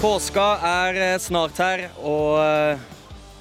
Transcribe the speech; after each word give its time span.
Påska 0.00 0.44
er 0.64 0.96
eh, 0.96 1.18
snart 1.20 1.58
her, 1.60 1.82
og 2.00 2.38
eh, 2.40 2.78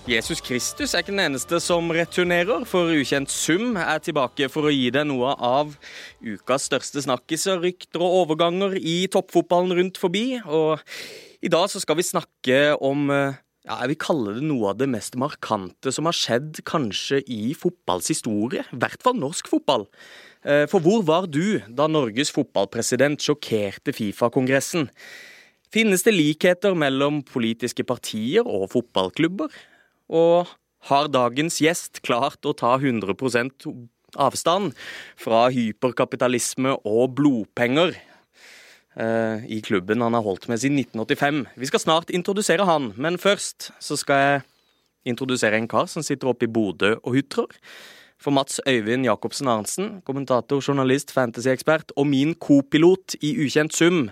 Jesus 0.10 0.42
Kristus 0.42 0.92
er 0.92 1.04
ikke 1.04 1.14
den 1.14 1.22
eneste 1.24 1.60
som 1.64 1.88
returnerer, 1.94 2.66
for 2.68 2.92
Ukjent 2.92 3.32
sum 3.32 3.78
er 3.80 4.02
tilbake 4.04 4.50
for 4.52 4.68
å 4.68 4.74
gi 4.74 4.90
deg 4.92 5.06
noe 5.08 5.36
av 5.38 5.76
ukas 6.20 6.66
største 6.68 7.04
snakkiser, 7.06 7.62
rykter 7.64 8.04
og 8.04 8.26
overganger 8.26 8.76
i 8.76 9.04
toppfotballen 9.14 9.78
rundt 9.78 10.02
forbi. 10.02 10.42
Og 10.44 10.82
i 11.40 11.52
dag 11.54 11.70
så 11.72 11.80
skal 11.80 12.00
vi 12.00 12.08
snakke 12.10 12.60
om 12.76 13.08
eh, 13.14 13.40
ja, 13.68 13.76
jeg 13.82 13.92
vil 13.92 14.00
kalle 14.02 14.36
det 14.38 14.46
noe 14.48 14.72
av 14.72 14.80
det 14.80 14.88
mest 14.92 15.18
markante 15.20 15.92
som 15.94 16.08
har 16.08 16.16
skjedd 16.16 16.62
kanskje 16.68 17.20
i 17.28 17.54
fotballs 17.58 18.08
historie. 18.14 18.64
I 18.72 18.80
hvert 18.82 19.04
fall 19.04 19.20
norsk 19.20 19.52
fotball. 19.52 19.88
For 20.72 20.80
hvor 20.80 21.04
var 21.04 21.28
du 21.28 21.60
da 21.68 21.90
Norges 21.92 22.32
fotballpresident 22.32 23.20
sjokkerte 23.20 23.92
Fifa-kongressen? 23.92 24.88
Finnes 25.70 26.06
det 26.08 26.16
likheter 26.16 26.78
mellom 26.80 27.20
politiske 27.28 27.84
partier 27.84 28.48
og 28.48 28.70
fotballklubber? 28.72 29.52
Og 30.10 30.48
har 30.90 31.12
dagens 31.12 31.60
gjest 31.62 32.00
klart 32.08 32.48
å 32.48 32.56
ta 32.58 32.78
100% 32.80 33.68
avstand 34.18 34.74
fra 35.20 35.48
hyperkapitalisme 35.54 36.78
og 36.88 37.14
blodpenger 37.20 37.94
eh, 37.94 38.09
i 39.00 39.62
klubben 39.64 40.02
han 40.04 40.16
har 40.18 40.26
holdt 40.26 40.50
med 40.52 40.60
siden 40.60 40.80
1985? 40.82 41.46
Vi 41.56 41.70
skal 41.70 41.82
snart 41.84 42.10
introdusere 42.12 42.66
han, 42.68 42.90
men 43.00 43.20
først 43.22 43.70
så 43.80 43.96
skal 44.00 44.24
jeg 44.24 44.42
introdusere 45.08 45.56
en 45.56 45.70
kar 45.72 45.88
som 45.88 46.04
sitter 46.04 46.32
oppe 46.32 46.48
i 46.48 46.52
Bodø 46.52 46.98
og 46.98 47.16
hutrer. 47.16 47.54
For 48.20 48.36
Mats 48.36 48.60
Øyvind 48.68 49.08
Jacobsen 49.08 49.48
Arntzen, 49.48 49.88
kommentator, 50.04 50.60
journalist, 50.60 51.14
fantasyekspert 51.16 51.94
og 51.96 52.10
min 52.12 52.34
kopilot 52.36 53.16
i 53.24 53.32
Ukjent 53.46 53.76
sum. 53.76 54.10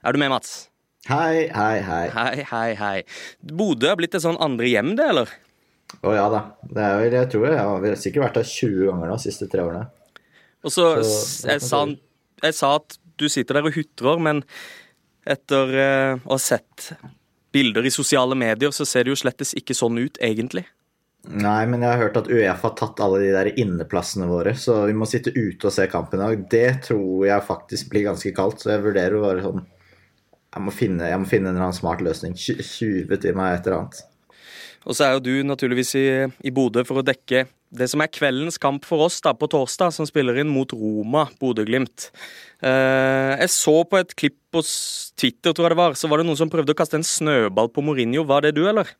Er 0.00 0.16
du 0.16 0.20
med, 0.22 0.32
Mats? 0.32 0.70
Hei, 1.08 1.48
hei, 1.52 1.80
hei. 1.84 2.06
Hei, 2.14 2.46
hei, 2.48 2.70
hei. 2.78 2.96
Bodø 3.44 3.90
har 3.92 4.00
blitt 4.00 4.16
et 4.16 4.24
sånn 4.24 4.40
andre 4.40 4.70
hjem, 4.72 4.94
det, 4.96 5.10
eller? 5.12 5.34
Å 6.04 6.14
ja 6.16 6.24
da. 6.32 6.40
Det 6.68 6.84
er 6.84 6.96
vel, 7.02 7.14
jeg 7.16 7.30
tror 7.32 7.46
jeg 7.48 7.60
har 7.60 8.00
sikkert 8.00 8.24
vært 8.26 8.40
der 8.40 8.48
20 8.48 8.88
ganger 8.90 9.12
nå, 9.12 9.18
de 9.20 9.24
siste 9.24 9.48
tre 9.52 9.64
årene. 9.64 9.84
Og 10.64 10.72
så, 10.74 10.88
så 11.04 11.52
jeg, 11.52 11.62
sa, 11.64 11.82
jeg, 12.42 12.56
sa, 12.56 12.72
at 12.80 12.98
du 13.18 13.28
sitter 13.32 13.58
der 13.58 13.68
og 13.68 13.76
hutrer, 13.76 14.20
men 14.22 14.42
etter 15.28 15.74
uh, 15.76 16.26
å 16.26 16.36
ha 16.36 16.40
sett 16.40 16.92
bilder 17.52 17.86
i 17.86 17.92
sosiale 17.92 18.36
medier, 18.38 18.72
så 18.74 18.86
ser 18.88 19.06
det 19.06 19.14
jo 19.14 19.20
slettes 19.20 19.54
ikke 19.58 19.76
sånn 19.76 19.98
ut, 20.00 20.20
egentlig. 20.24 20.64
Nei, 21.28 21.64
men 21.68 21.82
jeg 21.82 21.90
har 21.90 22.00
hørt 22.00 22.16
at 22.20 22.28
Uefa 22.30 22.70
har 22.70 22.76
tatt 22.78 23.00
alle 23.04 23.18
de 23.24 23.32
der 23.34 23.50
inneplassene 23.60 24.28
våre, 24.30 24.54
så 24.56 24.84
vi 24.88 24.94
må 24.96 25.08
sitte 25.08 25.34
ute 25.34 25.68
og 25.68 25.74
se 25.74 25.88
kampen 25.90 26.20
i 26.20 26.24
dag. 26.24 26.44
Det 26.52 26.68
tror 26.86 27.26
jeg 27.26 27.48
faktisk 27.48 27.90
blir 27.92 28.06
ganske 28.06 28.32
kaldt, 28.36 28.62
så 28.62 28.72
jeg 28.72 28.84
vurderer 28.86 29.18
å 29.18 29.26
være 29.26 29.44
sånn 29.44 29.66
jeg 30.48 30.64
må, 30.64 30.72
finne, 30.72 31.10
jeg 31.10 31.20
må 31.20 31.28
finne 31.28 31.50
en 31.50 31.58
eller 31.58 31.66
annen 31.68 31.76
smart 31.76 32.00
løsning. 32.02 32.32
20 32.34 33.20
til 33.20 33.36
meg, 33.36 33.58
et 33.58 33.66
eller 33.68 33.82
annet. 33.82 34.00
Og 34.88 34.96
så 34.96 35.04
er 35.04 35.16
jo 35.16 35.24
du 35.26 35.34
naturligvis 35.44 35.92
i, 36.00 36.06
i 36.48 36.52
Bodø 36.54 36.84
for 36.88 37.02
å 37.02 37.04
dekke 37.04 37.44
det 37.74 37.88
som 37.92 38.00
er 38.00 38.10
kveldens 38.12 38.58
kamp 38.60 38.86
for 38.88 39.04
oss 39.06 39.18
da, 39.24 39.34
på 39.36 39.48
torsdag, 39.50 39.92
som 39.94 40.08
spiller 40.08 40.40
inn 40.40 40.50
mot 40.52 40.70
Roma, 40.72 41.26
Bodø-Glimt. 41.40 42.08
Eh, 42.64 43.34
jeg 43.42 43.52
så 43.52 43.76
på 43.88 44.00
et 44.00 44.14
klipp 44.18 44.38
på 44.54 44.62
Twitter, 45.18 45.52
tror 45.52 45.68
jeg 45.68 45.74
det 45.74 45.80
var, 45.82 45.98
så 45.98 46.08
var 46.10 46.22
det 46.22 46.28
noen 46.28 46.40
som 46.40 46.52
prøvde 46.52 46.72
å 46.72 46.78
kaste 46.78 46.96
en 46.98 47.06
snøball 47.06 47.68
på 47.72 47.84
Mourinho. 47.84 48.24
Var 48.28 48.48
det 48.48 48.54
du, 48.56 48.64
eller? 48.70 48.94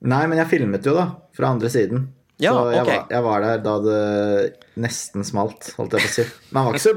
Nei, 0.00 0.24
men 0.26 0.40
jeg 0.40 0.50
filmet 0.50 0.86
jo, 0.86 0.96
da. 0.96 1.10
Fra 1.36 1.52
andre 1.54 1.70
siden. 1.72 2.08
Ja, 2.40 2.54
så 2.54 2.70
jeg, 2.72 2.82
okay. 2.82 2.96
var, 2.96 3.10
jeg, 3.10 3.24
var, 3.26 3.44
der 3.44 3.58
da 3.64 3.74
det 3.84 4.78
nesten 4.80 5.26
smalt, 5.28 5.72
holdt 5.76 5.96
jeg 5.96 6.06
på 6.06 6.08
å 6.08 6.14
si. 6.14 6.24
Men 6.50 6.60
han 6.62 6.70
var 6.70 6.78
ikke 6.78 6.86
så, 6.86 6.94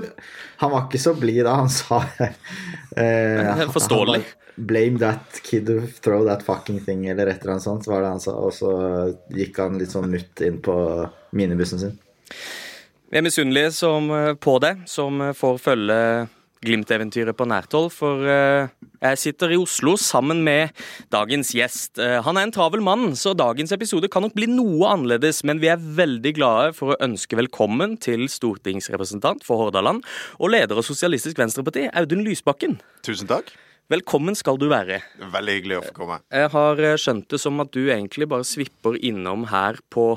han 0.62 0.72
var 0.72 0.86
ikke 0.88 1.02
så 1.04 1.14
blid 1.20 1.42
da. 1.44 1.56
Han 1.60 1.72
sa 1.74 2.00
eh, 3.04 3.64
Forståelig. 3.74 4.24
Blame 4.56 5.02
that 5.02 5.40
kid 5.44 5.70
who 5.70 5.88
throw 6.06 6.28
that 6.28 6.46
fucking 6.46 6.80
thing, 6.86 7.08
eller 7.10 7.32
et 7.32 7.42
eller 7.42 7.56
annet 7.56 7.66
sånt, 7.66 7.90
var 7.90 8.06
det 8.06 8.14
han 8.14 8.24
sa. 8.24 8.36
Og 8.38 8.54
så 8.56 8.72
gikk 9.34 9.60
han 9.64 9.80
litt 9.82 9.92
sånn 9.92 10.12
mutt 10.14 10.44
inn 10.46 10.62
på 10.64 10.78
minibussen 11.36 11.82
sin. 11.82 11.98
Vi 13.10 13.20
er 13.20 13.26
misunnelige 13.26 14.38
på 14.42 14.56
det, 14.64 14.76
som 14.90 15.20
får 15.38 15.60
følge 15.62 16.00
Glimt-eventyret 16.64 17.36
på 17.36 17.48
nært 17.50 17.74
hold, 17.76 17.90
for 17.92 18.24
eh, 18.30 18.72
jeg 19.04 19.20
sitter 19.20 19.52
i 19.52 19.60
Oslo 19.60 19.98
sammen 20.00 20.40
med 20.46 20.72
dagens 21.14 21.52
gjest. 21.58 22.00
Eh, 22.00 22.20
han 22.24 22.40
er 22.40 22.48
en 22.48 22.54
travel 22.56 22.84
mann, 22.86 23.12
så 23.20 23.36
dagens 23.38 23.74
episode 23.76 24.08
kan 24.12 24.24
nok 24.24 24.38
bli 24.38 24.48
noe 24.52 24.94
annerledes, 24.94 25.44
men 25.48 25.60
vi 25.64 25.72
er 25.74 25.84
veldig 26.00 26.34
glade 26.40 26.72
for 26.78 26.94
å 26.94 27.00
ønske 27.04 27.40
velkommen 27.40 27.98
til 28.04 28.26
stortingsrepresentant 28.32 29.44
for 29.44 29.66
Hordaland 29.66 30.08
og 30.40 30.56
leder 30.56 30.80
av 30.80 30.88
Sosialistisk 30.88 31.42
Venstreparti, 31.42 31.90
Audun 31.92 32.24
Lysbakken. 32.24 32.80
Tusen 33.04 33.30
takk. 33.30 33.52
Velkommen 33.92 34.36
skal 34.40 34.56
du 34.56 34.70
være. 34.72 35.02
Veldig 35.34 35.54
hyggelig 35.58 35.76
å 35.82 35.86
få 35.90 35.96
komme. 35.98 36.22
Jeg 36.32 36.52
har 36.56 36.80
eh, 36.80 37.00
skjønt 37.02 37.28
det 37.34 37.40
som 37.44 37.60
at 37.60 37.74
du 37.76 37.82
egentlig 37.84 38.30
bare 38.32 38.48
svipper 38.48 38.96
innom 39.04 39.50
her 39.52 39.84
på 39.92 40.14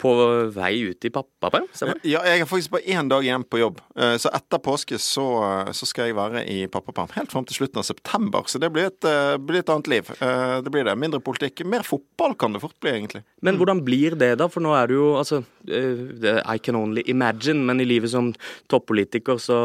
på 0.00 0.12
vei 0.52 0.72
ut 0.90 1.04
i 1.04 1.10
pappaperm? 1.12 1.66
Ja, 2.04 2.20
jeg 2.28 2.42
har 2.42 2.48
faktisk 2.48 2.74
bare 2.74 2.84
én 2.92 3.08
dag 3.08 3.24
igjen 3.24 3.44
på 3.48 3.60
jobb. 3.60 3.80
Eh, 3.96 4.16
så 4.20 4.30
etter 4.36 4.60
påske 4.62 4.98
så, 5.00 5.26
så 5.76 5.88
skal 5.88 6.10
jeg 6.10 6.18
være 6.18 6.42
i 6.52 6.58
pappaperm 6.72 7.14
helt 7.16 7.32
fram 7.32 7.46
til 7.48 7.60
slutten 7.60 7.80
av 7.80 7.86
september. 7.88 8.44
Så 8.50 8.60
det 8.62 8.70
blir 8.74 8.90
et, 8.90 9.08
eh, 9.08 9.36
blir 9.40 9.62
et, 9.62 9.72
annet 9.72 9.90
liv. 9.90 10.10
Eh, 10.20 10.56
det 10.64 10.72
blir 10.72 10.84
det. 10.88 10.96
Mindre 11.00 11.22
politikk. 11.24 11.64
Mer 11.68 11.86
fotball 11.86 12.36
kan 12.38 12.56
det 12.56 12.62
fort 12.64 12.76
bli, 12.84 12.92
egentlig. 12.92 13.22
Men 13.46 13.60
hvordan 13.60 13.80
blir 13.86 14.18
det, 14.20 14.34
da? 14.42 14.50
For 14.52 14.64
nå 14.64 14.74
er 14.76 14.90
det 14.90 14.98
jo 14.98 15.14
altså 15.20 15.42
I 15.66 16.58
can 16.62 16.76
only 16.78 17.02
imagine, 17.10 17.64
men 17.66 17.80
i 17.82 17.88
livet 17.88 18.12
som 18.12 18.30
toppolitiker 18.70 19.40
så, 19.42 19.58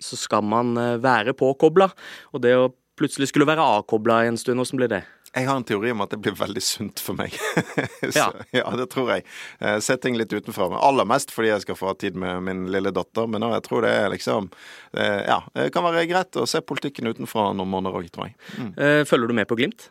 så 0.00 0.16
skal 0.16 0.46
man 0.46 0.78
være 1.02 1.34
påkobla. 1.36 1.90
Og 2.32 2.44
det 2.46 2.54
å 2.56 2.70
plutselig 2.98 3.32
skulle 3.32 3.48
være 3.48 3.64
avkobla 3.78 4.22
en 4.28 4.38
stund, 4.40 4.62
hvordan 4.62 4.80
blir 4.80 4.94
det? 4.94 5.02
Jeg 5.32 5.48
har 5.48 5.56
en 5.56 5.64
teori 5.64 5.92
om 5.94 6.02
at 6.04 6.12
det 6.12 6.18
blir 6.20 6.34
veldig 6.36 6.60
sunt 6.62 7.00
for 7.00 7.16
meg. 7.16 7.32
så, 8.02 8.10
ja. 8.18 8.26
ja. 8.52 8.64
det 8.76 8.86
tror 8.92 9.14
jeg. 9.14 9.24
Uh, 9.62 9.78
Se 9.80 9.96
ting 9.96 10.18
litt 10.20 10.32
utenfra. 10.32 10.68
Men 10.68 10.82
aller 10.84 11.08
mest 11.08 11.32
fordi 11.32 11.48
jeg 11.48 11.64
skal 11.64 11.78
få 11.78 11.88
ha 11.88 11.96
tid 11.96 12.18
med 12.20 12.44
min 12.44 12.66
lille 12.72 12.92
datter. 12.92 13.30
Men 13.30 13.46
jeg 13.54 13.64
tror 13.64 13.86
det 13.86 13.94
er 13.96 14.12
liksom 14.12 14.50
uh, 14.52 15.20
Ja, 15.24 15.40
det 15.56 15.70
kan 15.72 15.86
være 15.88 16.04
greit 16.10 16.36
å 16.36 16.44
se 16.48 16.60
politikken 16.60 17.08
utenfra 17.08 17.48
noen 17.56 17.72
måneder 17.72 17.96
òg, 18.02 18.12
tror 18.12 18.28
jeg. 18.28 18.36
Mm. 18.58 18.70
Uh, 18.76 19.00
følger 19.08 19.32
du 19.32 19.38
med 19.40 19.48
på 19.48 19.56
Glimt? 19.60 19.88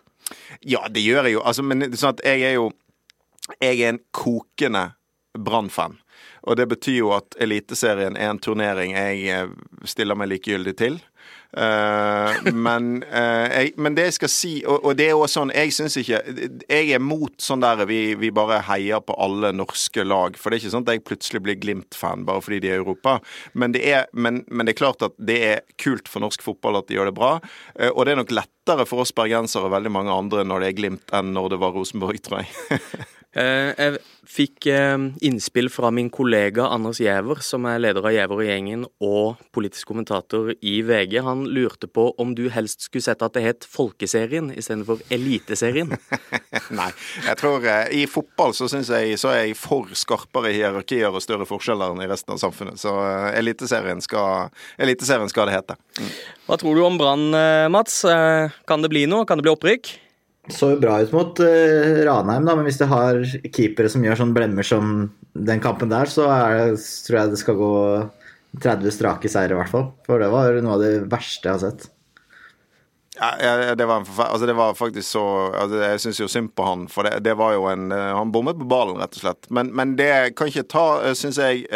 Ja, 0.62 0.85
det 0.94 1.01
gjør 1.01 1.25
jeg 1.25 1.40
jo. 1.40 1.44
Altså, 1.50 1.66
men 1.66 1.90
sånn 1.90 2.13
at 2.13 2.25
jeg 2.28 2.46
er 2.51 2.57
jo 2.59 2.69
Jeg 3.57 3.81
er 3.81 3.96
en 3.96 4.03
kokende 4.13 4.91
Brann-fan. 5.34 5.97
Og 6.46 6.57
det 6.57 6.68
betyr 6.69 7.00
jo 7.00 7.09
at 7.16 7.35
Eliteserien 7.41 8.18
er 8.18 8.30
en 8.30 8.40
turnering 8.41 8.94
jeg 8.94 9.50
stiller 9.90 10.18
meg 10.18 10.30
likegyldig 10.31 10.74
til. 10.78 11.01
Uh, 11.51 12.51
men, 12.56 13.01
uh, 13.03 13.47
jeg, 13.51 13.73
men, 13.75 13.95
det 13.97 14.06
jeg 14.07 14.16
skal 14.22 14.31
si, 14.31 14.51
og, 14.63 14.85
og 14.88 14.95
det 14.95 15.09
er 15.09 15.17
også 15.17 15.41
sånn 15.41 15.50
Jeg 15.51 15.73
syns 15.75 15.97
ikke 16.00 16.22
Jeg 16.63 16.94
er 16.95 17.01
mot 17.03 17.34
sånn 17.44 17.59
der 17.59 17.84
vi, 17.89 18.13
vi, 18.16 18.29
bare 18.31 18.62
heier 18.69 19.03
på 19.03 19.17
alle 19.19 19.51
norske 19.56 20.06
lag. 20.07 20.39
For 20.39 20.47
det 20.47 20.57
er 20.57 20.63
ikke 20.63 20.73
sånn 20.78 20.88
at 20.88 20.94
jeg 20.95 21.06
plutselig 21.09 21.44
blir 21.44 21.59
Glimt-fan 21.59 22.23
bare 22.28 22.44
fordi 22.45 22.62
de 22.63 22.72
er 22.72 22.79
i 22.79 22.84
Europa. 22.85 23.17
Men 23.53 23.75
det 23.75 23.84
er, 23.84 24.07
men, 24.13 24.45
men 24.47 24.67
det 24.67 24.75
er, 24.75 24.81
klart 24.81 25.03
at 25.06 25.17
det 25.19 25.39
er 25.50 25.63
kult 25.81 26.07
for 26.12 26.23
norsk 26.23 26.44
fotball 26.45 26.79
at 26.79 26.88
de 26.88 26.95
gjør 26.97 27.12
det 27.12 27.17
bra. 27.19 27.34
Uh, 27.75 27.89
og 27.91 28.06
det 28.06 28.16
er 28.16 28.22
nok 28.23 28.35
lettere 28.35 28.88
for 28.88 29.03
oss 29.03 29.16
bergensere 29.16 29.68
og 29.68 29.75
veldig 29.75 29.91
mange 29.91 30.16
andre 30.16 30.47
når 30.47 30.63
det 30.63 30.72
er 30.72 30.79
Glimt, 30.79 31.09
enn 31.16 31.35
når 31.35 31.56
det 31.56 31.63
var 31.66 31.75
Rosenborg, 31.75 32.23
tror 32.23 32.45
jeg. 32.45 32.79
Jeg 33.31 34.00
fikk 34.28 34.66
innspill 35.24 35.69
fra 35.72 35.88
min 35.96 36.09
kollega 36.12 36.66
Anders 36.68 37.00
Giæver, 37.00 37.40
som 37.46 37.64
er 37.69 37.80
leder 37.80 38.03
av 38.03 38.12
Giæver 38.12 38.42
og 38.42 38.47
gjengen 38.47 38.84
og 39.00 39.40
politisk 39.56 39.88
kommentator 39.88 40.52
i 40.59 40.74
VG. 40.84 41.22
Han 41.24 41.46
lurte 41.47 41.88
på 41.88 42.09
om 42.19 42.34
du 42.36 42.50
helst 42.52 42.88
skulle 42.88 43.06
sett 43.06 43.24
at 43.24 43.36
det 43.38 43.46
het 43.46 43.68
Folkeserien 43.68 44.52
istedenfor 44.52 45.03
Eliteserien. 45.14 45.96
Nei, 46.80 46.90
jeg 47.25 47.38
tror 47.40 47.66
eh, 47.68 47.90
i 48.02 48.03
fotball 48.09 48.56
så 48.58 48.68
syns 48.72 48.92
jeg 48.92 49.18
så 49.22 49.31
er 49.33 49.42
jeg 49.45 49.57
for 49.60 49.89
skarpere 49.98 50.54
hierarkier 50.56 51.12
og 51.12 51.24
større 51.24 51.48
forskjeller 51.50 51.94
enn 51.94 52.04
i 52.04 52.10
resten 52.12 52.36
av 52.36 52.42
samfunnet. 52.44 52.81
Så 52.81 52.94
eh, 53.06 53.31
Eliteserien 53.42 54.04
skal, 54.04 54.51
eliteserien 54.81 55.31
skal 55.31 55.50
det 55.50 55.57
hete. 55.60 55.80
Mm. 56.00 56.13
Hva 56.48 56.60
tror 56.62 56.78
du 56.78 56.86
om 56.86 57.01
Brann, 57.01 57.28
eh, 57.38 57.68
Mats? 57.72 58.01
Kan 58.68 58.83
det 58.83 58.92
bli 58.92 59.07
noe? 59.10 59.28
Kan 59.28 59.39
det 59.39 59.48
bli 59.48 59.56
opprykk? 59.56 59.94
Så 60.50 60.74
bra 60.82 60.98
ut 61.02 61.12
mot 61.14 61.40
uh, 61.40 62.02
Ranheim, 62.08 62.48
da, 62.48 62.56
men 62.58 62.66
hvis 62.66 62.80
de 62.82 62.90
har 62.90 63.22
keepere 63.54 63.92
som 63.94 64.02
gjør 64.02 64.24
sånn 64.24 64.34
blemmer 64.34 64.66
som 64.66 65.12
den 65.38 65.62
kampen 65.62 65.92
der, 65.92 66.10
så 66.10 66.26
det, 66.26 66.82
tror 67.06 67.20
jeg 67.20 67.34
det 67.34 67.42
skal 67.44 67.60
gå 67.60 67.74
30 68.64 68.96
strake 68.96 69.30
seire, 69.32 69.54
i 69.54 69.60
hvert 69.60 69.72
fall. 69.72 69.92
For 70.08 70.22
det 70.22 70.32
var 70.34 70.58
noe 70.64 70.80
av 70.80 70.82
det 70.84 70.96
verste 71.12 71.48
jeg 71.48 71.60
har 71.60 71.62
sett. 71.70 71.92
Ja, 73.22 73.76
det, 73.78 73.86
var 73.86 74.02
altså 74.02 74.48
det 74.50 74.56
var 74.58 74.74
faktisk 74.74 75.06
så 75.06 75.24
altså 75.54 75.82
Jeg 75.84 76.00
syns 76.02 76.20
jo 76.24 76.28
synd 76.32 76.54
på 76.58 76.66
han, 76.66 76.88
for 76.90 77.06
det, 77.06 77.20
det, 77.28 77.36
var 77.38 77.52
jo 77.54 77.68
en 77.70 77.92
eh, 77.94 78.14
Han 78.18 78.32
bommet 78.34 78.58
på 78.58 78.66
ballen, 78.66 78.98
rett 78.98 79.14
og 79.20 79.22
slett. 79.22 79.50
Men, 79.54 79.70
men 79.78 79.94
det 80.00 80.34
kan 80.40 80.50
ikke 80.50 80.66
ta, 80.72 80.86
eh, 81.06 81.14
syns 81.20 81.38
jeg, 81.38 81.68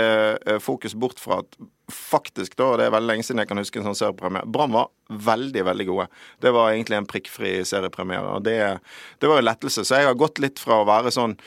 fokus 0.64 0.96
bort 0.98 1.22
fra 1.22 1.44
at 1.44 1.60
faktisk, 1.92 2.56
da, 2.58 2.72
og 2.72 2.80
det 2.80 2.88
er 2.88 2.96
veldig 2.96 3.12
lenge 3.12 3.28
siden 3.28 3.44
jeg 3.44 3.50
kan 3.52 3.62
huske 3.62 3.82
en 3.82 3.88
sånn 3.90 3.98
seriepremiere 4.00 4.50
Brann 4.50 4.74
var 4.74 4.90
veldig, 5.10 5.64
veldig 5.68 5.86
gode. 5.90 6.08
Det 6.42 6.54
var 6.56 6.72
egentlig 6.72 6.98
en 6.98 7.10
prikkfri 7.10 7.54
seriepremiere. 7.68 8.38
Og 8.38 8.46
det, 8.46 8.58
det 9.22 9.30
var 9.30 9.42
jo 9.42 9.46
lettelse. 9.46 9.86
Så 9.86 10.02
jeg 10.02 10.10
har 10.10 10.18
gått 10.18 10.42
litt 10.42 10.62
fra 10.62 10.82
å 10.82 10.90
være 10.90 11.14
sånn 11.14 11.38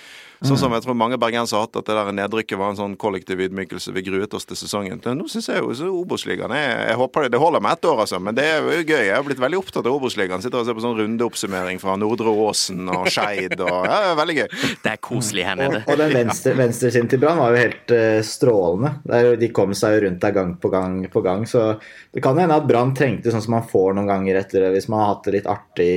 Sånn 0.47 0.59
som 0.61 0.71
jeg 0.71 0.85
tror 0.85 0.95
mange 0.95 1.17
bergensere 1.19 1.59
har 1.59 1.65
hatt, 1.67 1.77
at 1.81 1.89
det 1.89 1.95
der 1.97 2.15
nedrykket 2.15 2.59
var 2.61 2.71
en 2.71 2.79
sånn 2.79 2.93
kollektiv 3.01 3.41
ydmykelse. 3.43 3.91
Vi 3.97 4.05
gruet 4.07 4.35
oss 4.39 4.47
til 4.47 4.59
sesongen. 4.61 5.01
Nå 5.19 5.27
syns 5.31 5.49
jeg 5.51 5.59
jo 5.59 5.89
Obos-ligaen 5.99 6.55
Jeg 6.55 6.95
håper 7.01 7.27
det, 7.27 7.33
det 7.35 7.41
holder 7.43 7.65
med 7.65 7.75
ett 7.75 7.89
år, 7.91 8.05
altså. 8.05 8.21
Men 8.23 8.37
det 8.37 8.45
er 8.47 8.63
jo 8.63 8.85
gøy. 8.85 9.03
Jeg 9.09 9.17
har 9.17 9.25
blitt 9.27 9.43
veldig 9.43 9.59
opptatt 9.59 9.89
av 9.89 9.97
Obos-ligaen. 9.97 10.45
Sitter 10.45 10.61
og 10.61 10.69
ser 10.69 10.79
på 10.79 10.85
sånn 10.85 10.95
rundeoppsummering 11.01 11.83
fra 11.83 11.97
Nordre 11.99 12.31
Åsen 12.45 12.87
og 12.87 13.11
Skeid 13.11 13.57
og 13.59 13.89
Ja, 13.89 13.99
det 14.05 14.13
er 14.13 14.21
veldig 14.21 14.37
gøy. 14.39 14.47
Det 14.85 14.93
er 14.93 15.03
koselig 15.09 15.49
her 15.49 15.59
nede. 15.59 15.83
Og, 15.83 15.91
og 15.91 16.01
den 16.05 16.15
venstre, 16.15 16.55
venstresiden 16.61 17.11
til 17.11 17.23
Brann 17.25 17.43
var 17.43 17.57
jo 17.57 17.63
helt 17.65 17.95
uh, 17.99 18.21
strålende. 18.31 18.95
Der, 19.11 19.33
de 19.43 19.51
kom 19.59 19.75
seg 19.75 19.97
jo 19.97 20.05
rundt 20.07 20.23
der 20.23 20.28
gang 20.37 20.57
på 20.61 20.71
gang 20.73 21.01
på 21.13 21.23
gang. 21.25 21.47
Så 21.47 21.75
det 22.15 22.23
kan 22.25 22.39
hende 22.41 22.57
at 22.59 22.67
Brann 22.69 22.95
trengte 22.97 23.33
sånn 23.35 23.45
som 23.45 23.57
man 23.59 23.69
får 23.69 23.97
noen 23.97 24.11
ganger 24.11 24.41
etter 24.41 24.67
det, 24.67 24.75
hvis 24.77 24.89
man 24.93 25.03
har 25.03 25.15
hatt 25.15 25.29
det 25.29 25.37
litt 25.39 25.51
artig 25.51 25.93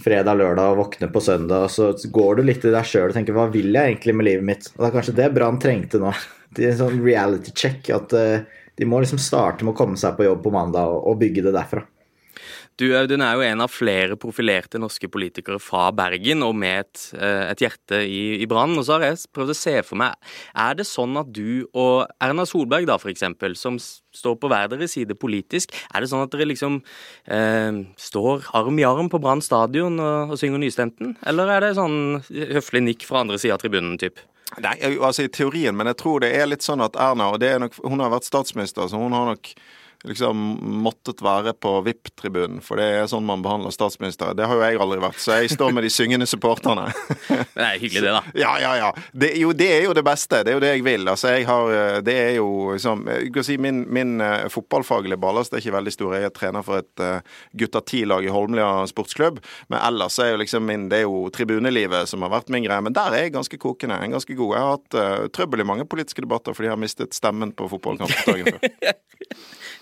fredag, 0.00 0.38
lørdag 0.40 0.72
og 0.72 0.80
våkner 0.84 1.10
på 1.12 1.20
søndag, 1.20 1.68
så 1.72 1.92
går 2.12 2.38
du 2.40 2.46
litt 2.48 2.64
i 2.64 2.72
deg 2.72 2.86
sjøl 2.88 3.10
og 3.10 3.16
tenker 3.16 3.36
hva 3.36 3.50
vil 3.52 3.68
jeg 3.74 3.92
egentlig 3.92 4.16
med 4.16 4.28
livet 4.28 4.46
mitt? 4.46 4.70
Og 4.74 4.82
det 4.82 4.88
er 4.88 4.96
kanskje 4.96 5.16
det 5.18 5.30
Brann 5.36 5.60
trengte 5.62 6.02
nå. 6.02 6.14
Det 6.50 6.64
er 6.66 6.72
en 6.72 6.80
sånn 6.80 7.02
reality 7.04 7.52
check. 7.54 7.92
At 7.94 8.10
uh, 8.10 8.40
de 8.74 8.86
må 8.88 8.98
liksom 8.98 9.20
starte 9.22 9.62
med 9.62 9.76
å 9.76 9.78
komme 9.78 9.94
seg 10.00 10.16
på 10.16 10.24
jobb 10.26 10.40
på 10.42 10.50
mandag 10.50 10.90
og 10.90 11.20
bygge 11.20 11.44
det 11.46 11.52
derfra. 11.54 11.84
Du 12.80 12.86
Audun 12.96 13.20
er 13.20 13.36
jo 13.36 13.42
en 13.44 13.60
av 13.60 13.72
flere 13.72 14.16
profilerte 14.16 14.78
norske 14.80 15.08
politikere 15.12 15.60
fra 15.60 15.90
Bergen, 15.92 16.40
og 16.46 16.54
med 16.56 16.86
et, 16.86 17.02
eh, 17.12 17.50
et 17.50 17.60
hjerte 17.60 17.98
i, 18.06 18.40
i 18.40 18.46
Brann. 18.48 18.72
Og 18.78 18.86
så 18.86 18.96
har 18.96 19.04
jeg 19.04 19.26
prøvd 19.36 19.52
å 19.52 19.58
se 19.58 19.74
for 19.84 20.00
meg 20.00 20.16
Er 20.56 20.78
det 20.78 20.86
sånn 20.88 21.18
at 21.20 21.28
du 21.28 21.66
og 21.74 22.08
Erna 22.24 22.46
Solberg, 22.48 22.86
da 22.88 22.96
eksempel, 23.10 23.56
som 23.56 23.76
står 23.76 24.36
på 24.40 24.48
hver 24.48 24.70
deres 24.72 24.94
side 24.96 25.14
politisk, 25.18 25.74
er 25.92 26.00
det 26.00 26.08
sånn 26.08 26.24
at 26.24 26.32
dere 26.32 26.48
liksom 26.48 26.80
eh, 27.28 27.84
står 28.00 28.48
arm 28.56 28.78
i 28.80 28.86
arm 28.88 29.10
på 29.12 29.20
Brann 29.20 29.42
stadion 29.44 30.00
og, 30.00 30.32
og 30.32 30.40
synger 30.40 30.62
Nystemten? 30.62 31.16
Eller 31.26 31.52
er 31.52 31.66
det 31.66 31.74
sånn 31.76 32.22
høflig 32.54 32.84
nikk 32.86 33.04
fra 33.08 33.24
andre 33.24 33.38
sida 33.40 33.58
av 33.58 33.64
tribunen, 33.64 33.98
typ? 34.00 34.22
Nei, 34.58 34.74
altså 34.98 35.26
i 35.26 35.30
teorien, 35.30 35.76
men 35.76 35.86
jeg 35.92 36.00
tror 36.00 36.24
det 36.24 36.32
er 36.34 36.48
litt 36.48 36.64
sånn 36.64 36.82
at 36.82 36.96
Erna, 36.98 37.28
og 37.30 37.38
det 37.42 37.52
er 37.52 37.60
nok, 37.62 37.76
hun 37.84 38.02
har 38.02 38.10
vært 38.10 38.26
statsminister, 38.26 38.88
så 38.90 38.98
hun 38.98 39.14
har 39.14 39.28
nok 39.34 39.52
liksom 40.04 40.58
måttet 40.82 41.20
være 41.22 41.52
på 41.60 41.74
VIP-tribunen, 41.84 42.60
for 42.64 42.80
det 42.80 42.86
er 42.96 43.08
sånn 43.10 43.26
man 43.26 43.42
behandler 43.44 43.72
statsministre. 43.74 44.32
Det 44.36 44.46
har 44.48 44.56
jo 44.56 44.64
jeg 44.64 44.80
aldri 44.80 45.00
vært, 45.02 45.20
så 45.20 45.36
jeg 45.42 45.52
står 45.52 45.74
med 45.76 45.84
de 45.84 45.90
syngende 45.92 46.28
supporterne. 46.30 46.86
det 47.56 47.66
er 47.66 47.76
hyggelig, 47.82 48.06
det, 48.06 48.14
da. 48.14 48.22
Ja, 48.40 48.54
ja, 48.62 48.72
ja. 48.80 48.90
Det, 49.12 49.34
jo, 49.36 49.52
det 49.56 49.68
er 49.74 49.84
jo 49.84 49.94
det 49.96 50.04
beste. 50.06 50.40
Det 50.46 50.54
er 50.54 50.56
jo 50.56 50.64
det 50.64 50.72
jeg 50.72 50.84
vil. 50.86 51.04
Altså, 51.10 51.34
jeg 51.34 51.44
har 51.48 51.74
eh, 51.74 51.98
Det 52.06 52.16
er 52.16 52.30
jo 52.38 52.48
liksom 52.72 53.02
Jeg 53.10 53.32
kan 53.34 53.44
si 53.44 53.56
min, 53.60 53.82
min 53.92 54.16
uh, 54.22 54.48
fotballfaglige 54.52 55.20
ballast 55.20 55.52
er 55.52 55.60
ikke 55.60 55.76
veldig 55.76 55.92
stor. 55.94 56.16
Jeg 56.16 56.30
er 56.30 56.34
trener 56.34 56.64
for 56.64 56.80
et 56.80 57.04
uh, 57.04 57.20
gutta 57.60 57.84
ti-lag 57.84 58.24
i 58.24 58.32
Holmlia 58.32 58.86
sportsklubb, 58.88 59.40
men 59.68 59.80
ellers 59.82 60.18
er 60.22 60.32
jo 60.32 60.40
liksom 60.40 60.64
min 60.66 60.88
Det 60.90 61.02
er 61.02 61.06
jo 61.06 61.28
tribunelivet 61.34 62.08
som 62.08 62.24
har 62.24 62.32
vært 62.32 62.52
min 62.52 62.64
greie. 62.64 62.80
Men 62.86 62.96
der 62.96 63.12
er 63.16 63.26
jeg 63.26 63.36
ganske 63.36 63.60
kokende. 63.60 64.00
Jeg 64.00 64.08
er 64.08 64.16
ganske 64.16 64.38
god. 64.40 64.56
Jeg 64.56 64.64
har 64.64 64.76
hatt 64.78 64.98
uh, 64.98 65.28
trøbbel 65.36 65.64
i 65.64 65.70
mange 65.74 65.88
politiske 65.90 66.24
debatter 66.24 66.56
fordi 66.56 66.70
jeg 66.70 66.76
har 66.78 66.84
mistet 66.88 67.16
stemmen 67.16 67.52
på 67.52 67.68
fotballkamp 67.74 68.16
dagen 68.24 68.54
før. 68.56 68.96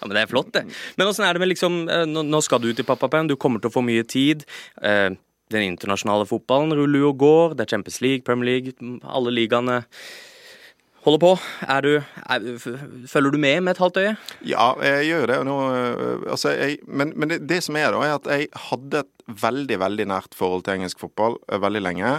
Men 0.08 0.16
Det 0.16 0.24
er 0.24 0.30
flott, 0.32 0.52
det. 0.56 0.64
Men 0.98 1.10
åssen 1.10 1.26
er 1.26 1.36
det 1.36 1.44
med 1.44 1.52
liksom 1.52 1.80
eh, 1.92 2.04
Nå 2.08 2.42
skal 2.44 2.62
du 2.64 2.70
til 2.72 2.86
pappaperm, 2.88 3.28
du 3.28 3.36
kommer 3.36 3.62
til 3.62 3.70
å 3.72 3.76
få 3.78 3.84
mye 3.84 4.06
tid. 4.08 4.46
Eh, 4.82 5.10
den 5.52 5.64
internasjonale 5.64 6.26
fotballen 6.28 6.74
ruller 6.76 7.04
jo 7.04 7.12
og 7.12 7.20
går. 7.22 7.54
Det 7.56 7.64
er 7.64 7.76
Champions 7.76 8.00
League, 8.04 8.24
Premier 8.26 8.58
League, 8.58 8.98
alle 9.08 9.32
ligaene 9.32 9.82
holder 11.06 11.22
på. 11.22 11.32
Er 11.64 11.84
du, 11.84 11.90
er, 12.02 12.48
følger 13.08 13.32
du 13.32 13.38
med 13.40 13.62
med 13.64 13.74
et 13.74 13.82
halvt 13.82 14.00
øye? 14.02 14.14
Ja, 14.46 14.70
jeg 14.84 15.08
gjør 15.08 15.26
det. 15.32 15.38
Nå, 15.48 15.58
eh, 15.72 16.30
altså, 16.34 16.52
jeg, 16.56 16.80
men, 16.86 17.14
men 17.16 17.32
det, 17.32 17.42
det, 17.48 17.62
som 17.64 17.78
er 17.80 17.92
da, 17.94 18.02
er 18.04 18.16
at 18.18 18.30
jeg 18.32 18.48
hadde 18.68 19.04
et 19.04 19.36
veldig, 19.44 19.80
veldig 19.84 20.08
nært 20.12 20.36
forhold 20.36 20.64
til 20.66 20.78
engelsk 20.78 21.00
fotball 21.00 21.38
veldig 21.48 21.84
lenge. 21.84 22.16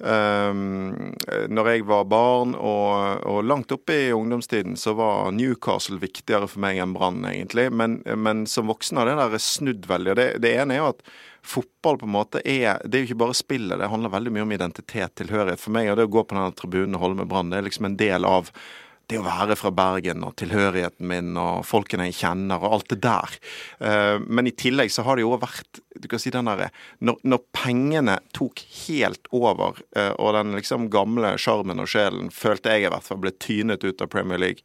Um, 0.00 1.12
når 1.52 1.68
jeg 1.74 1.82
var 1.84 2.06
barn 2.08 2.54
og, 2.56 3.20
og, 3.28 3.40
langt 3.44 3.72
oppe 3.74 3.96
i 4.06 4.12
ungdomstiden, 4.16 4.78
så 4.80 4.94
var 4.96 5.34
Newcastle 5.36 6.00
viktigere 6.00 6.48
for 6.48 6.62
meg 6.64 6.80
enn 6.80 6.94
Brann, 6.96 7.20
egentlig. 7.28 7.68
Men, 7.72 7.98
men, 8.16 8.46
som 8.48 8.70
voksen 8.72 9.00
har 9.00 9.10
det 9.10 9.18
der 9.20 9.44
snudd 9.44 9.88
veldig. 9.90 10.16
Det, 10.16 10.28
det, 10.44 10.54
ene 10.62 10.76
er 10.76 10.82
jo 10.82 10.90
at 10.94 11.04
fotball 11.40 12.00
på 12.00 12.08
en 12.08 12.12
måte 12.12 12.40
er 12.44 12.82
Det 12.84 12.96
er 12.96 13.04
jo 13.04 13.10
ikke 13.10 13.22
bare 13.22 13.36
spillet, 13.36 13.80
det 13.80 13.88
handler 13.92 14.12
veldig 14.12 14.32
mye 14.36 14.46
om 14.48 14.54
identitet, 14.56 15.16
tilhørighet. 15.20 15.60
For 15.60 15.76
meg 15.76 15.92
og 15.92 16.00
det 16.00 16.08
å 16.08 16.14
gå 16.16 16.24
på 16.24 16.36
denne 16.36 16.56
tribunen 16.56 16.96
og 16.96 17.04
holde 17.04 17.20
med 17.20 17.32
Brann, 17.32 17.52
det 17.52 17.60
er 17.60 17.68
liksom 17.68 17.90
en 17.90 18.00
del 18.00 18.28
av 18.28 18.48
det 19.10 19.18
å 19.18 19.26
være 19.26 19.56
fra 19.58 19.72
Bergen 19.74 20.24
og 20.26 20.36
tilhørigheten 20.38 21.08
min 21.10 21.34
og 21.40 21.64
folkene 21.66 22.06
jeg 22.08 22.20
kjenner 22.20 22.62
og 22.62 22.76
alt 22.76 22.92
det 22.92 23.00
der. 23.04 23.38
Eh, 23.82 24.16
men 24.22 24.48
i 24.48 24.54
tillegg 24.54 24.92
så 24.94 25.04
har 25.06 25.18
det 25.18 25.26
jo 25.26 25.34
vært 25.40 25.80
du 25.94 26.08
kan 26.08 26.18
si 26.22 26.30
den 26.30 26.46
der, 26.46 26.70
når, 26.98 27.18
når 27.26 27.42
pengene 27.56 28.16
tok 28.36 28.62
helt 28.86 29.26
over, 29.34 29.80
eh, 29.96 30.12
og 30.22 30.34
den 30.36 30.54
liksom 30.54 30.88
gamle 30.92 31.34
sjarmen 31.40 31.82
og 31.82 31.90
sjelen 31.90 32.30
følte 32.34 32.74
jeg 32.74 32.86
i 32.86 32.92
hvert 32.92 33.06
fall 33.06 33.20
ble 33.22 33.32
tynet 33.42 33.84
ut 33.84 34.02
av 34.02 34.10
Premier 34.12 34.38
League, 34.40 34.62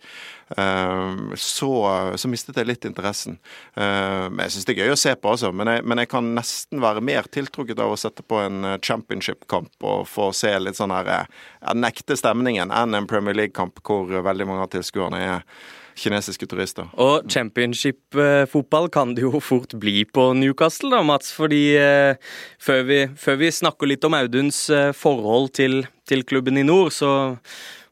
eh, 0.57 1.36
så, 1.42 1.72
så 2.16 2.31
mistet 2.31 2.60
jeg 2.62 2.69
litt 2.69 2.86
interessen. 2.86 3.39
Men 3.75 4.44
jeg 4.45 4.54
syns 4.54 4.68
det 4.68 4.75
er 4.75 4.86
gøy 4.86 4.94
å 4.94 5.00
se 5.00 5.13
på, 5.18 5.31
altså. 5.33 5.51
Men 5.56 5.69
jeg, 5.72 5.83
men 5.88 6.01
jeg 6.01 6.10
kan 6.12 6.27
nesten 6.38 6.83
være 6.83 7.04
mer 7.06 7.27
tiltrukket 7.33 7.81
av 7.81 7.94
å 7.94 8.00
sette 8.00 8.24
på 8.25 8.39
en 8.44 8.75
championship-kamp 8.86 9.86
og 9.86 10.06
få 10.10 10.30
se 10.36 10.54
litt 10.62 10.77
sånn 10.77 10.94
her 10.95 11.27
nekte 11.75 12.18
stemningen 12.19 12.74
enn 12.74 12.98
en 12.98 13.10
Premier 13.10 13.38
League-kamp 13.38 13.81
hvor 13.86 14.10
veldig 14.10 14.48
mange 14.50 14.68
av 14.68 14.72
tilskuerne 14.75 15.22
er 15.25 15.50
kinesiske 15.95 16.47
turister. 16.50 16.89
Og 17.01 17.25
championship-fotball 17.31 18.89
kan 18.94 19.15
det 19.15 19.25
jo 19.25 19.39
fort 19.44 19.75
bli 19.80 20.03
på 20.06 20.27
Newcastle, 20.38 20.92
da, 20.94 21.01
Mats. 21.06 21.31
Fordi 21.36 21.63
eh, 21.80 22.19
før, 22.62 22.83
vi, 22.89 23.00
før, 23.19 23.39
vi, 23.42 23.53
snakker 23.56 23.89
litt 23.89 24.06
om 24.07 24.18
Auduns 24.18 24.65
eh, 24.74 24.92
forhold 24.95 25.53
til, 25.57 25.83
til, 26.07 26.25
klubben 26.27 26.59
i 26.59 26.68
nord, 26.68 26.94
så 26.95 27.09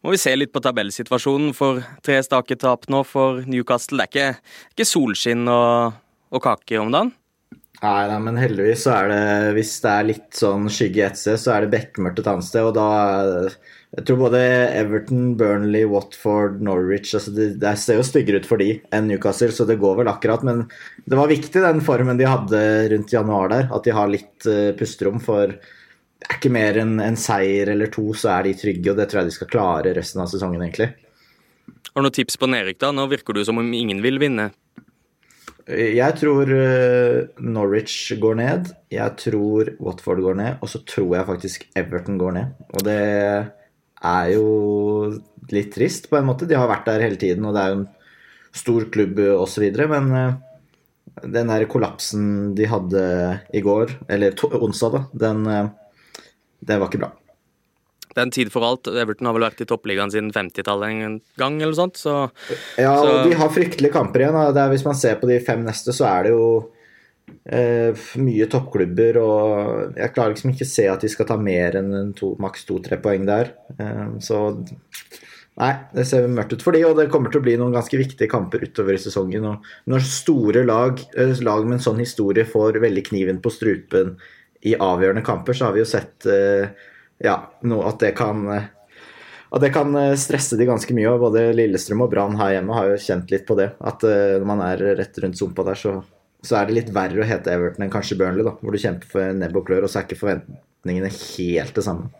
må 0.04 0.14
vi 0.14 0.22
se 0.22 0.36
litt 0.36 0.54
på 0.54 0.64
tabellsituasjonen. 0.64 1.56
For 1.58 1.84
tre 2.06 2.20
stake 2.26 2.60
tap 2.60 2.90
nå 2.92 3.04
for 3.08 3.44
Newcastle. 3.48 4.00
Det 4.00 4.08
er 4.08 4.14
ikke, 4.14 4.56
ikke 4.76 4.90
solskinn 4.90 5.48
og, 5.52 6.00
og 6.34 6.44
kake 6.44 6.82
om 6.82 6.94
dagen? 6.94 7.14
Nei, 7.84 8.04
nei, 8.08 8.20
men 8.24 8.38
heldigvis 8.40 8.86
så 8.86 8.94
er 8.96 9.10
det 9.12 9.54
Hvis 9.58 9.74
det 9.84 9.92
er 9.92 10.06
litt 10.08 10.38
sånn 10.40 10.70
skygge 10.72 11.08
et 11.10 11.20
sted, 11.20 11.36
så 11.42 11.56
er 11.56 11.66
det 11.66 11.74
bekmørkt 11.74 12.22
et 12.22 12.30
annet 12.32 12.48
sted. 12.48 12.64
Og 12.70 12.78
da 12.78 13.50
Jeg 13.94 14.08
tror 14.08 14.24
både 14.24 14.40
Everton, 14.74 15.36
Burnley, 15.38 15.86
Watford, 15.86 16.58
Norwich 16.66 17.14
altså 17.14 17.30
det, 17.36 17.52
det, 17.62 17.76
ser 17.78 18.00
jo 18.00 18.06
styggere 18.08 18.42
ut 18.42 18.48
for 18.50 18.58
de 18.62 18.80
enn 18.90 19.06
Newcastle, 19.06 19.52
så 19.54 19.68
det 19.70 19.78
går 19.82 20.00
vel 20.00 20.10
akkurat. 20.10 20.42
Men 20.48 20.64
det 21.06 21.20
var 21.20 21.30
viktig, 21.30 21.62
den 21.62 21.84
formen 21.86 22.18
de 22.18 22.26
hadde 22.26 22.64
rundt 22.96 23.14
januar 23.14 23.54
der. 23.54 23.70
At 23.70 23.86
de 23.86 23.94
har 23.94 24.10
litt 24.10 24.50
uh, 24.50 24.72
pusterom. 24.80 25.22
For 25.22 25.54
det 25.54 26.26
er 26.26 26.40
ikke 26.40 26.54
mer 26.56 26.82
enn 26.82 26.98
en 27.06 27.20
seier 27.20 27.70
eller 27.76 27.94
to, 27.94 28.08
så 28.18 28.34
er 28.40 28.50
de 28.50 28.56
trygge. 28.58 28.90
Og 28.90 28.98
det 28.98 29.12
tror 29.12 29.22
jeg 29.22 29.30
de 29.30 29.38
skal 29.38 29.52
klare 29.54 29.94
resten 29.94 30.26
av 30.26 30.34
sesongen, 30.34 30.66
egentlig. 30.66 30.90
Har 31.94 32.02
du 32.02 32.08
noen 32.08 32.18
tips 32.18 32.42
på 32.42 32.50
Nerik, 32.50 32.82
da? 32.82 32.90
Nå 32.96 33.06
virker 33.14 33.38
du 33.38 33.46
som 33.46 33.62
om 33.62 33.74
ingen 33.78 34.02
vil 34.02 34.18
vinne 34.24 34.50
jeg 35.64 36.16
tror 36.20 36.50
eh, 36.52 37.24
Norwich 37.40 38.12
går 38.20 38.36
ned. 38.36 38.72
Jeg 38.92 39.16
tror 39.16 39.70
Watford 39.80 40.20
går 40.20 40.36
ned. 40.36 40.58
Og 40.60 40.72
så 40.72 40.82
tror 40.84 41.16
jeg 41.16 41.28
faktisk 41.30 41.68
Everton 41.80 42.18
går 42.20 42.36
ned. 42.36 42.58
Og 42.74 42.84
det 42.84 43.00
er 44.04 44.34
jo 44.36 44.48
litt 45.54 45.74
trist, 45.76 46.10
på 46.12 46.20
en 46.20 46.28
måte. 46.28 46.48
De 46.50 46.58
har 46.58 46.70
vært 46.72 46.88
der 46.90 47.04
hele 47.06 47.20
tiden, 47.20 47.46
og 47.48 47.56
det 47.56 47.64
er 47.64 47.74
jo 47.74 47.80
en 47.82 47.88
stor 48.54 48.88
klubb 48.94 49.20
osv. 49.38 49.66
Men 49.90 50.12
eh, 50.20 50.36
den 51.24 51.52
der 51.52 51.66
kollapsen 51.72 52.54
de 52.58 52.70
hadde 52.70 53.04
i 53.54 53.64
går, 53.66 53.98
eller 54.12 54.38
onsdag, 54.60 54.96
da, 54.98 55.04
den, 55.28 55.44
eh, 55.50 56.24
den 56.64 56.82
var 56.82 56.92
ikke 56.92 57.04
bra. 57.06 57.14
Det 58.14 58.22
er 58.22 58.28
en 58.28 58.36
tid 58.36 58.52
for 58.54 58.66
alt. 58.68 58.88
Everton 58.92 59.26
har 59.26 59.34
vel 59.34 59.48
vært 59.48 59.64
i 59.64 59.68
toppligaen 59.70 60.12
siden 60.14 60.30
50-tallet 60.36 60.92
en 60.92 61.16
gang, 61.42 61.58
eller 61.64 61.74
sånt. 61.78 61.98
Så, 61.98 62.28
ja, 62.78 62.94
og 62.94 63.08
så... 63.08 63.16
de 63.26 63.40
har 63.40 63.54
fryktelige 63.54 63.94
kamper 63.96 64.22
igjen. 64.22 64.38
Da. 64.54 64.68
hvis 64.70 64.86
man 64.86 64.98
ser 64.98 65.18
på 65.22 65.30
de 65.30 65.40
fem 65.42 65.64
neste, 65.66 65.96
så 65.98 66.06
er 66.12 66.28
det 66.28 66.36
jo 66.36 66.44
mye 67.44 68.46
toppklubber, 68.48 69.18
og 69.20 69.98
jeg 70.00 70.14
klarer 70.16 70.32
liksom 70.34 70.54
ikke 70.54 70.68
å 70.68 70.70
se 70.70 70.86
at 70.88 71.04
de 71.04 71.10
skal 71.12 71.28
ta 71.28 71.36
mer 71.40 71.76
enn 71.80 72.14
to, 72.16 72.34
maks 72.40 72.64
to-tre 72.68 73.00
poeng 73.04 73.26
der. 73.28 73.52
Eh, 73.80 74.06
så 74.24 74.46
Nei, 75.54 75.74
det 75.94 76.08
ser 76.10 76.26
mørkt 76.34 76.56
ut 76.56 76.64
for 76.66 76.74
de, 76.74 76.82
og 76.88 76.96
det 76.98 77.12
kommer 77.14 77.30
til 77.30 77.38
å 77.38 77.46
bli 77.46 77.54
noen 77.62 77.76
ganske 77.76 77.98
viktige 78.00 78.30
kamper 78.32 78.64
utover 78.66 78.96
i 78.96 79.02
sesongen. 79.02 79.46
Og 79.46 79.92
når 79.92 80.06
store 80.08 80.64
lag, 80.66 81.02
eh, 81.14 81.34
lag 81.46 81.68
med 81.68 81.78
en 81.78 81.84
sånn 81.86 82.02
historie 82.02 82.46
får 82.50 82.82
veldig 82.82 83.04
kniven 83.12 83.42
på 83.42 83.54
strupen 83.54 84.16
i 84.66 84.74
avgjørende 84.74 85.26
kamper, 85.26 85.54
så 85.54 85.68
har 85.68 85.76
vi 85.76 85.84
jo 85.84 85.90
sett 85.90 86.26
eh, 86.26 86.74
ja, 87.22 87.36
at 87.54 88.00
det 88.02 88.16
kan 88.18 88.48
at 89.54 89.62
det 89.62 89.70
kan 89.76 89.94
eh, 89.94 90.16
stresse 90.18 90.58
de 90.58 90.66
ganske 90.66 90.98
mye. 90.98 91.12
og 91.12 91.22
Både 91.28 91.52
Lillestrøm 91.54 92.02
og 92.02 92.10
Brann 92.10 92.40
her 92.40 92.56
hjemme 92.56 92.74
har 92.74 92.90
jo 92.90 93.04
kjent 93.06 93.30
litt 93.30 93.46
på 93.46 93.60
det. 93.60 93.76
At 93.78 94.02
når 94.02 94.50
man 94.50 94.66
er 94.66 94.82
rett 94.98 95.22
rundt 95.22 95.38
sumpa 95.38 95.68
der, 95.70 95.78
så, 95.78 96.00
så, 96.44 96.58
er 96.58 96.68
det 96.68 96.76
litt 96.78 96.92
verre 96.96 97.24
å 97.24 97.28
hete 97.28 97.54
Everton 97.54 97.86
enn 97.86 97.94
kanskje 97.94 98.18
Burnley, 98.20 98.46
da, 98.46 98.56
hvor 98.60 98.76
du 98.76 98.82
kjemper 98.82 99.10
for 99.10 99.38
nebb 99.38 99.56
og 99.60 99.68
klør, 99.70 99.88
og 99.88 99.92
så 99.92 100.02
er 100.02 100.08
ikke 100.08 100.20
forventningene 100.20 101.12
helt 101.14 101.78
det 101.78 101.86
samme. 101.86 102.12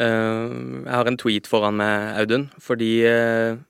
Uh, 0.00 0.82
jeg 0.86 0.94
har 0.96 1.10
en 1.10 1.18
tweet 1.20 1.50
foran 1.50 1.76
meg, 1.76 2.14
Audun, 2.22 2.48
fordi 2.62 2.92
uh, 3.04 3.60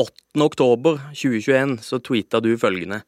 8.10.2021 0.00 1.76
så 1.84 2.00
tweeta 2.02 2.40
du 2.42 2.54
følgende. 2.58 3.04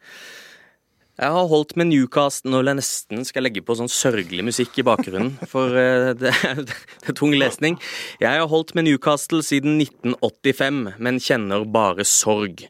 Jeg 1.16 1.32
har 1.32 1.46
holdt 1.48 1.70
med 1.80 1.88
Newcast 1.88 2.44
når 2.44 2.66
jeg 2.68 2.76
nesten 2.76 3.24
skal 3.24 3.46
legge 3.46 3.62
på 3.64 3.72
sånn 3.78 3.88
sørgelig 3.88 4.42
musikk 4.44 4.74
i 4.76 4.84
bakgrunnen, 4.84 5.30
for 5.48 5.72
uh, 5.72 6.12
det, 6.20 6.32
er, 6.44 6.60
det, 6.60 6.76
er, 7.08 7.16
tung 7.16 7.32
lesning. 7.32 7.78
Jeg 8.20 8.36
har 8.42 8.50
holdt 8.52 8.74
med 8.76 8.84
Newcastle 8.84 9.40
siden 9.46 9.78
1985, 9.80 10.82
men 11.00 11.20
kjenner 11.24 11.64
bare 11.64 12.04
sorg. 12.04 12.66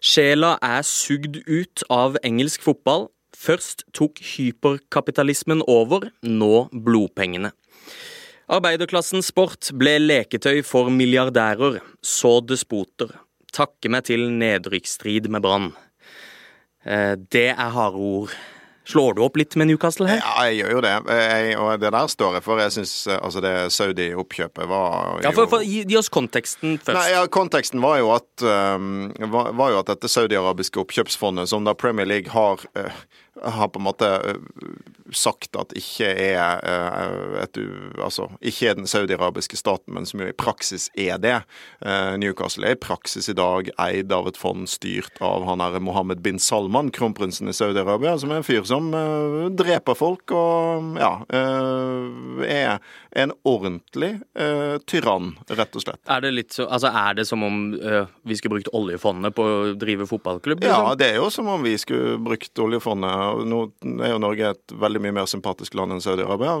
Sjela 0.00 0.54
er 0.64 0.80
sugd 0.88 1.42
ut 1.44 1.84
av 1.92 2.16
engelsk 2.24 2.64
fotball. 2.64 3.10
Først 3.36 3.84
tok 3.96 4.16
hyperkapitalismen 4.32 5.60
over, 5.68 6.08
nå 6.24 6.70
blodpengene. 6.72 7.52
Arbeiderklassens 8.50 9.28
sport 9.28 9.74
ble 9.76 9.98
leketøy 10.00 10.64
for 10.66 10.88
milliardærer, 10.88 11.82
så 12.00 12.38
despoter. 12.40 13.12
Takke 13.52 13.92
meg 13.92 14.08
til 14.08 14.24
nedrykksstrid 14.40 15.28
med 15.28 15.44
Brann. 15.44 15.70
Eh, 16.84 17.16
det 17.32 17.50
er 17.52 17.76
harde 17.76 18.00
ord. 18.00 18.34
Slår 18.90 19.14
du 19.14 19.20
opp 19.22 19.36
litt 19.38 19.54
med 19.60 19.68
Newcastle 19.68 20.08
her? 20.08 20.18
Ja, 20.22 20.46
jeg 20.48 20.62
gjør 20.62 20.72
jo 20.78 20.80
det. 20.82 20.92
Jeg, 21.12 21.50
og 21.60 21.82
det 21.82 21.90
der 21.94 22.08
står 22.10 22.38
jeg 22.38 22.44
for. 22.46 22.62
Jeg 22.62 22.74
syns 22.74 22.94
eh, 23.06 23.18
altså 23.20 23.42
det 23.44 23.52
Saudi-oppkjøpet 23.76 24.70
var 24.70 25.20
jo 25.20 25.26
Ja, 25.26 25.34
for, 25.36 25.50
for 25.52 25.66
gi, 25.66 25.84
gi, 25.84 25.98
oss 26.00 26.10
konteksten 26.12 26.78
først. 26.80 26.96
Nei, 26.96 27.10
ja, 27.12 27.22
Konteksten 27.30 27.84
var 27.84 28.00
jo 28.00 28.10
at, 28.16 28.28
um, 28.42 29.10
var, 29.30 29.52
var 29.60 29.74
jo 29.74 29.82
at 29.82 29.92
dette 29.92 30.10
saudi-arabiske 30.10 30.80
oppkjøpsfondet, 30.82 31.52
som 31.52 31.68
da 31.68 31.76
Premier 31.76 32.08
League 32.08 32.32
har 32.32 32.64
uh, 32.80 33.04
har 33.42 33.68
på 33.68 33.78
en 33.78 33.86
måte 33.86 34.08
sagt 35.14 35.56
at 35.58 35.72
ikke 35.78 36.06
er 36.06 36.60
et, 37.42 37.58
altså, 37.98 38.28
ikke 38.42 38.68
er 38.70 38.76
den 38.78 38.86
saudi-arabiske 38.90 39.58
staten, 39.58 39.94
men 39.96 40.06
som 40.06 40.22
jo 40.22 40.28
i 40.30 40.36
praksis 40.36 40.88
er 40.98 41.18
det. 41.22 41.36
Newcastle 42.20 42.68
er 42.68 42.76
i 42.76 42.80
praksis 42.80 43.30
i 43.30 43.34
dag 43.38 43.70
eid 43.82 44.12
av 44.14 44.28
et 44.30 44.38
fond 44.38 44.68
styrt 44.70 45.18
av 45.24 45.46
han 45.48 45.62
er 45.64 45.78
Mohammed 45.82 46.22
bin 46.22 46.38
Salman, 46.42 46.92
kronprinsen 46.94 47.50
i 47.50 47.56
Saudi-Arabia, 47.56 48.16
som 48.20 48.30
er 48.30 48.42
en 48.42 48.46
fyr 48.46 48.66
som 48.68 48.90
dreper 49.58 49.98
folk 49.98 50.34
og 50.36 50.98
ja, 51.00 51.12
er 51.30 52.78
en 53.18 53.34
ordentlig 53.48 54.12
tyrann, 54.90 55.32
rett 55.50 55.74
og 55.74 55.86
slett. 55.86 56.02
Er 56.10 56.22
det 56.22 56.34
litt 56.36 56.54
så, 56.54 56.68
altså 56.70 56.92
er 56.94 57.18
det 57.18 57.26
som 57.30 57.42
om 57.46 57.62
vi 57.74 58.38
skulle 58.38 58.58
brukt 58.58 58.70
oljefondet 58.76 59.34
på 59.34 59.42
å 59.46 59.72
drive 59.78 60.06
fotballklubb? 60.10 60.62
Liksom? 60.62 60.86
Ja, 60.90 60.94
det 60.98 61.12
er 61.14 61.18
jo 61.18 61.30
som 61.34 61.50
om 61.50 61.66
vi 61.66 61.74
skulle 61.80 62.18
brukt 62.22 62.62
oljefondet 62.62 63.19
nå 63.46 63.60
er 64.04 64.12
jo 64.12 64.20
Norge 64.22 64.52
et 64.54 64.74
veldig 64.82 65.02
mye 65.04 65.14
mer 65.20 65.28
sympatisk 65.30 65.74
land 65.78 65.94
enn 65.94 66.02
Saudi-Arabia, 66.04 66.56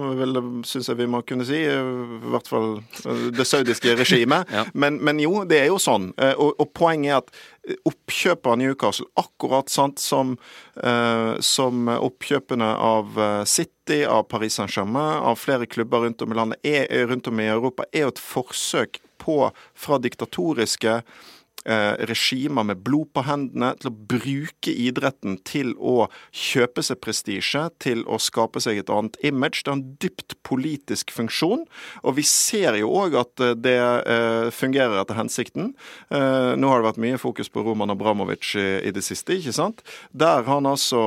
syns 0.68 0.90
jeg 0.90 0.98
vi 1.00 1.08
må 1.10 1.22
kunne 1.26 1.46
si. 1.48 1.60
I 1.64 2.30
hvert 2.32 2.50
fall 2.50 2.78
eh, 2.78 3.26
det 3.36 3.46
saudiske 3.48 3.96
regimet. 4.00 4.50
ja. 4.56 4.66
men, 4.72 5.00
men, 5.04 5.20
jo, 5.22 5.44
det 5.48 5.62
er 5.62 5.68
jo 5.70 5.80
sånn. 5.82 6.10
Eh, 6.20 6.34
og, 6.36 6.54
og 6.60 6.72
poenget 6.76 7.10
er 7.10 7.20
at 7.20 7.82
oppkjøpet 7.86 8.50
av 8.50 8.56
Newcastle, 8.58 9.06
akkurat 9.20 9.68
sant 9.70 10.00
som, 10.00 10.32
uh, 10.80 11.36
som 11.44 11.90
oppkjøpene 11.92 12.70
av 12.82 13.20
City, 13.46 14.00
av 14.08 14.24
Paris 14.32 14.56
Saint-Germain, 14.56 15.20
av 15.28 15.36
flere 15.38 15.68
klubber 15.68 16.06
rundt 16.06 16.24
om 16.24 16.32
i 16.32 16.38
landet, 16.38 16.64
er, 16.66 16.88
rundt 17.10 17.28
om 17.28 17.42
i 17.44 17.50
Europa, 17.52 17.84
er 17.92 18.08
jo 18.08 18.14
et 18.14 18.22
forsøk 18.24 18.98
på, 19.20 19.50
fra 19.74 19.98
diktatoriske 20.02 20.96
eh, 21.00 21.28
regimer 21.64 22.64
med 22.64 22.80
blod 22.84 23.10
på 23.14 23.24
hendene, 23.26 23.74
til 23.80 23.90
å 23.90 23.96
bruke 24.10 24.72
idretten 24.72 25.36
til 25.46 25.74
å 25.76 26.08
kjøpe 26.32 26.82
seg 26.84 27.00
prestisje, 27.04 27.66
til 27.82 28.02
å 28.08 28.18
skape 28.22 28.62
seg 28.62 28.80
et 28.80 28.92
annet 28.92 29.18
image. 29.26 29.62
Det 29.62 29.72
har 29.72 29.78
en 29.78 29.96
dypt 30.02 30.36
politisk 30.46 31.12
funksjon, 31.14 31.66
og 32.02 32.16
vi 32.16 32.24
ser 32.26 32.78
jo 32.80 32.90
òg 33.02 33.16
at 33.20 33.44
eh, 33.44 33.56
det 33.58 33.76
eh, 33.80 34.48
fungerer 34.54 35.00
etter 35.02 35.18
hensikten. 35.18 35.72
Eh, 36.08 36.52
nå 36.56 36.70
har 36.70 36.80
det 36.80 36.88
vært 36.90 37.02
mye 37.04 37.20
fokus 37.20 37.52
på 37.52 37.64
Roman 37.66 37.92
Abramovic 37.92 38.54
i, 38.56 38.90
det 38.94 39.04
siste, 39.04 39.36
ikke 39.36 39.54
sant? 39.54 39.84
Der 40.16 40.44
han 40.48 40.66
altså 40.68 41.00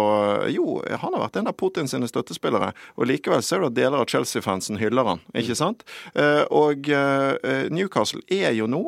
Jo, 0.53 0.79
han 0.86 1.15
har 1.15 1.25
vært 1.25 1.38
en 1.39 1.50
av 1.50 1.57
Putin 1.57 1.89
sine 1.89 2.07
støttespillere, 2.10 2.72
og 2.98 3.10
likevel 3.10 3.43
ser 3.45 3.63
du 3.63 3.69
at 3.69 3.77
deler 3.77 4.03
av 4.03 4.10
Chelsea-fansen 4.12 4.79
hyller 4.81 5.07
han, 5.13 5.24
ikke 5.38 5.57
sant? 5.57 5.86
Eh, 6.13 6.43
og 6.53 6.89
eh, 6.93 7.69
Newcastle 7.74 8.24
er 8.31 8.53
jo 8.57 8.69
nå, 8.69 8.83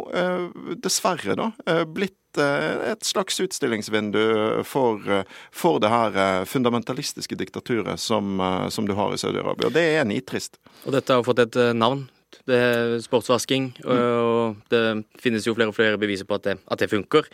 dessverre, 0.84 1.36
da, 1.38 1.52
Eh, 1.55 1.55
blitt 1.86 2.40
eh, 2.42 2.92
et 2.92 3.06
slags 3.06 3.40
utstillingsvindu 3.40 4.64
for, 4.68 5.02
eh, 5.10 5.24
for 5.52 5.80
det 5.84 5.92
her 5.92 6.46
fundamentalistiske 6.50 7.38
diktaturet 7.40 8.00
som, 8.00 8.42
som 8.70 8.88
du 8.88 8.96
har 8.98 9.14
i 9.14 9.22
Saudi-Arabia. 9.22 9.72
Det 9.74 9.86
er 10.00 10.06
nitrist. 10.10 10.60
Og 10.86 10.94
dette 10.96 11.16
har 11.16 11.26
fått 11.26 11.42
et 11.46 11.58
navn. 11.76 12.08
Det 12.46 12.58
er 12.60 12.94
sportsvasking, 13.00 13.70
og 13.88 14.58
det 14.70 14.82
finnes 15.24 15.46
jo 15.48 15.54
flere 15.56 15.72
og 15.72 15.78
flere 15.78 15.98
beviser 15.98 16.28
på 16.28 16.36
at 16.36 16.44
det, 16.46 16.56
at 16.70 16.82
det 16.82 16.90
funker. 16.92 17.26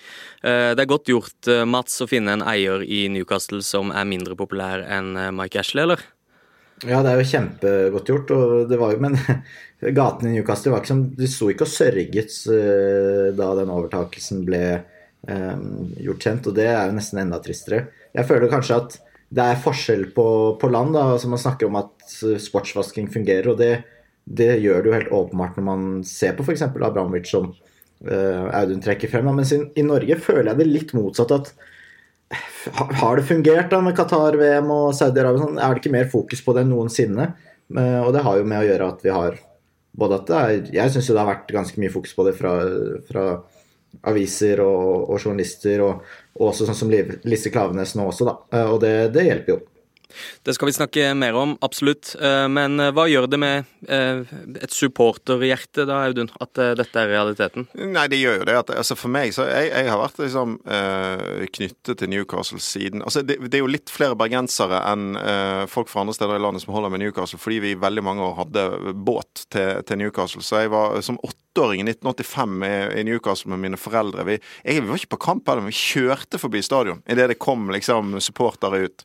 Det 0.45 0.83
er 0.83 0.87
godt 0.87 1.09
gjort, 1.09 1.49
Mats, 1.67 1.97
å 2.05 2.07
finne 2.07 2.37
en 2.37 2.45
eier 2.45 2.85
i 2.85 3.07
Newcastle 3.11 3.63
som 3.65 3.89
er 3.91 4.07
mindre 4.07 4.37
populær 4.39 4.85
enn 4.85 5.17
Mike 5.35 5.59
Ashley, 5.59 5.83
eller? 5.83 6.05
Ja, 6.81 7.03
det 7.05 7.11
er 7.11 7.19
jo 7.19 7.29
kjempegodt 7.29 8.09
gjort. 8.09 8.31
var 8.81 8.97
Men 9.03 9.17
gatene 9.99 10.31
i 10.31 10.39
Newcastle 10.39 10.73
var 10.73 10.81
ikke 10.81 10.93
som, 10.93 11.03
de 11.17 11.29
sto 11.29 11.51
ikke 11.51 11.67
og 11.67 11.73
sørget 11.75 12.33
uh, 12.49 13.29
da 13.37 13.51
den 13.59 13.73
overtakelsen 13.73 14.41
ble 14.47 14.63
um, 15.29 15.91
gjort 16.01 16.25
kjent, 16.25 16.49
og 16.49 16.57
det 16.57 16.67
er 16.71 16.89
jo 16.89 16.97
nesten 16.97 17.21
enda 17.21 17.41
tristere. 17.43 17.85
Jeg 18.17 18.27
føler 18.29 18.51
kanskje 18.51 18.79
at 18.81 18.97
det 19.31 19.45
er 19.45 19.63
forskjell 19.63 20.07
på, 20.15 20.27
på 20.59 20.69
land. 20.73 20.95
da, 20.97 21.05
altså 21.13 21.29
Man 21.31 21.41
snakker 21.41 21.69
om 21.69 21.77
at 21.79 22.15
sportsvasking 22.41 23.11
fungerer, 23.13 23.53
og 23.53 23.61
det, 23.61 23.73
det 24.25 24.55
gjør 24.63 24.81
det 24.81 24.89
jo 24.89 24.97
helt 24.97 25.13
åpenbart 25.21 25.59
når 25.59 25.67
man 25.69 25.85
ser 26.07 26.33
på 26.35 26.47
f.eks. 26.47 26.65
Abramovic, 26.65 27.29
som 27.29 27.51
uh, 27.53 28.47
Audun 28.57 28.81
trekker 28.81 29.11
frem. 29.11 29.29
Da. 29.29 29.37
Mens 29.37 29.53
i 29.53 29.85
Norge 29.85 30.17
føler 30.17 30.49
jeg 30.51 30.63
det 30.63 30.71
litt 30.71 30.97
motsatt. 30.97 31.37
at 31.37 31.53
har 33.01 33.17
det 33.17 33.27
fungert 33.27 33.71
da 33.71 33.79
med 33.83 33.95
Qatar-VM 33.97 34.69
og 34.73 34.91
Saudi-Arabia? 34.97 35.45
Sånn? 35.45 35.59
Er 35.59 35.73
det 35.73 35.81
ikke 35.83 35.95
mer 35.95 36.11
fokus 36.11 36.43
på 36.45 36.55
det 36.55 36.65
enn 36.65 36.73
noensinne? 36.73 37.31
Eh, 37.77 37.99
og 38.01 38.11
det 38.15 38.25
har 38.25 38.37
jo 38.39 38.47
med 38.47 38.63
å 38.63 38.67
gjøre 38.67 38.91
at 38.93 39.05
vi 39.05 39.15
har 39.15 39.39
både 39.91 40.19
at 40.21 40.29
det 40.29 40.37
er, 40.39 40.69
Jeg 40.77 40.93
syns 40.93 41.09
det 41.11 41.19
har 41.19 41.27
vært 41.27 41.51
ganske 41.51 41.81
mye 41.83 41.91
fokus 41.91 42.13
på 42.15 42.25
det 42.27 42.35
fra, 42.37 42.53
fra 43.09 43.25
aviser 44.07 44.61
og, 44.63 45.09
og 45.11 45.17
journalister, 45.19 45.83
og, 45.83 46.05
og, 46.37 46.45
også 46.51 46.67
sånn 46.69 46.79
som 46.79 46.93
Lise 46.93 47.51
Klavenes 47.51 47.95
nå 47.97 48.07
også, 48.07 48.27
da. 48.29 48.37
Eh, 48.55 48.71
og 48.71 48.79
det, 48.83 48.95
det 49.15 49.27
hjelper 49.27 49.55
jo. 49.55 49.59
Det 50.43 50.55
skal 50.55 50.69
vi 50.69 50.75
snakke 50.75 51.11
mer 51.17 51.37
om, 51.37 51.55
absolutt. 51.61 52.13
Eh, 52.21 52.47
men 52.51 52.79
eh, 52.79 52.91
hva 52.95 53.07
gjør 53.09 53.27
det 53.31 53.39
med 53.41 53.69
eh, 53.87 54.21
et 54.61 54.75
supporterhjerte, 54.75 55.85
da, 55.89 56.01
Audun, 56.07 56.31
at 56.43 56.53
dette 56.79 57.01
er 57.01 57.11
realiteten? 57.11 57.67
Nei, 57.77 58.07
det 58.11 58.21
gjør 58.21 58.41
jo 58.41 58.47
det. 58.49 58.57
At, 58.61 58.73
altså 58.83 58.97
for 58.99 59.13
meg 59.13 59.33
så 59.35 59.45
jeg, 59.47 59.71
jeg 59.71 59.89
har 59.89 59.99
vært 60.01 60.19
liksom 60.21 60.57
knyttet 61.55 61.99
til 61.99 62.09
Newcastle 62.11 62.59
siden 62.61 63.01
altså 63.05 63.23
det, 63.25 63.37
det, 63.45 63.57
er 63.57 63.63
jo 63.63 63.69
litt 63.71 63.91
flere 63.91 64.17
bergensere 64.19 64.81
enn 64.89 65.15
folk 65.71 65.89
fra 65.91 66.03
andre 66.03 66.15
steder 66.15 66.37
i 66.37 66.43
landet 66.43 66.63
som 66.63 66.73
holder 66.75 66.93
med 66.93 67.03
Newcastle, 67.03 67.39
fordi 67.41 67.59
vi 67.63 67.73
i 67.73 67.79
veldig 67.79 68.03
mange 68.05 68.25
år 68.25 68.37
hadde 68.41 68.65
båt 69.07 69.45
til, 69.53 69.81
til 69.87 70.01
Newcastle. 70.01 70.43
Så 70.45 70.63
jeg 70.63 70.73
var 70.73 70.99
som 71.05 71.19
åtteåring 71.51 71.81
i 71.81 71.83
1985 71.83 72.63
i, 72.63 73.03
Newcastle 73.03 73.49
med 73.49 73.59
mine 73.59 73.77
foreldre. 73.77 74.23
Vi, 74.23 74.37
jeg, 74.63 74.81
vi 74.81 74.87
var 74.87 74.99
ikke 74.99 75.15
på 75.15 75.21
kamp 75.25 75.49
heller, 75.49 75.61
men 75.65 75.73
vi 75.73 75.79
kjørte 75.79 76.39
forbi 76.39 76.61
stadion 76.63 77.01
idet 77.09 77.27
det 77.31 77.39
kom 77.41 77.69
liksom 77.73 78.15
supportere 78.23 78.85
ut. 78.85 79.03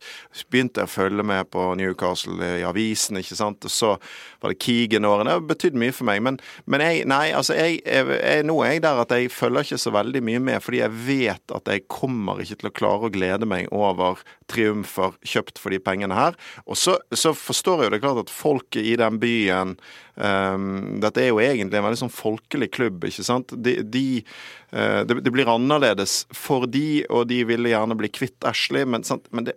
Begynte 0.51 0.85
jeg 0.85 0.93
følge 0.93 1.25
med 1.27 1.51
på 1.51 1.75
Newcastle 1.79 2.53
i 2.61 2.65
avisen, 2.67 3.19
ikke 3.19 3.39
sant. 3.39 3.67
Og 3.67 3.73
så 3.73 3.95
var 4.43 4.53
det 4.53 4.61
Keegan-årene. 4.63 5.39
Det 5.41 5.51
betydde 5.51 5.83
mye 5.83 5.95
for 5.97 6.07
meg. 6.09 6.23
Men, 6.23 6.39
men 6.67 6.85
jeg, 6.85 7.03
nei, 7.11 7.33
altså 7.35 7.57
jeg, 7.59 7.81
jeg, 7.85 8.47
nå 8.47 8.61
er 8.63 8.77
jeg 8.77 8.85
der 8.87 9.03
at 9.03 9.17
jeg 9.17 9.35
følger 9.35 9.67
ikke 9.67 9.83
så 9.83 9.95
veldig 9.97 10.23
mye 10.31 10.45
med, 10.51 10.63
fordi 10.63 10.83
jeg 10.85 10.97
vet 11.07 11.57
at 11.59 11.73
jeg 11.73 11.87
kommer 11.91 12.43
ikke 12.43 12.61
til 12.63 12.71
å 12.71 12.77
klare 12.77 13.09
å 13.11 13.15
glede 13.15 13.51
meg 13.51 13.71
over 13.75 14.23
triumfer 14.51 15.17
kjøpt 15.27 15.59
for 15.59 15.75
de 15.75 15.83
pengene 15.83 16.17
her. 16.17 16.37
Og 16.67 16.79
så, 16.79 16.99
så 17.11 17.35
forstår 17.37 17.83
jeg 17.83 17.91
jo 17.91 17.97
det 17.97 18.03
klart 18.05 18.23
at 18.23 18.33
folket 18.33 18.87
i 18.87 18.95
den 18.99 19.19
byen 19.23 19.75
um, 20.15 20.99
Dette 21.03 21.23
er 21.23 21.33
jo 21.33 21.41
egentlig 21.43 21.79
en 21.81 21.87
veldig 21.87 22.01
sånn 22.05 22.15
folkelig 22.37 22.71
klubb, 22.73 23.05
ikke 23.05 23.25
sant. 23.25 23.53
De, 23.65 23.79
de 23.83 24.23
uh, 24.73 25.03
det, 25.07 25.21
det, 25.25 25.33
blir 25.33 25.49
annerledes 25.49 26.27
for 26.35 26.67
de, 26.67 27.05
og 27.11 27.27
de 27.31 27.43
ville 27.49 27.73
gjerne 27.73 27.97
bli 27.99 28.11
kvitt 28.13 28.45
Ashley, 28.47 28.85
men, 28.85 29.05
men 29.31 29.49
det, 29.49 29.57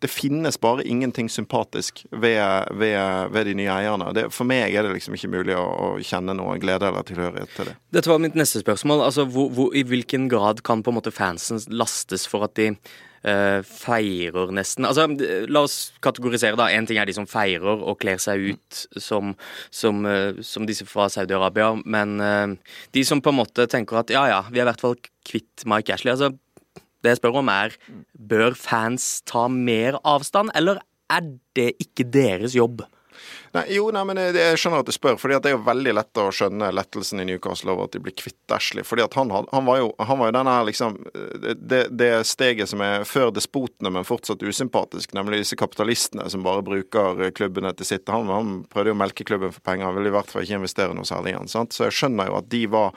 det, 0.00 0.10
finnes 0.10 0.60
bare 0.60 0.84
ingenting 0.84 1.28
sympatisk 1.28 2.04
ved, 2.10 2.68
ved, 2.78 3.32
ved 3.32 3.50
de 3.50 3.56
nye 3.58 3.72
eierne. 3.72 4.12
Det, 4.14 4.28
for 4.34 4.48
meg 4.48 4.74
er 4.74 4.86
det 4.86 4.94
liksom 4.96 5.16
ikke 5.16 5.32
mulig 5.32 5.56
å, 5.56 5.64
å, 5.64 5.90
kjenne 5.98 6.36
noe 6.36 6.58
glede 6.60 6.88
eller 6.88 7.06
tilhørighet 7.08 7.56
til 7.56 7.70
det. 7.70 7.76
Dette 7.98 8.12
var 8.12 8.22
mitt 8.22 8.38
neste 8.38 8.62
spørsmål. 8.62 9.04
Altså, 9.08 9.26
hvor, 9.28 9.50
hvor, 9.54 9.74
I 9.76 9.86
hvilken 9.88 10.28
grad 10.30 10.62
kan 10.66 10.84
på 10.84 10.92
en 10.92 11.00
måte 11.00 11.14
fansen 11.14 11.62
lastes 11.72 12.28
for 12.28 12.46
at 12.46 12.56
de 12.58 12.72
uh, 13.28 13.60
feirer 13.66 14.52
nesten 14.56 14.88
Altså, 14.88 15.06
La 15.52 15.62
oss 15.66 15.92
kategorisere, 16.04 16.58
da. 16.58 16.70
En 16.72 16.88
ting 16.88 16.98
er 17.00 17.08
de 17.08 17.14
som 17.16 17.28
feirer 17.28 17.78
og 17.78 17.98
kler 18.02 18.20
seg 18.22 18.54
ut 18.54 18.82
som, 18.96 19.34
som, 19.70 20.02
uh, 20.08 20.40
som 20.44 20.66
disse 20.68 20.88
fra 20.88 21.08
Saudi-Arabia, 21.12 21.74
men 21.84 22.18
uh, 22.22 22.74
de 22.96 23.04
som 23.06 23.22
på 23.22 23.34
en 23.34 23.40
måte 23.42 23.68
tenker 23.70 24.00
at 24.00 24.12
ja 24.14 24.26
ja, 24.32 24.42
vi 24.48 24.60
er 24.60 24.66
i 24.66 24.70
hvert 24.72 24.84
fall 24.84 24.98
kvitt 25.28 25.66
Mike 25.68 25.94
Ashley. 25.94 26.16
altså 26.16 26.32
det 27.04 27.12
jeg 27.12 27.20
spør 27.20 27.40
om 27.42 27.50
er, 27.52 27.74
Bør 28.18 28.56
fans 28.58 29.20
ta 29.28 29.46
mer 29.52 30.00
avstand, 30.02 30.50
eller 30.58 30.80
er 31.08 31.28
det 31.56 31.72
ikke 31.82 32.06
deres 32.10 32.56
jobb? 32.58 32.82
Nei, 33.56 33.64
jo, 33.72 33.88
nei, 33.94 34.02
men 34.08 34.20
jeg, 34.20 34.34
jeg 34.36 34.60
skjønner 34.60 34.82
at 34.82 34.88
du 34.88 34.94
spør, 34.94 35.16
fordi 35.20 35.38
det 35.42 35.50
er 35.50 35.56
jo 35.56 35.64
veldig 35.66 35.94
lett 35.96 36.20
å 36.20 36.28
skjønne 36.34 36.70
lettelsen 36.74 37.22
i 37.22 37.26
Newcastle 37.28 37.72
over 37.72 37.88
at 37.88 37.94
de 37.96 38.02
blir 38.04 38.16
kvitt 38.16 38.54
Ashley. 38.54 38.84
fordi 38.84 39.04
at 39.04 39.14
han, 39.18 39.30
han, 39.30 39.64
var 39.64 39.80
jo, 39.80 39.88
han 39.98 40.20
var 40.20 40.30
jo 40.30 40.36
denne 40.38 40.56
liksom 40.68 40.98
det, 41.56 41.82
det, 41.90 42.10
steget 42.28 42.68
som 42.68 42.82
er 42.84 43.06
før 43.08 43.32
despotene, 43.34 43.92
men 43.94 44.06
fortsatt 44.08 44.42
usympatisk, 44.44 45.14
nemlig 45.16 45.42
disse 45.42 45.58
kapitalistene 45.58 46.28
som 46.30 46.44
bare 46.44 46.64
bruker 46.66 47.28
klubbene 47.36 47.72
til 47.78 47.88
sitt. 47.88 48.08
Han, 48.12 48.28
han 48.32 48.52
prøvde 48.68 48.92
jo 48.92 48.96
å 48.96 49.00
melke 49.00 49.26
klubben 49.28 49.54
for 49.54 49.64
penger, 49.64 49.88
han 49.88 49.96
ville 49.96 50.12
i 50.12 50.16
hvert 50.16 50.32
fall 50.32 50.44
ikke 50.44 50.60
investere 50.60 50.96
noe 50.96 51.08
særlig 51.08 51.34
igjen. 51.34 51.50
sant? 51.50 51.76
Så 51.76 51.86
jeg 51.86 51.96
skjønner 51.98 52.30
jo 52.30 52.38
at 52.40 52.50
de, 52.52 52.62
var, 52.72 52.96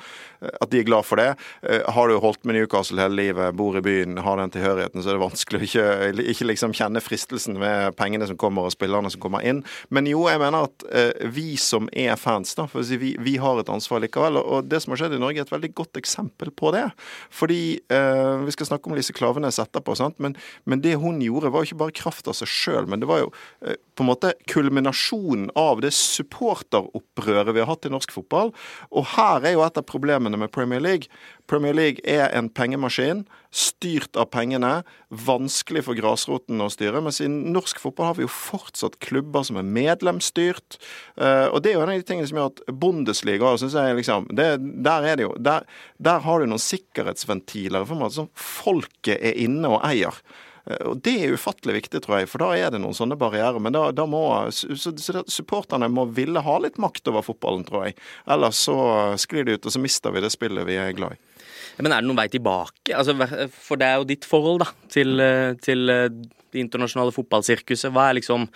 at 0.52 0.72
de 0.72 0.82
er 0.82 0.88
glad 0.88 1.08
for 1.08 1.22
det. 1.22 1.30
Eh, 1.64 1.86
har 1.96 2.12
du 2.12 2.20
holdt 2.24 2.44
med 2.44 2.58
Newcastle 2.60 3.02
hele 3.02 3.20
livet, 3.20 3.56
bor 3.58 3.78
i 3.78 3.84
byen, 3.86 4.20
har 4.26 4.42
den 4.42 4.54
tilhørigheten, 4.54 5.04
så 5.04 5.14
er 5.14 5.20
det 5.20 5.26
vanskelig 5.26 5.62
å 5.62 5.68
ikke, 5.70 5.88
ikke 6.34 6.50
liksom 6.50 6.76
kjenne 6.78 7.04
fristelsen 7.04 7.60
med 7.62 7.96
pengene 8.00 8.28
som 8.30 8.40
kommer 8.40 8.68
og 8.68 8.76
spillerne 8.76 9.12
som 9.14 9.24
kommer 9.24 9.46
inn. 9.48 9.64
Men 9.94 10.10
jo, 10.10 10.26
jeg 10.30 10.41
mener 10.42 10.68
at 10.68 10.86
eh, 10.92 11.28
vi 11.34 11.56
som 11.62 11.88
er 11.94 12.18
fans, 12.20 12.54
da, 12.58 12.68
si, 12.68 12.98
vi, 13.02 13.14
vi, 13.22 13.36
har 13.42 13.62
et 13.62 13.72
ansvar 13.72 14.02
likevel. 14.04 14.40
Og 14.42 14.68
det 14.70 14.82
som 14.84 14.94
har 14.94 15.04
skjedd 15.04 15.16
i 15.18 15.22
Norge, 15.22 15.42
er 15.42 15.48
et 15.48 15.54
veldig 15.54 15.72
godt 15.78 16.00
eksempel 16.02 16.52
på 16.52 16.74
det. 16.76 16.88
Fordi 17.34 17.62
eh, 17.94 18.46
Vi 18.46 18.56
skal 18.56 18.72
snakke 18.72 18.90
om 18.90 18.98
Lise 18.98 19.16
Klavenes 19.16 19.62
etterpå? 19.62 19.96
Men, 20.24 20.36
men, 20.66 20.82
det 20.82 20.98
hun 21.02 21.22
gjorde, 21.24 21.52
var 21.54 21.68
ikke 21.68 21.80
bare 21.84 21.96
kraft 21.96 22.30
av 22.32 22.38
seg 22.38 22.50
sjøl, 22.50 22.90
men 22.90 23.04
det 23.04 23.10
var 23.10 23.24
jo 23.24 23.32
eh, 23.66 23.78
på 23.96 24.06
en 24.06 24.12
måte 24.12 24.34
kulminasjonen 24.50 25.52
av 25.60 25.84
det 25.84 25.94
supporteropprøret 25.96 27.54
vi 27.54 27.64
har 27.64 27.70
hatt 27.70 27.88
i 27.88 27.94
norsk 27.94 28.14
fotball. 28.16 28.54
Og 28.90 29.12
her 29.16 29.46
er 29.46 29.56
jo 29.58 29.66
et 29.66 29.78
av 29.78 29.88
problemene 29.88 30.40
med 30.40 30.54
Premier 30.54 30.82
League. 30.82 31.12
Premier 31.50 31.74
League 31.76 32.04
er 32.08 32.28
en 32.38 32.50
pengemaskin, 32.54 33.24
styrt 33.52 34.18
av 34.20 34.30
pengene. 34.32 34.82
Vanskelig 35.10 35.84
for 35.88 35.98
grasroten 35.98 36.62
å 36.64 36.70
styre. 36.72 37.02
Mens 37.04 37.22
i 37.24 37.30
norsk 37.30 37.82
fotball 37.82 38.12
har 38.12 38.20
vi 38.20 38.26
jo 38.26 38.32
fortsatt 38.32 39.00
klubber 39.04 39.46
som 39.48 39.60
er 39.60 39.68
medlemsstyrt. 39.68 40.78
Uh, 41.20 41.50
og 41.52 41.62
det 41.64 41.74
er 41.74 41.80
jo 41.80 41.84
en 41.86 41.94
av 41.94 42.00
de 42.00 42.08
tingene 42.08 42.30
som 42.30 42.40
gjør 42.40 42.54
at 42.54 42.64
Bundesliga 42.84 43.56
synes 43.62 43.76
jeg 43.78 43.98
liksom, 44.00 44.30
det, 44.38 44.54
Der 44.86 45.10
er 45.10 45.20
det 45.20 45.28
jo, 45.28 45.34
der, 45.40 45.68
der 45.98 46.24
har 46.24 46.40
du 46.40 46.52
noen 46.52 46.64
sikkerhetsventiler 46.64 47.86
for 47.90 48.00
meg, 48.00 48.16
som 48.16 48.32
folket 48.38 49.18
er 49.20 49.38
inne 49.44 49.76
og 49.76 49.84
eier. 49.88 50.24
Eh, 50.66 50.84
og 50.90 51.02
Det 51.02 51.14
er 51.24 51.36
ufattelig 51.36 51.78
viktig, 51.80 52.04
tror 52.04 52.22
jeg, 52.22 52.30
for 52.32 52.44
da 52.44 52.52
er 52.58 52.74
det 52.74 52.82
noen 52.84 52.98
sånne 52.98 53.18
barrierer. 53.20 53.60
Men 53.64 53.76
da, 53.76 53.88
da 53.96 54.06
må 54.10 54.24
supporterne 54.52 55.90
må 55.92 56.08
ville 56.14 56.44
ha 56.46 56.58
litt 56.62 56.80
makt 56.82 57.12
over 57.12 57.26
fotballen, 57.26 57.66
tror 57.68 57.90
jeg. 57.90 57.98
Ellers 58.32 58.62
så 58.68 58.78
sklir 59.22 59.48
det 59.48 59.60
ut, 59.60 59.66
og 59.68 59.76
så 59.76 59.82
mister 59.84 60.14
vi 60.14 60.24
det 60.24 60.34
spillet 60.34 60.68
vi 60.68 60.78
er 60.82 60.94
glad 60.98 61.18
i. 61.18 61.50
Men 61.82 61.96
er 61.96 62.04
det 62.04 62.10
noen 62.10 62.20
vei 62.20 62.30
tilbake? 62.30 62.94
Altså, 62.94 63.16
for 63.56 63.80
det 63.80 63.88
er 63.88 64.00
jo 64.00 64.08
ditt 64.10 64.28
forhold 64.28 64.64
da, 64.66 64.70
til, 64.92 65.18
eh, 65.24 65.58
til 65.64 65.90
eh, 65.90 66.08
det 66.52 66.66
internasjonale 66.66 67.16
fotballsirkuset. 67.16 67.92
Hva 67.94 68.10
er 68.10 68.22
liksom 68.22 68.50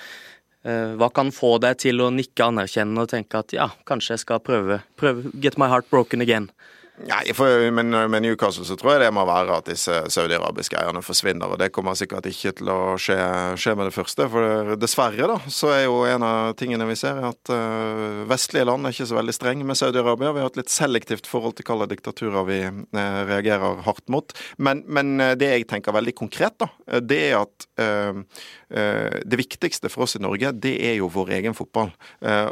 hva 0.66 1.12
kan 1.14 1.28
få 1.30 1.60
deg 1.62 1.76
til 1.78 2.00
å 2.02 2.08
nikke 2.10 2.42
anerkjennende 2.42 3.04
og 3.06 3.12
tenke 3.12 3.38
at 3.38 3.54
ja, 3.54 3.68
kanskje 3.86 4.16
jeg 4.16 4.22
skal 4.24 4.40
prøve, 4.42 4.80
prøve 4.98 5.30
Get 5.38 5.60
my 5.62 5.68
heart 5.70 5.86
broken 5.92 6.26
again? 6.26 6.48
Nei, 6.96 7.34
for, 7.36 7.66
men 7.76 7.90
med 7.92 8.24
Newcastle 8.24 8.64
så 8.64 8.78
tror 8.80 8.94
jeg 8.94 9.02
det 9.04 9.10
må 9.12 9.26
være 9.28 9.58
at 9.60 9.68
disse 9.68 9.98
saudiarabiske 10.16 10.78
eierne 10.80 11.02
forsvinner. 11.04 11.52
Og 11.52 11.60
det 11.60 11.74
kommer 11.76 11.98
sikkert 12.00 12.30
ikke 12.30 12.54
til 12.56 12.70
å 12.72 12.78
skje, 13.02 13.18
skje, 13.60 13.74
med 13.76 13.90
det 13.90 13.96
første. 13.98 14.28
For 14.32 14.76
dessverre 14.80 15.28
da, 15.28 15.36
så 15.52 15.74
er 15.76 15.82
jo 15.90 15.98
en 16.08 16.24
av 16.24 16.54
tingene 16.56 16.88
vi 16.88 16.96
ser, 16.96 17.20
at 17.28 17.52
uh, 17.52 18.24
vestlige 18.30 18.68
land 18.70 18.88
er 18.88 18.96
ikke 18.96 19.10
så 19.10 19.18
veldig 19.20 19.36
streng 19.36 19.66
med 19.68 19.80
Saudi-Arabia. 19.80 20.32
Vi 20.38 20.44
har 20.46 20.54
et 20.54 20.62
litt 20.62 20.72
selektivt 20.72 21.28
forhold 21.28 21.58
til 21.58 21.68
hvilke 21.68 21.90
diktaturer 21.92 22.48
vi 22.48 22.62
uh, 22.64 23.20
reagerer 23.28 23.84
hardt 23.84 24.08
mot. 24.08 24.32
Men, 24.56 24.86
men, 24.88 25.18
eh, 25.20 25.36
det 25.36 25.52
jeg 25.52 25.68
tenker 25.68 25.96
veldig 25.96 26.16
konkret, 26.16 26.56
da, 26.64 26.70
det 27.04 27.20
er 27.28 27.42
at 27.42 27.68
uh, 27.82 28.24
det 28.72 29.38
viktigste 29.40 29.92
for 29.92 30.06
oss 30.06 30.16
i 30.16 30.24
Norge, 30.24 30.54
det 30.64 30.78
er 30.88 30.96
jo 31.02 31.12
vår 31.12 31.36
egen 31.38 31.54
fotball. 31.56 31.92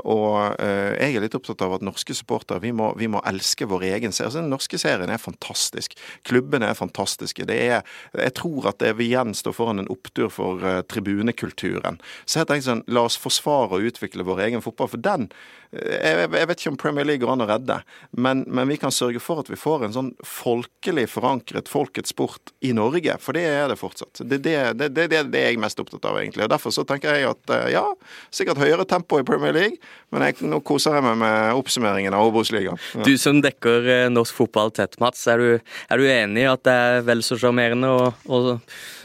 Og 0.08 0.36
jeg 0.62 1.10
er 1.10 1.24
litt 1.24 1.36
opptatt 1.36 1.64
av 1.66 1.74
at 1.76 1.84
norske 1.84 2.14
supportere, 2.16 2.62
vi, 2.64 2.70
vi 2.72 3.10
må 3.12 3.20
elske 3.28 3.66
vår 3.68 3.88
egen 3.90 4.14
serie 4.16 4.33
altså, 4.34 4.44
den 4.44 4.54
norske 4.54 4.80
serien 4.82 5.14
er 5.14 5.22
fantastisk. 5.22 5.98
Klubbene 6.28 6.70
er 6.72 6.78
fantastiske. 6.78 7.46
Det 7.50 7.58
er, 7.58 7.82
jeg 8.18 8.36
tror 8.40 8.70
at 8.72 8.80
det 8.84 8.96
vil 8.98 9.12
igjen 9.12 9.34
stå 9.38 9.54
foran 9.56 9.84
en 9.84 9.92
opptur 9.94 10.32
for 10.34 10.64
uh, 10.64 10.82
tribunekulturen. 10.90 12.00
Så 12.26 12.42
jeg 12.42 12.50
tenker 12.50 12.70
sånn, 12.70 12.86
la 12.88 13.06
oss 13.08 13.20
forsvare 13.20 13.78
og 13.78 13.92
utvikle 13.92 14.26
vår 14.28 14.48
egen 14.48 14.66
fotball. 14.66 14.92
For 14.94 15.04
den 15.04 15.30
jeg, 15.74 16.28
jeg, 16.30 16.48
vet 16.50 16.60
ikke 16.60 16.72
om 16.72 16.78
Premier 16.78 17.06
League 17.08 17.24
går 17.24 17.34
an 17.34 17.44
å 17.46 17.48
redde, 17.50 17.80
men, 18.12 18.44
men, 18.46 18.68
vi 18.70 18.78
kan 18.78 18.94
sørge 18.94 19.22
for 19.24 19.42
at 19.42 19.50
vi 19.50 19.58
får 19.58 19.88
en 19.88 19.96
sånn 19.96 20.12
folkelig 20.28 21.08
forankret 21.10 21.72
folkets 21.72 22.14
sport 22.14 22.54
i 22.62 22.74
Norge. 22.78 23.16
For 23.24 23.34
det 23.34 23.46
er 23.50 23.72
det 23.72 23.80
fortsatt. 23.82 24.22
Det 24.22 24.38
er 24.38 24.78
det, 24.78 24.92
det, 24.94 25.08
det, 25.10 25.24
det, 25.34 25.42
er 25.42 25.54
jeg 25.54 25.62
mest 25.62 25.82
opptatt 25.82 26.06
av, 26.10 26.20
egentlig. 26.22 26.46
Og 26.46 26.52
Derfor 26.54 26.76
så 26.76 26.86
tenker 26.88 27.18
jeg 27.18 27.26
at 27.32 27.54
uh, 27.54 27.66
ja, 27.74 27.86
sikkert 28.34 28.62
høyere 28.62 28.86
tempo 28.90 29.18
i 29.18 29.26
Premier 29.26 29.56
League, 29.56 29.82
men 30.14 30.28
jeg, 30.28 30.44
nå 30.46 30.62
koser 30.66 31.00
jeg 31.00 31.06
meg 31.08 31.18
med 31.24 31.58
oppsummeringen 31.58 32.14
av 32.14 32.30
Obos-ligaen. 32.30 32.78
Ja. 32.94 33.08
Du 33.08 33.18
som 33.18 33.42
dekker 33.44 33.90
eh, 33.90 34.08
norsk 34.24 34.40
fotball 34.40 34.74
tett, 34.74 34.98
Mats. 35.04 35.28
Er 35.28 35.44
du, 35.44 35.76
er 35.92 36.02
du 36.02 36.10
enig 36.10 36.48
i 36.48 36.50
at 36.50 36.66
det 36.66 36.74
er 36.74 37.06
vel 37.08 37.24
så 37.26 37.38
sjarmerende 37.40 37.92
å, 37.92 38.10
å 38.26 38.58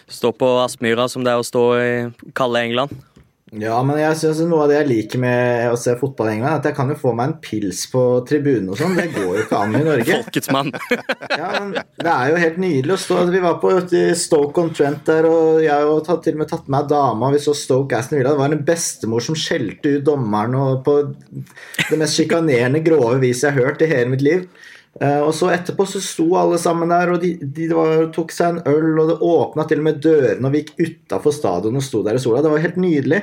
stå 0.08 0.32
på 0.32 0.54
Aspmyra 0.62 1.08
som 1.10 1.26
det 1.26 1.34
er 1.34 1.42
å 1.42 1.46
stå 1.46 1.64
i 1.82 1.92
kalde 2.38 2.64
England? 2.64 2.96
Ja, 3.56 3.78
men 3.86 3.96
jeg 3.96 4.16
synes 4.20 4.42
noe 4.44 4.66
av 4.66 4.68
det 4.68 4.76
jeg 4.76 4.88
liker 4.90 5.20
med 5.22 5.70
å 5.72 5.76
se 5.80 5.94
fotball 5.96 6.28
i 6.28 6.32
England, 6.34 6.50
er 6.50 6.58
at 6.60 6.66
jeg 6.68 6.76
kan 6.76 6.90
jo 6.92 6.96
få 7.00 7.14
meg 7.16 7.30
en 7.30 7.36
pils 7.40 7.86
på 7.88 8.02
tribunen 8.28 8.68
og 8.74 8.76
sånn. 8.76 8.96
Det 8.98 9.06
går 9.14 9.24
jo 9.24 9.44
ikke 9.46 9.60
an 9.62 9.76
i 9.78 9.82
Norge. 9.86 10.18
Folkets 10.18 10.50
mann. 10.52 10.72
ja, 11.40 11.48
men 11.54 11.72
det 11.78 12.12
er 12.12 12.32
jo 12.32 12.42
helt 12.42 12.60
nydelig 12.60 12.96
å 12.98 13.00
stå 13.00 13.22
Vi 13.32 13.42
var 13.44 13.56
på 13.62 13.72
Stoke 14.20 14.64
on 14.64 14.72
Trent 14.76 15.00
der, 15.08 15.28
og 15.30 15.62
jeg 15.64 15.72
har 15.72 16.22
til 16.24 16.36
og 16.36 16.42
med 16.42 16.52
tatt 16.52 16.66
med 16.68 16.76
meg 16.76 16.90
dama, 16.92 17.32
vi 17.32 17.40
så 17.42 17.56
Stoke 17.56 17.96
Aston 17.96 18.20
Villa. 18.20 18.34
Det 18.34 18.42
var 18.42 18.52
en 18.52 18.66
bestemor 18.68 19.24
som 19.24 19.38
skjelte 19.38 19.96
ut 19.96 20.04
dommeren 20.04 20.58
og 20.58 20.82
på 20.84 20.98
det 21.08 22.00
mest 22.00 22.20
sjikanerende 22.20 22.84
grove 22.84 23.16
vis 23.24 23.46
jeg 23.46 23.56
har 23.56 23.70
hørt 23.70 23.84
i 23.84 23.88
hele 23.88 24.12
mitt 24.12 24.24
liv. 24.26 24.44
Uh, 24.98 25.22
og 25.28 25.32
så 25.36 25.52
etterpå 25.54 25.84
så 25.86 26.00
sto 26.02 26.26
alle 26.34 26.56
sammen 26.58 26.90
der, 26.90 27.12
og 27.14 27.22
de, 27.22 27.36
de 27.38 27.68
var, 27.70 28.08
tok 28.14 28.32
seg 28.34 28.56
en 28.56 28.64
øl, 28.66 28.96
og 28.98 29.12
det 29.12 29.18
åpna 29.28 29.66
til 29.70 29.82
og 29.82 29.86
med 29.86 30.00
dørene, 30.02 30.42
og 30.42 30.54
vi 30.54 30.62
gikk 30.64 30.80
utafor 30.82 31.34
stadion 31.36 31.78
og 31.78 31.84
sto 31.86 32.02
der 32.06 32.18
i 32.18 32.22
sola. 32.22 32.42
Det 32.42 32.50
var 32.50 32.64
helt 32.64 32.80
nydelig. 32.82 33.20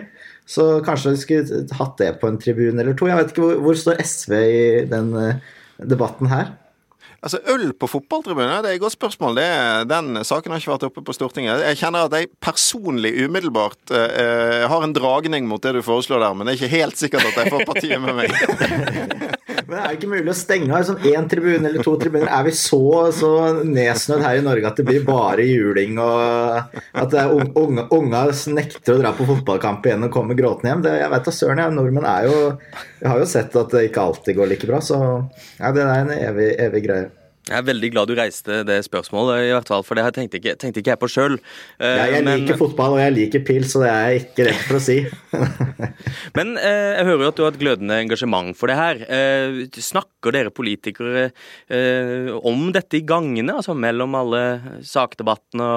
Så 0.47 0.67
kanskje 0.85 1.15
vi 1.15 1.21
skulle 1.23 1.63
hatt 1.75 1.97
det 1.99 2.11
på 2.21 2.29
en 2.29 2.37
tribune 2.39 2.77
eller 2.79 2.95
to. 2.95 3.09
Jeg 3.09 3.17
vet 3.17 3.33
ikke 3.33 3.43
Hvor, 3.43 3.61
hvor 3.65 3.79
står 3.81 4.03
SV 4.05 4.33
i 4.37 4.63
den 4.91 5.11
uh, 5.17 5.55
debatten 5.81 6.29
her? 6.31 6.53
Altså, 7.25 7.39
Øl 7.49 7.71
på 7.73 7.87
fotballtribuner, 7.89 8.61
det 8.61 8.69
er 8.69 8.77
et 8.77 8.83
godt 8.83 8.93
spørsmål. 8.93 9.39
Det, 9.39 9.45
den 9.89 10.19
saken 10.21 10.53
har 10.53 10.61
ikke 10.61 10.75
vært 10.75 10.85
oppe 10.91 11.01
på 11.07 11.15
Stortinget. 11.17 11.63
Jeg 11.71 11.79
kjenner 11.79 12.05
at 12.05 12.13
jeg 12.13 12.29
personlig 12.37 13.15
umiddelbart 13.25 13.81
uh, 13.89 14.67
har 14.69 14.85
en 14.85 14.93
dragning 14.93 15.49
mot 15.49 15.63
det 15.63 15.73
du 15.73 15.81
foreslår 15.85 16.21
der, 16.21 16.37
men 16.37 16.45
det 16.45 16.53
er 16.53 16.61
ikke 16.61 16.75
helt 16.75 17.01
sikkert 17.01 17.25
at 17.31 17.41
jeg 17.41 17.55
får 17.55 17.65
partiet 17.71 18.03
med 18.03 18.21
meg. 18.21 19.33
Men 19.65 19.79
er 19.79 19.87
det 19.87 19.95
ikke 19.97 20.09
mulig 20.11 20.29
å 20.29 20.37
stenge 20.37 20.73
av 20.77 20.83
sånn 20.85 21.05
én 21.09 21.25
tribune 21.29 21.65
eller 21.65 21.81
to 21.85 21.95
tribuner? 21.97 22.29
Er 22.29 22.45
vi 22.45 22.53
så, 22.55 22.81
så 23.15 23.31
nedsnødd 23.65 24.21
her 24.21 24.37
i 24.37 24.43
Norge 24.45 24.69
at 24.69 24.77
det 24.77 24.85
blir 24.85 25.05
bare 25.07 25.45
juling 25.47 25.97
og 26.01 26.77
at 27.01 27.15
unge, 27.25 27.87
unga 27.95 28.23
nekter 28.53 28.93
å 28.93 29.01
dra 29.01 29.13
på 29.17 29.27
fotballkamp 29.29 29.89
igjen 29.89 30.05
og 30.05 30.13
kommer 30.13 30.37
gråtende 30.37 30.73
hjem? 30.73 30.85
Det, 30.85 30.95
jeg 31.01 31.13
vet 31.15 31.29
da 31.29 31.35
søren, 31.39 31.63
jeg. 31.63 31.75
Nordmenn 31.75 32.09
er 32.09 32.29
jo 32.29 32.37
Jeg 33.01 33.09
har 33.09 33.19
jo 33.21 33.29
sett 33.29 33.57
at 33.59 33.73
det 33.73 33.87
ikke 33.89 34.05
alltid 34.05 34.37
går 34.37 34.53
like 34.53 34.69
bra, 34.69 34.81
så 34.85 34.99
ja, 35.57 35.73
det 35.73 35.85
er 35.85 35.95
en 36.03 36.13
evig, 36.15 36.49
evig 36.67 36.85
greie. 36.85 37.09
Jeg 37.45 37.59
er 37.59 37.65
veldig 37.67 37.89
glad 37.93 38.09
du 38.09 38.15
reiste 38.17 38.63
det 38.65 38.79
spørsmålet, 38.87 39.43
i 39.45 39.51
hvert 39.53 39.69
fall, 39.69 39.83
for 39.85 39.99
det 39.99 40.07
tenkte 40.15 40.39
ikke, 40.39 40.55
tenkte 40.61 40.81
ikke 40.81 40.95
jeg 40.95 41.01
på 41.01 41.09
sjøl. 41.13 41.35
Ja, 41.77 42.07
jeg 42.09 42.23
men... 42.25 42.41
liker 42.41 42.57
fotball, 42.57 42.95
og 42.97 43.01
jeg 43.03 43.13
liker 43.13 43.43
pils, 43.45 43.75
og 43.77 43.85
det 43.85 43.91
er 43.91 44.07
jeg 44.09 44.23
ikke 44.23 44.47
rett 44.47 44.63
for 44.65 44.79
å 44.79 44.81
si. 44.81 44.97
men 46.37 46.55
eh, 46.57 46.95
jeg 46.97 47.07
hører 47.11 47.25
jo 47.27 47.29
at 47.29 47.37
du 47.37 47.43
har 47.45 47.53
et 47.53 47.61
glødende 47.61 47.99
engasjement 48.01 48.57
for 48.57 48.73
det 48.73 48.79
her. 48.79 49.03
Eh, 49.05 49.61
snakker 49.77 50.33
dere 50.33 50.53
politikere 50.55 51.27
eh, 51.29 52.31
om 52.41 52.71
dette 52.73 52.97
i 52.97 53.05
gangene, 53.05 53.59
altså 53.59 53.77
mellom 53.77 54.17
alle 54.17 54.45
sakdebattene? 54.81 55.69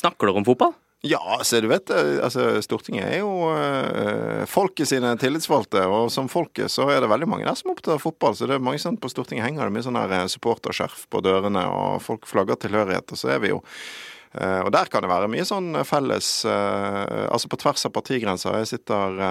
Snakker 0.00 0.30
dere 0.30 0.40
om 0.40 0.48
fotball? 0.48 0.72
Ja, 1.02 1.20
altså, 1.38 1.62
du 1.64 1.68
vet, 1.70 1.88
eh, 1.90 2.18
altså, 2.20 2.42
Stortinget 2.60 3.06
er 3.08 3.22
jo 3.22 3.30
øh, 3.48 4.44
folket 4.50 4.90
sine 4.90 5.14
tillitsvalgte. 5.16 5.86
Og 5.88 6.10
som 6.12 6.28
folket 6.28 6.68
så 6.72 6.90
er 6.92 7.00
det 7.00 7.08
veldig 7.08 7.28
mange 7.30 7.46
der 7.48 7.56
som 7.56 7.70
er 7.70 7.78
opptatt 7.78 7.94
av 7.94 8.02
fotball. 8.04 8.36
Så 8.36 8.48
det 8.48 8.58
er 8.58 8.66
mange 8.66 8.82
sånn, 8.82 9.00
på 9.00 9.08
Stortinget 9.08 9.46
henger 9.46 9.64
det 9.64 9.76
mye 9.78 9.86
sånn 9.86 9.96
her 9.96 10.28
supporterskjerf 10.28 11.06
på 11.08 11.22
dørene, 11.24 11.64
og 11.72 12.04
folk 12.04 12.28
flagger 12.28 12.60
tilhørighet. 12.60 13.16
Og 13.16 13.20
så 13.22 13.32
er 13.32 13.40
vi 13.40 13.54
jo 13.54 13.62
øh, 13.62 14.60
Og 14.66 14.70
der 14.76 14.92
kan 14.92 15.00
det 15.00 15.12
være 15.12 15.32
mye 15.32 15.48
sånn 15.48 15.72
felles 15.88 16.28
øh, 16.44 17.24
Altså 17.30 17.48
på 17.48 17.62
tvers 17.64 17.88
av 17.88 17.96
partigrenser. 17.96 18.60
Jeg 18.60 18.72
sitter 18.74 19.24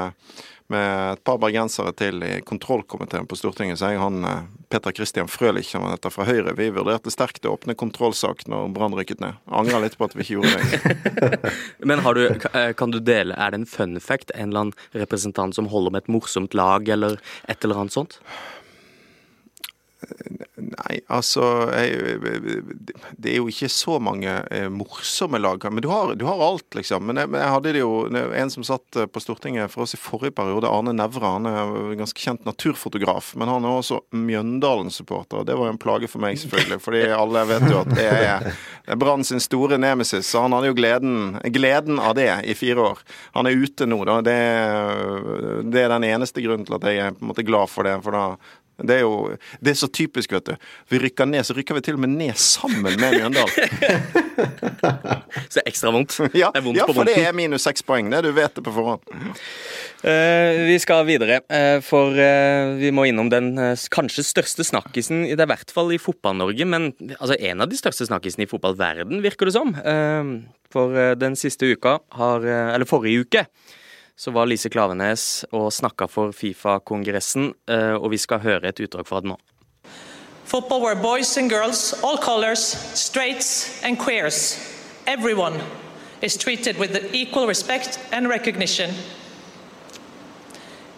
med 0.69 1.13
et 1.13 1.21
par 1.25 1.39
bergensere 1.41 1.91
til 1.97 2.21
i 2.25 2.31
kontrollkomiteen 2.45 3.27
på 3.29 3.37
Stortinget. 3.39 3.79
Så 3.79 3.89
jeg 3.89 4.01
han 4.01 4.25
eh, 4.27 4.43
Peter 4.69 4.93
Christian 4.95 5.29
Frølich, 5.31 5.71
som 5.71 5.87
heter 5.89 6.13
fra 6.13 6.27
Høyre, 6.29 6.53
vi 6.57 6.69
vurderte 6.75 7.13
sterkt 7.13 7.47
å 7.49 7.55
åpne 7.57 7.77
kontrollsak 7.79 8.45
når 8.51 8.69
Brann 8.75 8.97
rykket 8.97 9.23
ned. 9.23 9.39
Angrer 9.49 9.85
litt 9.85 9.97
på 9.97 10.05
at 10.05 10.13
vi 10.17 10.25
ikke 10.25 10.37
gjorde 10.37 10.53
det. 10.61 11.55
Men 11.89 12.05
du, 12.05 12.23
eh, 12.53 12.71
kan 12.77 12.93
du 12.93 13.01
dele, 13.01 13.33
er 13.33 13.53
det 13.53 13.63
en 13.63 13.69
fun 13.69 13.97
fact? 14.03 14.33
En 14.35 14.51
eller 14.51 14.67
annen 14.67 15.03
representant 15.05 15.57
som 15.57 15.71
holder 15.73 15.95
med 15.95 16.05
et 16.05 16.13
morsomt 16.13 16.57
lag, 16.57 16.87
eller 16.89 17.17
et 17.49 17.65
eller 17.65 17.83
annet 17.83 17.97
sånt? 17.97 18.19
Nei, 20.59 20.99
altså 21.07 21.43
Det 23.17 23.31
er 23.31 23.37
jo 23.37 23.47
ikke 23.51 23.69
så 23.71 23.97
mange 24.03 24.31
eh, 24.51 24.67
morsomme 24.71 25.39
lag. 25.39 25.63
Men 25.71 25.83
du 25.83 25.89
har, 25.91 26.13
du 26.19 26.25
har 26.27 26.41
alt, 26.43 26.67
liksom. 26.75 27.05
Men 27.07 27.21
jeg, 27.21 27.31
jeg, 27.35 27.53
hadde 27.55 27.73
det 27.75 27.81
jo 27.83 27.93
en 28.11 28.53
som 28.53 28.65
satt 28.67 28.99
eh, 28.99 29.07
på 29.09 29.23
Stortinget 29.23 29.71
for 29.73 29.85
oss 29.85 29.95
i 29.95 30.01
forrige 30.01 30.35
periode, 30.37 30.69
Arne 30.69 30.93
Nævra. 30.95 31.33
Han 31.37 31.49
er 31.49 31.61
en 31.63 32.03
ganske 32.03 32.23
kjent 32.23 32.45
naturfotograf, 32.47 33.33
men 33.39 33.51
han 33.51 33.65
er 33.65 33.79
også 33.81 34.01
Mjøndalen-supporter. 34.15 35.45
Det 35.47 35.57
var 35.57 35.69
jo 35.69 35.75
en 35.75 35.81
plage 35.81 36.11
for 36.11 36.23
meg, 36.23 36.39
selvfølgelig. 36.41 36.81
Fordi 36.83 37.03
alle 37.15 37.45
vet 37.53 37.67
jo 37.69 37.81
at 37.83 37.93
det 37.95 38.07
er, 38.09 38.49
Brann 38.99 39.25
sin 39.27 39.43
store 39.43 39.79
nemesis. 39.81 40.27
Så 40.29 40.43
han 40.45 40.55
hadde 40.55 40.71
jo 40.71 40.77
gleden, 40.77 41.37
gleden, 41.53 41.99
av 41.99 42.15
det 42.17 42.31
i 42.47 42.55
fire 42.57 42.91
år. 42.93 43.03
Han 43.37 43.49
er 43.49 43.59
ute 43.59 43.87
nå, 43.89 44.01
da. 44.07 44.19
Det, 44.25 44.39
det 45.71 45.83
er 45.83 45.93
den 45.93 46.07
eneste 46.09 46.43
grunnen 46.45 46.67
til 46.67 46.79
at 46.79 46.89
jeg 46.89 47.03
er 47.03 47.15
på 47.15 47.25
en 47.25 47.31
måte 47.33 47.45
glad 47.47 47.71
for 47.71 47.87
det. 47.87 47.99
For 48.05 48.15
da 48.15 48.25
det 48.79 48.99
er 48.99 49.03
jo 49.03 49.35
det 49.59 49.73
er 49.73 49.79
så 49.79 49.89
typisk, 49.91 50.33
vet 50.35 50.48
du. 50.49 50.55
Vi 50.93 51.01
rykker 51.05 51.29
ned, 51.29 51.45
så 51.47 51.55
rykker 51.57 51.77
vi 51.77 51.85
til 51.85 51.99
og 51.99 52.03
med 52.03 52.15
ned 52.17 52.37
sammen 52.39 52.95
med 52.99 53.15
Mjøndalen. 53.15 53.53
så 55.49 55.59
det 55.59 55.63
er 55.63 55.69
ekstra 55.71 55.93
vondt. 55.95 56.17
Ja, 56.33 56.51
det 56.55 56.63
vondt 56.65 56.79
ja 56.81 56.87
for 56.89 57.07
det 57.07 57.17
er 57.21 57.35
minus 57.35 57.67
seks 57.67 57.85
poeng. 57.85 58.09
Det 58.11 58.23
du 58.25 58.31
vet 58.35 58.55
det 58.55 58.63
på 58.65 58.73
forhånd. 58.75 59.05
Uh, 59.99 60.69
vi 60.69 60.77
skal 60.79 61.03
videre, 61.03 61.41
uh, 61.51 61.81
for 61.83 62.15
uh, 62.15 62.77
vi 62.79 62.91
må 62.95 63.09
innom 63.09 63.27
den 63.31 63.51
kanskje 63.91 64.23
største 64.23 64.63
snakkisen, 64.63 65.25
det 65.27 65.35
er 65.35 65.49
i 65.49 65.51
hvert 65.51 65.73
fall 65.75 65.91
i 65.91 65.99
Fotball-Norge, 65.99 66.67
men 66.69 66.93
altså, 67.17 67.35
en 67.35 67.65
av 67.65 67.67
de 67.71 67.79
største 67.79 68.07
snakkisene 68.07 68.47
i 68.47 68.49
fotballverden, 68.49 69.19
virker 69.23 69.49
det 69.49 69.55
som. 69.57 69.73
for 70.71 70.95
den 71.19 71.35
siste 71.35 71.65
uka 71.65 71.97
har 72.15 72.45
Eller 72.45 72.85
forrige 72.85 73.25
uke 73.25 73.45
så 74.19 74.31
var 74.31 74.47
Lise 74.47 74.69
Klavenes 74.69 75.45
og 75.51 75.69
snakka 75.73 76.07
for 76.11 76.33
Fifa-kongressen, 76.35 77.53
og 77.99 78.09
vi 78.11 78.19
skal 78.19 78.43
høre 78.43 78.69
et 78.69 78.81
utdrag 78.83 79.07
fra 79.07 79.21
det 79.23 79.31
nå. 79.31 79.37
Football 80.49 80.81
where 80.81 80.95
boys 80.95 81.37
and 81.37 81.47
girls, 81.47 81.93
all 82.01 82.17
colors, 82.17 82.59
straights 82.59 83.83
and 83.83 83.99
queers, 83.99 84.57
everyone 85.05 85.61
is 86.23 86.35
treated 86.35 86.79
with 86.79 87.13
equal 87.13 87.45
respect 87.45 87.99
and 88.11 88.27
recognition. 88.27 88.89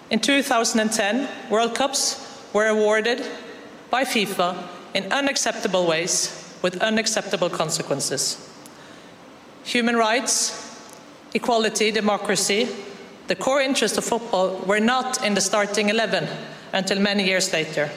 In 0.09 0.21
2010, 0.21 1.27
World 1.49 1.75
Cups 1.75 2.41
were 2.53 2.67
awarded 2.67 3.25
by 3.89 4.05
FIFA 4.05 4.55
in 4.93 5.11
unacceptable 5.11 5.85
ways 5.85 6.57
with 6.61 6.81
unacceptable 6.81 7.49
consequences. 7.49 8.49
Human 9.65 9.97
rights, 9.97 10.87
equality, 11.33 11.91
democracy, 11.91 12.69
The 13.27 13.35
core 13.35 13.61
interests 13.61 13.97
of 13.97 14.03
football 14.03 14.57
were 14.65 14.81
not 14.81 15.23
in 15.25 15.35
the 15.35 15.41
starting 15.41 15.89
11 15.89 16.27
until 16.73 16.99
many 16.99 17.25
years 17.25 17.53
later. 17.53 17.89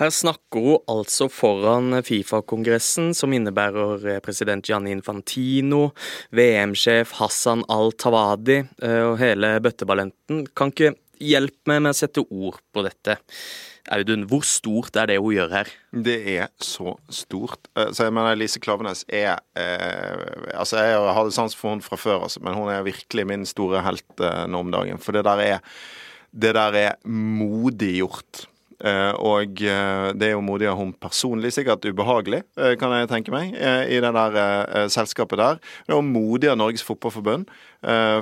Her 0.00 0.08
snakker 0.08 0.64
hun 0.64 0.84
altså 0.88 1.26
foran 1.28 1.98
Fifa-kongressen, 2.06 3.10
som 3.12 3.34
innebærer 3.36 4.06
eh, 4.08 4.20
president 4.24 4.64
Gianni 4.64 4.94
Infantino, 4.96 5.90
VM-sjef 6.32 7.12
Hassan 7.18 7.66
Al-Tawadi 7.68 8.62
eh, 8.62 9.02
og 9.04 9.18
hele 9.20 9.58
bøtteballenten. 9.60 10.46
Kan 10.56 10.72
ikke 10.72 10.94
hjelpe 11.20 11.68
meg 11.68 11.82
med 11.84 11.92
å 11.92 11.98
sette 11.98 12.24
ord 12.24 12.62
på 12.72 12.86
dette. 12.86 13.18
Audun, 13.92 14.24
hvor 14.30 14.44
stort 14.46 14.96
er 14.96 15.10
det 15.10 15.18
hun 15.20 15.34
gjør 15.34 15.52
her? 15.52 15.70
Det 15.92 16.16
er 16.38 16.50
så 16.64 16.94
stort. 17.12 17.68
Eh, 17.76 17.92
så 17.92 18.08
jeg 18.08 18.14
mener 18.16 18.40
Lise 18.40 18.60
Klavenes 18.62 19.04
er 19.04 19.34
eh, 19.58 20.54
Altså, 20.54 20.80
jeg 20.80 21.16
hadde 21.16 21.34
sans 21.36 21.56
for 21.56 21.74
henne 21.74 21.84
fra 21.84 22.00
før, 22.00 22.24
altså, 22.24 22.40
men 22.44 22.56
hun 22.56 22.72
er 22.72 22.86
virkelig 22.86 23.26
min 23.28 23.44
store 23.48 23.84
helt 23.84 24.24
eh, 24.24 24.46
nå 24.48 24.64
om 24.64 24.72
dagen. 24.72 25.02
For 25.02 25.16
det 25.16 25.26
der 25.28 25.44
er 25.44 25.60
det 26.30 26.54
der 26.54 26.76
er 26.78 26.96
modig 27.04 27.96
gjort. 27.98 28.46
Uh, 28.80 29.12
og 29.20 29.60
uh, 29.60 30.08
det 30.16 30.30
er 30.30 30.34
jo 30.34 30.44
modig 30.44 30.70
av 30.70 30.78
hun 30.80 30.94
personlig, 30.96 31.52
sikkert 31.52 31.84
ubehagelig, 31.84 32.42
uh, 32.56 32.72
kan 32.80 32.94
jeg 32.96 33.10
tenke 33.10 33.34
meg, 33.34 33.52
i 33.52 34.00
det 34.00 34.12
der 34.16 34.88
selskapet 34.92 35.40
der. 35.40 35.60
Det 35.84 35.92
er 35.92 35.98
jo 35.98 36.06
modig 36.06 36.50
av 36.50 36.58
Norges 36.60 36.84
Fotballforbund, 36.86 37.48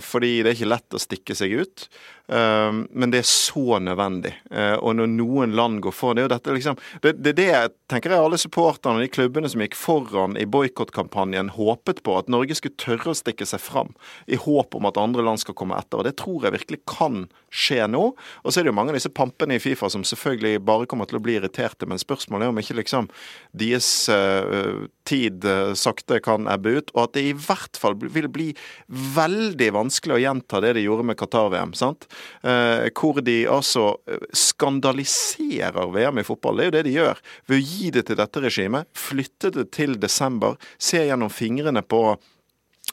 fordi 0.05 0.37
det 0.43 0.53
er 0.53 0.55
ikke 0.55 0.71
lett 0.71 0.95
å 0.95 1.01
stikke 1.03 1.35
seg 1.35 1.57
ut. 1.59 1.87
Men 2.29 3.11
det 3.11 3.23
er 3.23 3.27
så 3.27 3.79
nødvendig. 3.81 4.35
Eh, 4.53 4.75
og 4.77 4.99
når 4.99 5.09
noen 5.15 5.55
land 5.57 5.81
går 5.81 5.95
for 5.97 6.13
Det 6.13 6.21
er 6.21 6.27
jo 6.27 6.33
dette 6.35 6.57
liksom 6.59 6.77
Det, 7.01 7.15
det 7.25 7.31
er 7.33 7.39
det 7.39 7.47
jeg 7.47 7.71
tenker 7.89 8.13
jeg 8.13 8.21
alle 8.21 8.39
supporterne 8.39 9.01
og 9.01 9.05
de 9.07 9.09
klubbene 9.09 9.49
som 9.49 9.63
gikk 9.65 9.77
foran 9.79 10.37
i 10.37 10.45
boikottkampanjen, 10.45 11.55
håpet 11.57 12.03
på. 12.05 12.19
At 12.21 12.29
Norge 12.29 12.59
skulle 12.59 12.77
tørre 12.77 13.15
å 13.15 13.17
stikke 13.17 13.49
seg 13.49 13.63
fram 13.65 13.95
i 14.29 14.37
håp 14.37 14.77
om 14.77 14.89
at 14.91 15.01
andre 15.01 15.25
land 15.25 15.41
skal 15.41 15.57
komme 15.57 15.79
etter. 15.81 16.03
Og 16.03 16.05
det 16.05 16.19
tror 16.21 16.45
jeg 16.45 16.55
virkelig 16.59 16.83
kan 16.91 17.25
skje 17.49 17.89
nå. 17.89 18.05
Og 18.13 18.53
så 18.53 18.61
er 18.61 18.69
det 18.69 18.75
jo 18.75 18.77
mange 18.77 18.93
av 18.93 19.01
disse 19.01 19.15
pampene 19.15 19.57
i 19.57 19.63
Fifa 19.63 19.89
som 19.91 20.05
selvfølgelig 20.05 20.48
bare 20.65 20.89
kommer 20.89 21.09
til 21.09 21.21
å 21.21 21.23
bli 21.25 21.37
irriterte, 21.39 21.87
men 21.89 22.01
spørsmålet 22.01 22.49
er 22.49 22.55
om 22.55 22.63
ikke 22.63 22.79
liksom 22.81 23.11
deres 23.59 23.91
uh, 24.13 24.87
tid 25.09 25.45
uh, 25.45 25.75
sakte 25.79 26.21
kan 26.25 26.49
ebbe 26.51 26.79
ut, 26.79 26.93
og 26.95 27.05
at 27.05 27.17
det 27.19 27.27
i 27.29 27.37
hvert 27.37 27.79
fall 27.81 27.99
vil 28.01 28.31
bli 28.33 28.49
veldig 28.89 29.71
vanskelig 29.77 30.17
å 30.17 30.23
gjenta 30.23 30.63
det 30.65 30.75
de 30.79 30.87
gjorde 30.87 31.07
med 31.11 31.19
Qatar-VM. 31.21 31.75
sant? 31.79 32.09
Eh, 32.43 32.89
hvor 32.95 33.21
de 33.25 33.39
altså 33.51 33.91
eh, 34.09 34.25
skandaliserer 34.37 35.93
VM 35.95 36.23
i 36.23 36.27
fotball. 36.27 36.59
Det 36.59 36.65
er 36.65 36.69
jo 36.69 36.77
det 36.77 36.85
de 36.87 36.97
gjør. 36.97 37.23
Ved 37.49 37.59
å 37.59 37.67
gi 37.67 37.93
det 37.95 38.07
til 38.09 38.19
dette 38.21 38.43
regimet, 38.45 38.91
flytte 38.97 39.53
det 39.55 39.69
til 39.77 39.99
desember, 40.01 40.59
se 40.79 41.03
gjennom 41.05 41.33
fingrene 41.33 41.85
på 41.85 42.03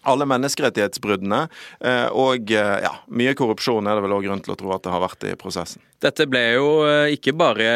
alle 0.08 0.28
menneskerettighetsbruddene. 0.30 1.42
Eh, 1.80 2.08
og 2.14 2.52
ja, 2.52 2.94
mye 3.10 3.36
korrupsjon 3.38 3.88
er 3.90 3.98
det 3.98 4.06
vel 4.06 4.16
òg 4.18 4.28
grunn 4.28 4.44
til 4.46 4.56
å 4.56 4.58
tro 4.60 4.74
at 4.76 4.86
det 4.86 4.94
har 4.94 5.04
vært 5.04 5.26
i 5.30 5.36
prosessen. 5.40 5.84
Dette 6.04 6.28
ble 6.30 6.44
jo 6.58 6.68
ikke 7.14 7.34
bare 7.38 7.70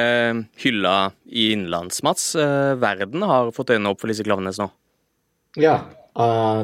hylla 0.62 0.96
i 1.26 1.50
innenlands, 1.56 2.04
Mats. 2.06 2.32
Verden 2.36 3.26
har 3.26 3.54
fått 3.56 3.74
øynene 3.74 3.94
opp 3.94 4.04
for 4.04 4.12
Lise 4.12 4.26
Klaveness 4.28 4.60
nå. 4.62 4.70
Ja, 5.58 5.80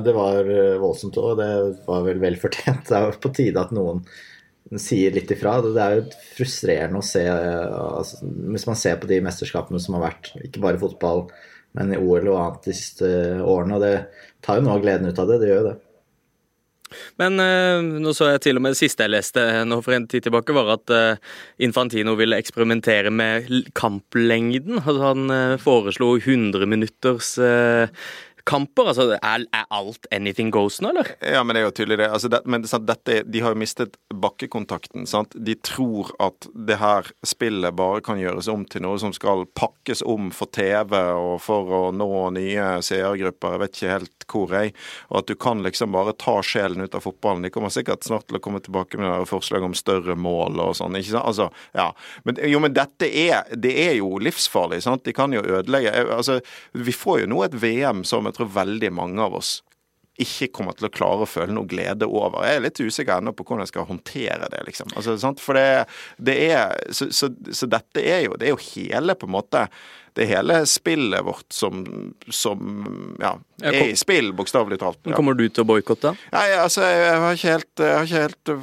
det 0.06 0.13
var 0.13 0.45
voldsomt 0.82 1.17
òg. 1.21 1.39
Det 1.39 1.49
var 1.88 2.06
vel 2.06 2.21
vel 2.21 2.38
fortjent. 2.41 2.86
Det 2.89 2.99
er 2.99 3.19
på 3.23 3.34
tide 3.34 3.63
at 3.63 3.73
noen 3.75 4.04
sier 4.82 5.13
litt 5.13 5.32
ifra. 5.32 5.60
Det 5.63 5.82
er 5.82 5.99
jo 5.99 6.06
frustrerende 6.36 7.01
å 7.01 7.06
se 7.06 7.23
altså, 7.30 8.21
Hvis 8.54 8.65
man 8.69 8.80
ser 8.80 8.97
på 9.01 9.10
de 9.10 9.21
mesterskapene 9.25 9.82
som 9.82 9.97
har 9.97 10.08
vært, 10.08 10.32
ikke 10.41 10.63
bare 10.63 10.82
fotball, 10.82 11.25
men 11.75 11.93
i 11.93 11.99
OL 11.99 12.29
og 12.31 12.38
annet 12.41 12.69
de 12.69 12.75
siste 12.77 13.09
årene. 13.43 13.77
Og 13.77 13.83
det 13.83 13.95
tar 14.45 14.59
jo 14.59 14.67
noe 14.67 14.77
av 14.77 14.85
gleden 14.85 15.09
ut 15.09 15.19
av 15.21 15.31
det. 15.31 15.41
Det 15.41 15.51
gjør 15.51 15.61
jo 15.61 15.67
det. 15.71 15.75
Men 17.19 17.41
uh, 17.41 17.99
nå 17.99 18.13
så 18.15 18.29
jeg 18.29 18.43
til 18.45 18.59
og 18.59 18.63
med 18.63 18.75
det 18.75 18.79
siste 18.79 19.03
jeg 19.03 19.11
leste 19.15 19.41
nå 19.67 19.81
for 19.83 19.97
en 19.97 20.05
tid 20.07 20.27
tilbake, 20.27 20.55
var 20.55 20.75
at 20.77 20.93
uh, 20.93 21.33
Infantino 21.65 22.13
ville 22.19 22.38
eksperimentere 22.39 23.11
med 23.11 23.49
kamplengden. 23.75 24.79
Altså, 24.83 25.01
han 25.09 25.59
foreslo 25.61 26.13
100 26.21 26.69
minutters 26.69 27.35
kamper? 28.45 28.89
Altså, 28.91 29.08
er, 29.15 29.45
er, 29.49 29.65
alt 29.73 30.08
anything 30.13 30.51
goes 30.53 30.79
nå, 30.81 30.91
eller? 30.93 31.10
Ja, 31.19 31.43
men 31.43 31.55
det 31.55 31.62
er 31.63 31.67
jo 31.67 31.73
tydelig 31.79 31.99
det. 32.03 32.10
Altså, 32.13 32.29
det 32.31 32.41
men 32.49 32.65
sant, 32.69 32.86
dette, 32.88 33.21
de 33.25 33.41
har 33.43 33.55
jo 33.55 33.60
mistet 33.60 33.97
bakkekontakten. 34.13 35.08
sant? 35.10 35.36
De 35.36 35.55
tror 35.65 36.12
at 36.23 36.47
det 36.53 36.79
her 36.81 37.10
spillet 37.25 37.75
bare 37.77 38.03
kan 38.05 38.21
gjøres 38.21 38.49
om 38.51 38.65
til 38.69 38.86
noe 38.86 38.99
som 39.01 39.13
skal 39.15 39.45
pakkes 39.58 40.03
om 40.05 40.29
for 40.36 40.51
TV 40.53 40.93
og 40.95 41.39
for 41.43 41.73
å 41.73 41.81
nå 41.95 42.10
nye 42.38 42.69
seergrupper. 42.86 43.55
Jeg 43.55 43.63
vet 43.63 43.79
ikke 43.79 43.93
helt 43.95 44.27
hvor, 44.29 44.53
jeg. 44.53 44.73
Og 45.12 45.19
at 45.21 45.29
du 45.29 45.36
kan 45.39 45.62
liksom 45.65 45.93
bare 45.95 46.15
ta 46.17 46.38
sjelen 46.45 46.86
ut 46.86 46.95
av 46.97 47.05
fotballen. 47.05 47.45
De 47.45 47.53
kommer 47.53 47.73
sikkert 47.73 48.05
snart 48.05 48.27
til 48.29 48.39
å 48.39 48.43
komme 48.43 48.62
tilbake 48.63 48.99
med 49.01 49.27
forslag 49.29 49.65
om 49.65 49.75
større 49.77 50.17
mål 50.17 50.62
og 50.63 50.75
sånn. 50.79 50.97
ikke 50.99 51.13
sant? 51.13 51.25
Altså, 51.25 51.49
ja. 51.77 51.89
Men, 52.27 52.39
jo, 52.51 52.62
men 52.63 52.75
dette 52.75 53.10
er, 53.10 53.49
det 53.53 53.73
er 53.86 53.97
jo 53.99 54.15
livsfarlig. 54.21 54.81
sant? 54.86 55.05
De 55.05 55.13
kan 55.15 55.34
jo 55.34 55.43
ødelegge 55.45 55.93
altså, 56.13 56.39
Vi 56.73 56.93
får 56.95 57.23
jo 57.23 57.31
nå 57.31 57.43
et 57.45 57.58
VM 57.62 58.03
som 58.08 58.27
jeg 58.36 58.41
tror 58.41 58.56
veldig 58.65 58.89
mange 58.91 59.24
av 59.24 59.38
oss 59.39 59.62
ikke 60.21 60.47
kommer 60.56 60.75
til 60.78 60.88
å 60.88 60.93
klare 60.93 61.25
å 61.25 61.30
føle 61.30 61.54
noe 61.56 61.67
glede 61.67 62.08
over. 62.08 62.45
Jeg 62.47 62.60
er 62.60 62.63
litt 62.63 62.80
usikker 62.80 63.19
ennå 63.19 63.36
på 63.36 63.43
hvordan 63.43 63.65
jeg 63.65 63.73
skal 63.73 63.89
håndtere 63.89 64.49
det, 64.54 64.63
liksom. 64.69 64.93
Altså, 64.95 65.17
For 65.43 65.60
det, 65.60 65.67
det 66.17 66.38
er 66.54 66.73
så, 66.95 67.10
så, 67.12 67.32
så, 67.51 67.67
dette 67.67 67.99
er 68.01 68.25
jo 68.28 68.39
Det 68.39 68.47
er 68.47 68.56
jo 68.56 68.65
hele 68.75 69.15
på 69.19 69.28
en 69.28 69.36
måte 69.36 69.67
det 70.15 70.30
hele 70.30 70.62
spillet 70.63 71.25
vårt 71.28 71.51
som, 71.51 71.82
som 72.32 72.60
ja, 73.19 73.34
er 73.60 73.89
i 73.89 73.95
spill, 73.99 74.30
bokstavelig 74.34 74.78
talt. 74.80 75.01
Ja. 75.04 75.12
Kommer 75.17 75.36
du 75.36 75.43
til 75.49 75.65
å 75.65 75.67
boikotte? 75.67 76.13
Nei, 76.32 76.45
altså, 76.56 76.86
jeg 76.88 77.17
har 77.19 77.36
ikke 77.36 77.51
helt, 77.51 77.84
har 77.84 78.08
ikke 78.08 78.21
helt 78.23 78.54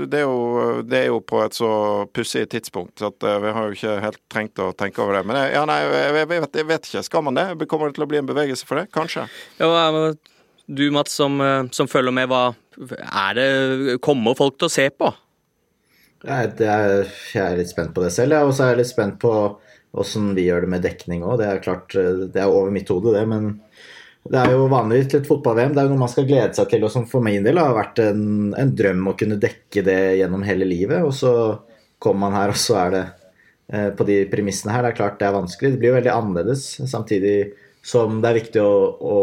det, 0.00 0.18
er 0.18 0.24
jo, 0.24 0.40
det, 0.82 1.04
er 1.04 1.06
jo, 1.12 1.20
på 1.22 1.44
et 1.44 1.54
så 1.54 1.70
pussig 2.10 2.42
tidspunkt, 2.50 2.96
så 2.98 3.12
at, 3.12 3.22
eh, 3.22 3.38
vi 3.44 3.54
har 3.54 3.68
jo 3.68 3.78
ikke 3.78 3.94
helt 4.02 4.20
trengt 4.34 4.64
å 4.66 4.72
tenke 4.74 5.04
over 5.04 5.20
det. 5.20 5.22
Men 5.30 5.38
jeg, 5.44 5.54
ja, 5.60 5.62
nei, 5.70 5.78
jeg, 5.84 5.94
jeg, 6.02 6.30
vet, 6.34 6.50
jeg, 6.58 6.70
vet, 6.74 6.90
ikke. 6.90 7.06
Skal 7.06 7.26
man 7.28 7.38
det? 7.38 7.46
Kommer 7.70 7.94
det 7.94 8.00
til 8.00 8.08
å 8.08 8.10
bli 8.10 8.18
en 8.24 8.34
bevegelse 8.34 8.66
for 8.66 8.82
det? 8.82 8.88
Kanskje. 8.96 9.28
Ja, 9.62 9.70
du 10.70 10.84
Mats, 10.94 11.16
som, 11.18 11.40
eh, 11.40 11.64
som 11.74 11.88
følger 11.90 12.14
med, 12.14 12.30
hva 12.30 12.54
er 13.10 13.34
det 13.36 13.98
Kommer 14.04 14.38
folk 14.38 14.56
til 14.58 14.70
å 14.70 14.72
se 14.72 14.86
på? 14.94 15.10
Jeg 16.20 16.52
er, 16.60 17.08
jeg 17.32 17.42
er 17.42 17.56
litt 17.56 17.70
spent 17.72 17.94
på 17.96 18.04
det 18.04 18.12
selv, 18.12 18.36
og 18.44 18.52
så 18.52 18.66
er 18.66 18.74
jeg 18.74 18.82
litt 18.82 18.92
spent 18.92 19.16
på 19.22 19.32
åssen 19.96 20.34
vi 20.36 20.44
gjør 20.46 20.66
det 20.66 20.72
med 20.74 20.84
dekning 20.84 21.24
òg. 21.24 21.38
Det 21.40 21.48
er 21.48 21.62
klart, 21.64 21.94
eh, 21.98 22.26
det 22.30 22.42
er 22.42 22.52
over 22.52 22.70
mitt 22.74 22.90
hode, 22.92 23.14
det. 23.16 23.24
Men 23.28 23.54
det 24.30 24.42
er 24.42 24.52
jo 24.54 24.68
vanligvis 24.70 25.08
til 25.10 25.22
et 25.22 25.30
fotball-VM. 25.30 25.72
Det 25.74 25.82
er 25.82 25.88
jo 25.88 25.94
noe 25.94 26.04
man 26.04 26.12
skal 26.12 26.28
glede 26.28 26.52
seg 26.56 26.68
til. 26.70 26.84
Og 26.86 26.92
som 26.92 27.06
for 27.10 27.24
min 27.24 27.46
del 27.46 27.58
har 27.58 27.72
vært 27.76 28.02
en, 28.04 28.52
en, 28.58 28.74
drøm 28.76 29.08
å 29.10 29.16
kunne 29.18 29.40
dekke 29.40 29.84
det 29.86 30.00
gjennom 30.20 30.44
hele 30.46 30.68
livet. 30.68 31.00
Og 31.06 31.14
så 31.16 31.32
kommer 32.00 32.28
man 32.28 32.38
her, 32.38 32.52
og 32.52 32.60
så 32.60 32.78
er 32.84 32.94
det 32.94 33.02
eh, 33.72 33.88
på 33.96 34.06
de 34.08 34.20
premissene 34.30 34.76
her. 34.76 34.84
Det 34.84 34.92
er 34.92 35.00
klart 35.00 35.18
det 35.22 35.30
er 35.30 35.38
vanskelig. 35.40 35.72
Det 35.72 35.82
blir 35.82 35.94
jo 35.94 35.98
veldig 35.98 36.14
annerledes, 36.14 36.68
samtidig 36.90 37.34
som 37.86 38.20
det 38.20 38.28
er 38.28 38.40
viktig 38.42 38.62
å, 38.62 38.74
å, 39.00 39.16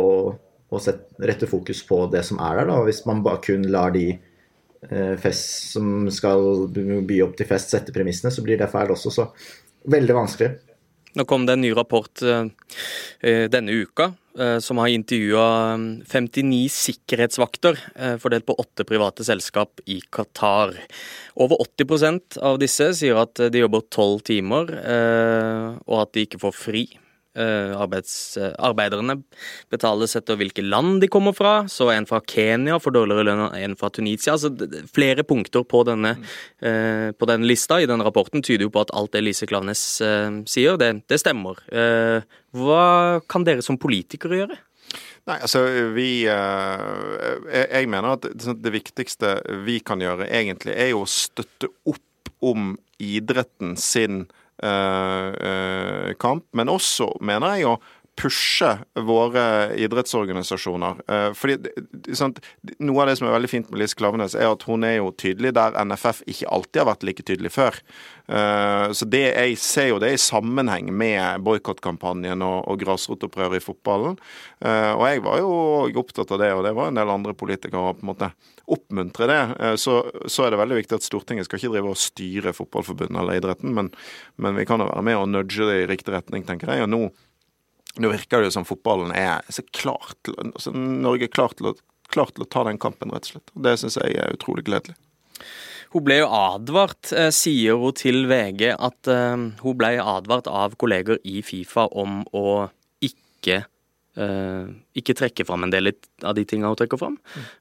å 0.67 0.81
sette, 0.83 1.15
rette 1.23 1.47
fokus 1.49 1.83
på 1.87 2.03
det 2.11 2.23
som 2.27 2.41
er 2.43 2.61
der. 2.61 2.71
Da. 2.71 2.81
Hvis 2.87 3.03
man 3.07 3.23
bare 3.25 3.41
kun 3.43 3.65
lar 3.71 3.93
de 3.95 4.09
eh, 4.11 5.15
fest 5.21 5.73
som 5.73 6.07
skal 6.13 6.67
by 6.73 7.21
opp 7.25 7.37
til 7.39 7.49
fest, 7.49 7.73
sette 7.73 7.95
premissene, 7.95 8.33
så 8.33 8.43
blir 8.45 8.59
det 8.59 8.71
feil 8.71 8.91
også. 8.93 9.13
Så 9.13 9.29
veldig 9.87 10.17
vanskelig. 10.17 10.53
Nå 11.17 11.25
kom 11.25 11.47
det 11.47 11.55
en 11.55 11.63
ny 11.63 11.71
rapport 11.73 12.21
eh, 12.21 13.45
denne 13.49 13.73
uka 13.73 14.11
eh, 14.37 14.57
som 14.61 14.77
har 14.77 14.91
intervjua 14.93 15.47
59 16.05 16.59
sikkerhetsvakter 16.75 17.79
uh, 17.95 18.17
fordelt 18.21 18.45
på 18.45 18.53
åtte 18.61 18.85
private 18.85 19.25
selskap 19.25 19.81
i 19.89 19.97
Qatar. 20.13 20.75
Over 21.33 21.63
80% 21.63 22.37
av 22.45 22.59
disse 22.61 22.91
sier 22.99 23.17
at 23.23 23.39
de 23.39 23.63
jobber 23.63 23.87
tolv 23.89 24.21
timer, 24.27 24.69
og 25.85 25.99
at 26.03 26.13
de 26.13 26.25
ikke 26.27 26.41
får 26.41 26.55
fri. 26.57 26.85
Eh, 27.37 27.71
arbeids, 27.77 28.37
eh, 28.37 28.53
arbeiderne 28.65 29.19
betales 29.69 30.15
etter 30.17 30.39
hvilke 30.39 30.63
land 30.65 31.03
de 31.03 31.09
kommer 31.11 31.35
fra. 31.37 31.67
Så 31.69 31.91
en 31.93 32.07
fra 32.09 32.17
Kenya 32.25 32.79
får 32.81 32.95
dårligere 32.95 33.27
lønn 33.27 33.43
enn 33.45 33.57
en 33.67 33.75
fra 33.77 33.91
Tunisia. 33.93 34.33
Altså, 34.33 34.49
flere 34.89 35.21
punkter 35.27 35.61
på 35.67 35.83
denne, 35.85 36.15
mm. 36.17 37.13
på 37.19 37.27
denne 37.29 37.45
lista 37.45 37.77
i 37.81 37.85
denne 37.89 38.05
rapporten 38.07 38.41
tyder 38.41 38.65
jo 38.65 38.71
på 38.73 38.81
at 38.81 38.93
alt 38.97 39.13
det 39.13 39.21
Lise 39.25 39.45
Klaveness 39.49 39.83
sier, 40.49 40.79
det, 40.81 40.89
det 41.09 41.19
stemmer. 41.21 41.59
hva 42.57 42.87
kan 43.29 43.45
dere 43.45 43.65
som 43.65 43.77
politikere 43.77 44.41
gjøre? 44.41 44.57
Nei, 45.27 45.37
altså 45.37 45.61
vi 45.93 46.23
Jeg 46.23 47.89
mener 47.91 48.15
at 48.15 48.25
det 48.31 48.73
viktigste 48.73 49.37
vi 49.67 49.79
kan 49.79 50.01
gjøre 50.01 50.29
egentlig, 50.29 50.73
er 50.73 50.93
jo 50.95 51.03
å 51.05 51.11
støtte 51.11 51.69
opp 51.85 52.33
om 52.41 52.75
idretten 52.97 53.75
sin 53.77 54.25
Eh, 54.25 54.25
eh, 54.25 54.46
kamp, 56.19 56.45
men 56.57 56.69
også, 56.73 57.11
mener 57.21 57.57
jeg, 57.57 57.67
å 57.69 57.77
pushe 58.17 58.69
våre 59.07 59.45
idrettsorganisasjoner. 59.79 61.01
Eh, 61.07 61.29
fordi 61.37 61.57
sant, 62.17 62.41
Noe 62.83 63.03
av 63.03 63.11
det 63.11 63.17
som 63.19 63.29
er 63.29 63.35
veldig 63.37 63.51
fint 63.51 63.71
med 63.71 63.81
Lise 63.81 63.97
Klavenes, 63.97 64.35
er 64.35 64.49
at 64.49 64.65
hun 64.67 64.85
er 64.87 64.97
jo 64.97 65.13
tydelig 65.15 65.53
der 65.57 65.77
NFF 65.85 66.23
ikke 66.27 66.51
alltid 66.57 66.81
har 66.81 66.89
vært 66.91 67.05
like 67.07 67.25
tydelig 67.25 67.53
før. 67.55 67.79
Så 68.27 69.05
det, 69.07 69.21
Jeg 69.37 69.53
ser 69.63 69.85
jo 69.87 69.99
det 70.03 70.09
i 70.11 70.19
sammenheng 70.19 70.89
med 70.91 71.39
boikottkampanjen 71.47 72.41
og, 72.43 72.57
og 72.67 72.81
grasrotopprøret 72.81 73.61
i 73.61 73.63
fotballen. 73.63 74.17
Og 74.59 75.03
jeg 75.07 75.23
var 75.23 75.39
jo 75.39 75.53
opptatt 76.01 76.33
av 76.35 76.41
det, 76.41 76.51
og 76.51 76.65
det 76.67 76.73
var 76.75 76.91
en 76.91 76.99
del 76.99 77.13
andre 77.13 77.31
politikere 77.37 77.95
på 77.95 78.03
en 78.03 78.11
måte 78.11 78.31
oppmuntre 78.67 79.27
det, 79.27 79.41
eh, 79.59 79.75
så, 79.79 80.01
så, 80.25 80.43
er 80.43 80.53
det 80.53 80.59
veldig 80.61 80.81
viktig 80.81 80.97
at 80.97 81.05
Stortinget 81.05 81.47
skal 81.47 81.61
ikke 81.61 81.71
drive 81.75 81.93
og 81.93 82.01
styre 82.01 82.53
fotballforbundet 82.55 83.21
eller 83.21 83.39
idretten, 83.39 83.71
men, 83.75 83.91
men 84.35 84.57
vi 84.59 84.67
kan 84.67 84.83
jo 84.83 84.89
være 84.89 85.05
med 85.07 85.19
og 85.21 85.29
nudge 85.31 85.69
det 85.69 85.79
i 85.83 85.87
riktig 85.93 86.15
retning, 86.15 86.43
tenker 86.47 86.73
jeg. 86.73 86.83
og 86.83 86.91
nå 86.91 87.01
nå 88.01 88.11
virker 88.13 88.41
det 88.41 88.49
jo 88.49 88.55
som 88.59 88.67
fotballen 88.67 89.13
er 89.15 89.45
så 89.53 89.63
klar 89.75 90.13
til, 90.25 90.37
altså 90.45 90.73
Norge 90.75 91.27
er 91.27 91.33
klar 91.33 91.55
til, 91.57 91.71
å, 91.71 92.03
klar 92.13 92.31
til 92.33 92.45
å 92.45 92.49
ta 92.49 92.65
den 92.67 92.79
kampen, 92.81 93.13
rett 93.13 93.29
og 93.29 93.35
slett. 93.35 93.53
Det 93.67 93.75
syns 93.81 93.99
jeg 93.99 94.17
er 94.21 94.35
utrolig 94.37 94.65
gledelig. 94.67 94.97
Hun 95.93 96.03
ble 96.03 96.19
jo 96.19 96.27
advart, 96.35 97.13
eh, 97.15 97.29
sier 97.31 97.79
hun 97.79 97.95
til 97.95 98.25
VG, 98.27 98.73
at 98.75 99.11
eh, 99.11 99.45
hun 99.63 99.77
ble 99.79 99.93
advart 100.03 100.49
av 100.51 100.75
kolleger 100.79 101.21
i 101.23 101.39
Fifa 101.45 101.87
om 101.95 102.21
å 102.35 102.67
ikke 103.03 103.63
ikke 104.17 105.13
trekke 105.17 105.45
fram 105.45 105.65
en 105.65 105.73
del 105.73 105.91
av 106.25 106.33
de 106.37 106.43
tingene 106.47 106.71
hun 106.71 106.77
trekker 106.79 106.99
fram. 106.99 107.17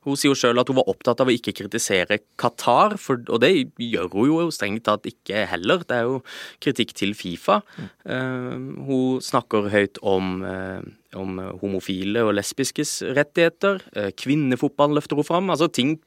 Hun 0.07 0.17
sier 0.17 0.33
jo 0.33 0.39
sjøl 0.39 0.61
at 0.61 0.71
hun 0.71 0.79
var 0.79 0.89
opptatt 0.89 1.21
av 1.21 1.29
å 1.29 1.35
ikke 1.35 1.55
kritisere 1.59 2.21
Qatar, 2.41 2.97
for, 3.01 3.21
og 3.29 3.43
det 3.45 3.51
gjør 3.83 4.09
hun 4.15 4.31
jo 4.31 4.47
strengt 4.55 4.87
tatt 4.89 5.09
ikke 5.11 5.45
heller. 5.51 5.85
Det 5.85 5.99
er 5.99 6.09
jo 6.09 6.23
kritikk 6.65 6.95
til 6.97 7.13
Fifa. 7.19 7.61
Mm. 7.77 8.67
Hun 8.89 9.21
snakker 9.25 9.69
høyt 9.73 10.01
om, 10.01 10.41
uh, 10.47 10.81
om, 11.19 11.43
homofile 11.61 12.25
og 12.25 12.37
lesbiskes 12.39 12.99
rettigheter. 13.17 13.85
kvinnefotball 14.17 14.97
løfter 14.97 15.21
hun 15.21 15.29
fram. 15.29 15.53
Altså 15.53 15.69
ting 15.69 15.99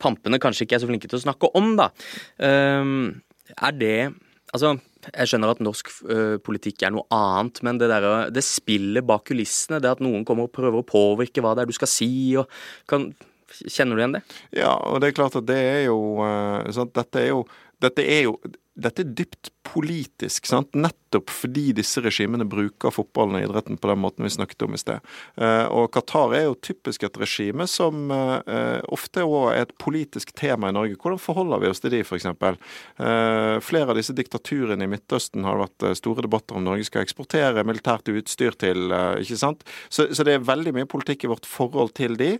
pampene 0.00 0.38
kanskje 0.42 0.66
ikke 0.66 0.76
er 0.76 0.84
så 0.84 0.90
flinke 0.90 1.08
til 1.08 1.18
å 1.18 1.24
snakke 1.24 1.48
om, 1.56 1.72
da. 1.80 1.90
er 2.40 3.78
det 3.80 4.10
Altså 4.50 4.72
jeg 5.08 5.30
skjønner 5.30 5.54
at 5.54 5.62
norsk 5.64 5.90
uh, 6.10 6.36
politikk 6.44 6.84
er 6.84 6.94
noe 6.94 7.06
annet, 7.14 7.62
men 7.66 7.80
det, 7.80 7.88
der, 7.92 8.28
det 8.34 8.44
spillet 8.44 9.06
bak 9.06 9.24
kulissene, 9.30 9.80
det 9.80 9.90
at 9.94 10.04
noen 10.04 10.26
kommer 10.28 10.48
og 10.48 10.54
prøver 10.54 10.82
å 10.82 10.86
påvirke 10.86 11.44
hva 11.44 11.54
det 11.56 11.64
er 11.64 11.72
du 11.72 11.76
skal 11.76 11.90
si 11.90 12.12
og 12.40 12.50
kan, 12.90 13.10
Kjenner 13.50 13.98
du 13.98 14.00
igjen 14.00 14.12
det? 14.14 14.20
Ja, 14.54 14.76
og 14.78 15.00
det 15.02 15.08
er 15.08 15.14
klart 15.16 15.34
at 15.34 15.48
det 15.48 15.56
er 15.58 15.80
jo 15.88 15.96
uh, 16.22 16.84
Dette 16.94 17.18
er 17.18 17.32
jo 17.32 17.40
dette 17.80 18.04
er 18.04 18.26
jo 18.26 18.34
dette 18.82 19.04
er 19.04 19.14
dypt 19.16 19.50
politisk, 19.66 20.48
sant? 20.48 20.74
nettopp 20.74 21.30
fordi 21.30 21.70
disse 21.76 22.00
regimene 22.02 22.46
bruker 22.48 22.92
fotballen 22.94 23.38
og 23.38 23.44
idretten 23.44 23.78
på 23.80 23.90
den 23.90 24.00
måten 24.02 24.26
vi 24.26 24.32
snakket 24.32 24.64
om 24.66 24.74
i 24.74 24.80
sted. 24.80 25.04
Eh, 25.36 25.66
og 25.68 25.90
Qatar 25.94 26.34
er 26.38 26.46
jo 26.48 26.56
typisk 26.64 27.04
et 27.06 27.18
regime 27.20 27.66
som 27.70 28.10
eh, 28.14 28.80
ofte 28.90 29.26
òg 29.26 29.50
er 29.52 29.66
et 29.66 29.74
politisk 29.82 30.32
tema 30.38 30.70
i 30.70 30.76
Norge. 30.76 30.98
Hvordan 31.00 31.22
forholder 31.22 31.62
vi 31.62 31.70
oss 31.70 31.82
til 31.84 31.94
de, 31.94 32.02
f.eks.? 32.06 32.28
Eh, 32.30 33.56
flere 33.66 33.92
av 33.92 34.00
disse 34.00 34.16
diktaturene 34.16 34.86
i 34.86 34.90
Midtøsten 34.90 35.46
har 35.46 35.60
vært 35.60 35.90
store 36.00 36.26
debatter 36.26 36.58
om 36.58 36.66
Norge 36.66 36.88
skal 36.88 37.04
eksportere 37.04 37.66
militært 37.66 38.10
utstyr 38.10 38.56
til, 38.58 38.90
ikke 39.22 39.38
sant? 39.38 39.66
Så, 39.92 40.08
så 40.14 40.26
det 40.26 40.38
er 40.38 40.46
veldig 40.46 40.74
mye 40.78 40.90
politikk 40.90 41.26
i 41.26 41.32
vårt 41.34 41.48
forhold 41.48 41.94
til 41.98 42.16
de. 42.20 42.36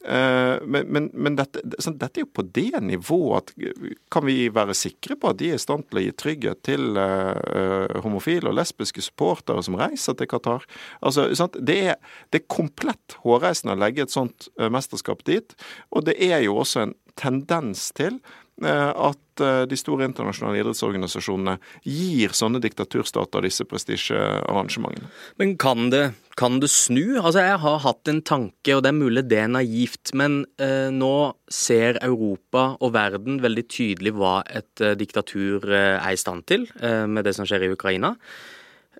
Men, 0.00 0.86
men, 0.88 1.10
men 1.12 1.34
dette, 1.36 1.60
sånn, 1.82 1.98
dette, 2.00 2.22
er 2.22 2.24
jo 2.24 2.30
på 2.32 2.44
det 2.56 2.80
nivået 2.80 3.50
at 3.50 3.98
kan 4.12 4.24
vi 4.24 4.46
være 4.48 4.72
sikre 4.76 5.16
på 5.20 5.28
at 5.28 5.40
de 5.42 5.50
er 5.52 5.58
i 5.58 5.60
stand 5.60 5.84
til 5.90 6.00
å 6.00 6.04
gi 6.06 6.14
trygghet 6.22 6.62
til 6.64 6.96
uh, 6.96 8.00
homofile 8.00 8.48
og 8.48 8.56
lesbiske 8.56 9.04
supportere 9.04 9.60
som 9.66 9.76
reiser 9.76 10.16
til 10.16 10.30
Qatar. 10.30 10.64
Altså, 11.04 11.28
det 11.60 11.76
er, 11.92 12.00
det, 12.32 12.40
er, 12.40 12.48
komplett 12.48 13.18
hårreisende 13.26 13.76
å 13.76 13.82
legge 13.82 14.06
et 14.06 14.14
sånt 14.14 14.48
mesterskap 14.72 15.20
dit. 15.28 15.52
Og 15.92 16.08
det 16.08 16.16
er 16.16 16.40
jo 16.46 16.56
også 16.64 16.86
en 16.86 16.96
tendens 17.20 17.90
til 17.92 18.22
Eh, 18.22 18.39
at 18.68 19.40
eh, 19.40 19.62
de 19.68 19.76
store 19.78 20.04
internasjonale 20.08 20.60
idrettsorganisasjonene 20.60 21.56
gir 21.86 22.34
sånne 22.36 22.60
diktaturstater 22.62 23.44
disse 23.46 23.64
prestisjearrangementene. 23.68 25.08
Men 25.40 25.54
kan 25.60 25.88
det, 25.92 26.02
kan 26.40 26.60
det, 26.60 26.70
snu? 26.72 27.18
Altså 27.20 27.44
Jeg 27.46 27.60
har 27.62 27.78
hatt 27.86 28.10
en 28.12 28.22
tanke, 28.22 28.74
og 28.76 28.84
det 28.84 28.92
er 28.92 28.98
mulig 28.98 29.24
det 29.30 29.40
er 29.44 29.52
naivt, 29.52 30.12
men 30.18 30.42
eh, 30.60 30.90
nå 30.92 31.14
ser 31.50 32.00
Europa 32.04 32.74
og 32.80 32.94
verden 32.96 33.40
veldig 33.42 33.66
tydelig 33.72 34.14
hva 34.18 34.40
et 34.46 34.84
eh, 34.84 34.96
diktatur 34.98 35.64
eh, 35.70 35.96
er 35.96 36.16
i 36.16 36.20
stand 36.20 36.44
til, 36.50 36.68
eh, 36.80 37.06
med 37.08 37.24
det 37.24 37.36
som 37.38 37.48
skjer 37.48 37.68
i 37.68 37.74
Ukraina. 37.74 38.16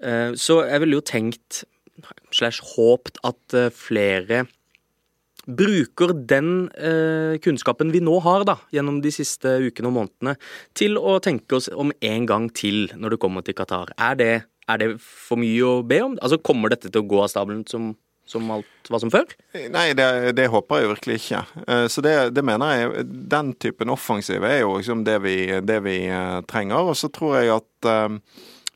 så 0.01 0.55
jeg 0.65 0.81
ville 0.81 0.97
jo 0.97 1.03
tenkt, 1.05 1.65
slash 2.33 2.63
håpt, 2.73 3.19
at 3.21 3.57
flere 3.77 4.47
bruker 5.57 6.15
den 6.29 6.69
eh, 6.77 7.39
kunnskapen 7.43 7.93
vi 7.95 8.03
nå 8.05 8.19
har 8.25 8.45
da, 8.49 8.57
gjennom 8.75 9.01
de 9.05 9.13
siste 9.15 9.57
ukene 9.67 9.91
og 9.91 9.97
månedene, 9.97 10.37
til 10.77 10.99
å 11.01 11.19
tenke 11.23 11.59
oss 11.59 11.71
om 11.73 11.93
en 12.01 12.29
gang 12.29 12.51
til 12.55 12.89
når 12.97 13.17
det 13.17 13.23
kommer 13.23 13.47
til 13.47 13.57
Qatar. 13.59 13.95
Er 13.99 14.21
det, 14.21 14.31
er 14.71 14.83
det 14.83 14.93
for 15.03 15.41
mye 15.41 15.67
å 15.67 15.81
be 15.87 16.03
om? 16.05 16.21
Altså, 16.21 16.41
Kommer 16.45 16.73
dette 16.73 16.91
til 16.91 17.03
å 17.03 17.09
gå 17.11 17.25
av 17.25 17.33
stabelen 17.33 17.65
som, 17.71 17.93
som 18.29 18.47
alt 18.55 18.93
var 18.93 19.03
som 19.03 19.13
før? 19.13 19.35
Nei, 19.73 19.91
det, 19.99 20.07
det 20.39 20.51
håper 20.53 20.83
jeg 20.83 20.93
virkelig 20.95 21.19
ikke. 21.23 21.43
Eh, 21.67 21.89
så 21.93 22.05
det, 22.05 22.15
det, 22.37 22.47
mener 22.47 22.77
jeg 22.77 23.11
Den 23.33 23.53
typen 23.61 23.93
offensiv 23.93 24.47
er 24.47 24.63
jo 24.63 24.79
liksom 24.79 25.05
det 25.09 25.19
vi, 25.27 25.37
det 25.67 25.83
vi 25.87 25.99
uh, 26.09 26.41
trenger. 26.49 26.93
Og 26.93 26.99
så 26.99 27.13
tror 27.13 27.41
jeg 27.41 27.55
at 27.59 27.71
Eh, 27.89 28.09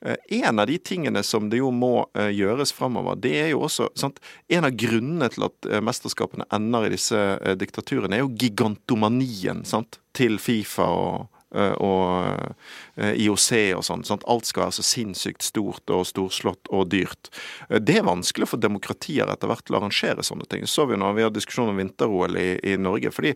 en 0.05 0.61
av 0.61 0.69
de 0.69 0.79
tingene 0.79 1.23
som 1.25 1.49
det 1.51 1.63
jo 1.63 1.71
må 1.75 2.07
eh, 2.13 2.31
gjøres 2.37 2.75
framover, 2.77 3.17
det 3.21 3.35
er 3.41 3.53
jo 3.55 3.65
også 3.69 3.91
sant? 3.99 4.21
En 4.53 4.69
av 4.69 4.77
grunnene 4.77 5.31
til 5.33 5.49
at 5.49 5.71
eh, 5.71 5.83
mesterskapene 5.85 6.49
ender 6.55 6.89
i 6.89 6.95
disse 6.95 7.21
diktaturene, 7.61 8.19
er 8.19 8.25
jo 8.27 8.35
gigantomanien 8.39 9.65
sant? 9.69 10.01
til 10.15 10.37
Fifa 10.39 10.85
og, 10.95 11.25
Eh, 11.25 11.34
og 11.55 12.55
eh, 12.97 13.15
IOC 13.25 13.49
og 13.79 13.85
sånn. 13.87 14.05
sånn 14.07 14.25
alt 14.31 14.49
skal 14.49 14.67
være 14.67 14.77
så 14.79 14.85
sinnssykt 14.87 15.47
stort 15.47 15.91
og 15.93 16.05
storslått 16.09 16.71
og 16.75 16.89
dyrt. 16.93 17.31
Eh, 17.69 17.81
det 17.81 18.01
er 18.01 18.09
vanskelig 18.09 18.51
for 18.51 18.63
demokratier 18.63 19.31
etter 19.31 19.51
hvert 19.51 19.65
til 19.67 19.77
å 19.77 19.81
arrangere 19.83 20.27
sånne 20.27 20.49
ting. 20.51 20.67
Så 20.71 20.89
vi 20.91 20.99
når 21.01 21.17
vi 21.19 21.27
har 21.27 21.35
diskusjon 21.35 21.73
om 21.73 21.81
vinter-OL 21.81 22.39
i, 22.41 22.49
i, 22.63 22.77
Norge. 22.81 23.13
fordi 23.15 23.35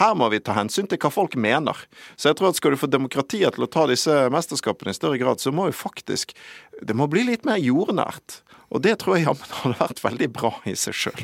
her 0.00 0.18
må 0.18 0.30
vi 0.32 0.42
ta 0.44 0.56
hensyn 0.58 0.90
til 0.90 1.00
hva 1.02 1.12
folk 1.12 1.36
mener. 1.38 1.86
Så 2.16 2.30
jeg 2.30 2.38
tror 2.38 2.52
at 2.52 2.60
skal 2.60 2.74
du 2.74 2.80
få 2.80 2.90
demokratier 2.90 3.54
til 3.54 3.66
å 3.66 3.70
ta 3.70 3.88
disse 3.90 4.20
mesterskapene 4.34 4.94
i 4.94 4.98
større 4.98 5.20
grad, 5.20 5.42
så 5.42 5.54
må 5.54 5.70
jo 5.70 5.76
faktisk 5.76 6.36
Det 6.78 6.94
må 6.94 7.08
bli 7.10 7.24
litt 7.26 7.44
mer 7.44 7.58
jordnært. 7.58 8.42
Og 8.68 8.82
det 8.84 8.98
tror 9.00 9.16
jeg 9.16 9.26
jammen 9.26 9.52
hadde 9.62 9.78
vært 9.80 10.02
veldig 10.04 10.28
bra 10.34 10.50
i 10.68 10.74
seg 10.78 10.96
sjøl. 10.96 11.22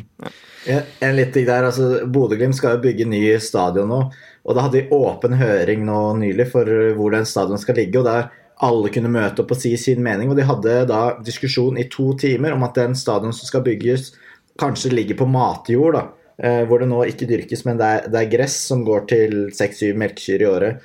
Ja. 0.66 0.80
En 1.04 1.16
liten 1.18 1.34
ting 1.36 1.48
der, 1.48 1.66
altså 1.68 2.06
Bodø-Glimt 2.08 2.56
skal 2.56 2.78
jo 2.78 2.84
bygge 2.86 3.06
ny 3.08 3.22
stadion 3.42 3.90
nå. 3.92 4.00
Og 4.44 4.56
da 4.56 4.66
hadde 4.66 4.82
vi 4.82 4.92
åpen 4.92 5.36
høring 5.40 5.84
nå 5.86 6.00
nylig 6.20 6.50
for 6.52 6.68
hvor 6.96 7.14
den 7.14 7.28
stadion 7.28 7.60
skal 7.60 7.78
ligge. 7.80 7.98
og 7.98 8.08
der 8.08 8.32
alle 8.62 8.90
kunne 8.94 9.10
møte 9.10 9.42
opp 9.42 9.54
og 9.54 9.60
si 9.60 9.72
sin 9.80 10.02
mening. 10.04 10.30
Og 10.30 10.38
de 10.38 10.46
hadde 10.46 10.74
da 10.90 11.02
diskusjon 11.24 11.78
i 11.80 11.88
to 11.90 12.12
timer 12.20 12.54
om 12.54 12.64
at 12.66 12.76
den 12.78 12.94
stadion 12.98 13.34
som 13.34 13.48
skal 13.48 13.64
bygges, 13.66 14.12
kanskje 14.60 14.92
ligger 14.94 15.18
på 15.18 15.26
matjord. 15.30 15.94
da, 15.94 16.04
eh, 16.38 16.64
Hvor 16.64 16.78
det 16.78 16.88
nå 16.88 17.04
ikke 17.04 17.26
dyrkes, 17.26 17.64
men 17.64 17.78
det 17.78 17.86
er, 17.86 18.08
det 18.08 18.20
er 18.20 18.36
gress 18.38 18.56
som 18.68 18.84
går 18.84 19.08
til 19.08 19.50
seks-syv 19.52 19.96
melkekyr 19.96 20.42
i 20.42 20.46
året. 20.46 20.80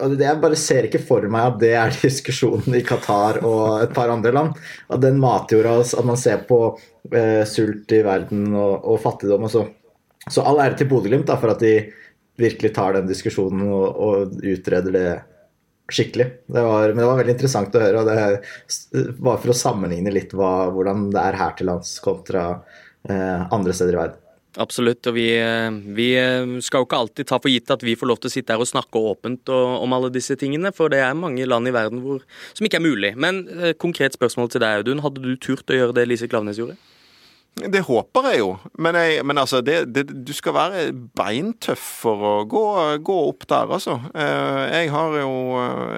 og 0.00 0.18
det, 0.18 0.26
Jeg 0.26 0.40
bare 0.40 0.56
ser 0.56 0.82
ikke 0.82 1.06
for 1.06 1.22
meg 1.22 1.54
at 1.54 1.58
det 1.60 1.74
er 1.74 1.90
diskusjonen 2.02 2.74
i 2.74 2.82
Qatar 2.82 3.44
og 3.44 3.82
et 3.82 3.94
par 3.94 4.08
andre 4.08 4.32
land. 4.32 4.54
At 4.90 5.00
den 5.00 5.20
matjorda 5.20 5.80
At 5.80 6.04
man 6.04 6.16
ser 6.16 6.38
på 6.38 6.78
eh, 7.12 7.44
sult 7.44 7.92
i 7.92 8.02
verden 8.02 8.54
og, 8.54 8.84
og 8.84 9.00
fattigdom 9.00 9.44
og 9.44 9.50
så. 9.50 9.68
Så 10.28 10.42
all 10.42 10.58
ære 10.58 10.76
til 10.76 10.88
Bodø-Glimt 10.88 11.30
for 11.40 11.50
at 11.50 11.60
de 11.60 11.92
virkelig 12.38 12.72
tar 12.76 12.96
den 12.96 13.10
diskusjonen 13.10 13.66
og, 13.66 13.86
og 13.98 14.38
utreder 14.46 14.94
det 14.94 15.08
skikkelig. 15.88 16.26
Det 16.46 16.62
var, 16.62 16.92
men 16.92 17.02
det 17.02 17.10
var 17.10 17.20
veldig 17.22 17.34
interessant 17.34 17.76
å 17.76 17.82
høre. 17.82 18.02
og 18.02 18.08
det 18.08 19.12
Bare 19.18 19.40
for 19.40 19.52
å 19.52 19.56
sammenligne 19.56 20.12
litt 20.12 20.34
hva, 20.36 20.70
hvordan 20.74 21.08
det 21.14 21.22
er 21.22 21.38
her 21.40 21.54
til 21.58 21.70
lands 21.70 21.96
kontra 22.04 22.48
eh, 23.08 23.46
andre 23.54 23.76
steder 23.76 23.96
i 23.96 24.02
verden. 24.02 24.24
Absolutt. 24.58 25.06
Og 25.06 25.14
vi, 25.14 25.28
eh, 25.38 25.70
vi, 25.94 26.08
eh, 26.18 26.60
skal 26.64 26.82
jo 26.82 26.88
ikke 26.88 26.98
alltid 26.98 27.28
ta 27.28 27.38
for 27.38 27.52
gitt 27.52 27.70
at 27.70 27.84
vi 27.84 27.96
får 27.96 28.10
lov 28.10 28.20
til 28.20 28.28
å 28.30 28.34
sitte 28.34 28.52
her 28.52 28.60
og 28.60 28.68
snakke 28.68 28.98
åpent 28.98 29.48
om 29.48 29.92
alle 29.92 30.10
disse 30.10 30.36
tingene, 30.36 30.72
for 30.74 30.88
det 30.88 30.98
er 30.98 31.14
mange 31.14 31.46
land 31.46 31.68
i 31.68 31.74
verden 31.74 32.02
hvor, 32.02 32.24
som 32.54 32.66
ikke 32.66 32.80
er 32.80 32.88
mulig. 32.88 33.16
Men 33.16 33.46
eh, 33.48 33.72
konkret 33.72 34.16
spørsmål 34.18 34.50
til 34.50 34.64
deg, 34.64 34.82
Audun. 34.82 35.04
Hadde 35.04 35.22
du 35.22 35.36
turt 35.36 35.68
å 35.68 35.78
gjøre 35.78 35.94
det 35.94 36.08
Lise 36.08 36.28
Klaveness 36.28 36.58
gjorde? 36.58 36.76
Det 37.58 37.80
håper 37.88 38.26
jeg 38.30 38.38
jo, 38.38 38.50
men, 38.78 38.94
jeg, 38.94 39.22
men 39.26 39.40
altså, 39.40 39.58
det, 39.64 39.80
det, 39.90 40.04
du 40.26 40.30
skal 40.36 40.54
være 40.54 40.82
beintøff 41.18 41.82
for 42.04 42.22
å 42.22 42.34
gå, 42.46 42.62
gå, 43.02 43.16
opp 43.32 43.46
der, 43.50 43.72
altså. 43.74 43.96
Eh, 44.12 44.60
jeg 44.76 44.92
har, 44.94 45.16
jo, 45.18 45.32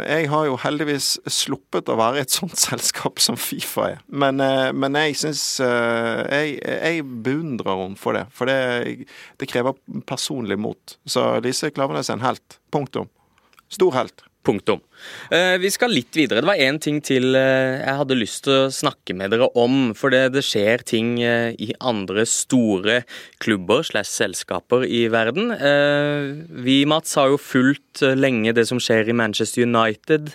jeg 0.07 0.31
har 0.33 0.47
jo 0.49 0.57
heldigvis 0.63 1.11
sluppet 1.29 1.91
å 1.93 1.99
være 2.01 2.21
i 2.21 2.25
et 2.25 2.33
sånt 2.33 2.57
selskap 2.69 3.21
som 3.21 3.37
Fifa 3.41 3.91
er. 3.91 4.01
Men, 4.09 4.41
eh, 4.45 4.71
men 4.73 4.97
jeg 5.03 5.19
syns 5.21 5.45
eh, 5.67 6.23
jeg, 6.31 6.57
jeg, 6.65 7.05
beundrer 7.29 7.85
henne 7.85 8.01
for 8.01 8.17
det. 8.17 8.25
For 8.37 8.49
det, 8.49 9.07
det 9.41 9.51
krever 9.51 9.77
personlig 10.09 10.57
mot. 10.61 10.97
Så 11.05 11.29
Lise 11.45 11.73
Klaveness 11.75 12.09
er 12.09 12.21
en 12.21 12.29
helt. 12.31 12.61
Punktum. 12.73 13.11
Stor 13.69 13.93
helt. 13.99 14.30
Punktum. 14.41 14.81
Eh, 15.29 15.59
vi 15.61 15.69
skal 15.73 15.93
litt 15.93 16.17
videre. 16.17 16.41
Det 16.41 16.49
var 16.49 16.61
én 16.65 16.79
ting 16.81 17.03
til 17.05 17.37
eh, 17.37 17.83
jeg 17.83 17.97
hadde 17.99 18.17
lyst 18.17 18.47
til 18.47 18.55
å 18.57 18.73
snakke 18.73 19.13
med 19.17 19.35
dere 19.35 19.51
om. 19.59 19.93
For 19.97 20.13
det, 20.13 20.31
det 20.33 20.45
skjer 20.47 20.85
ting 20.89 21.19
eh, 21.21 21.53
i 21.61 21.75
andre 21.77 22.25
store 22.29 23.03
klubber 23.45 23.85
slash 23.85 24.09
selskaper 24.09 24.87
i 24.89 25.07
verden. 25.13 25.53
Vi, 26.65 26.83
Mats, 26.89 27.15
har 27.21 27.35
jo 27.35 27.41
fulgt 27.41 28.01
lenge 28.17 28.55
det 28.57 28.67
som 28.71 28.81
skjer 28.81 29.11
i 29.11 29.17
Manchester 29.17 29.67
United. 29.69 30.33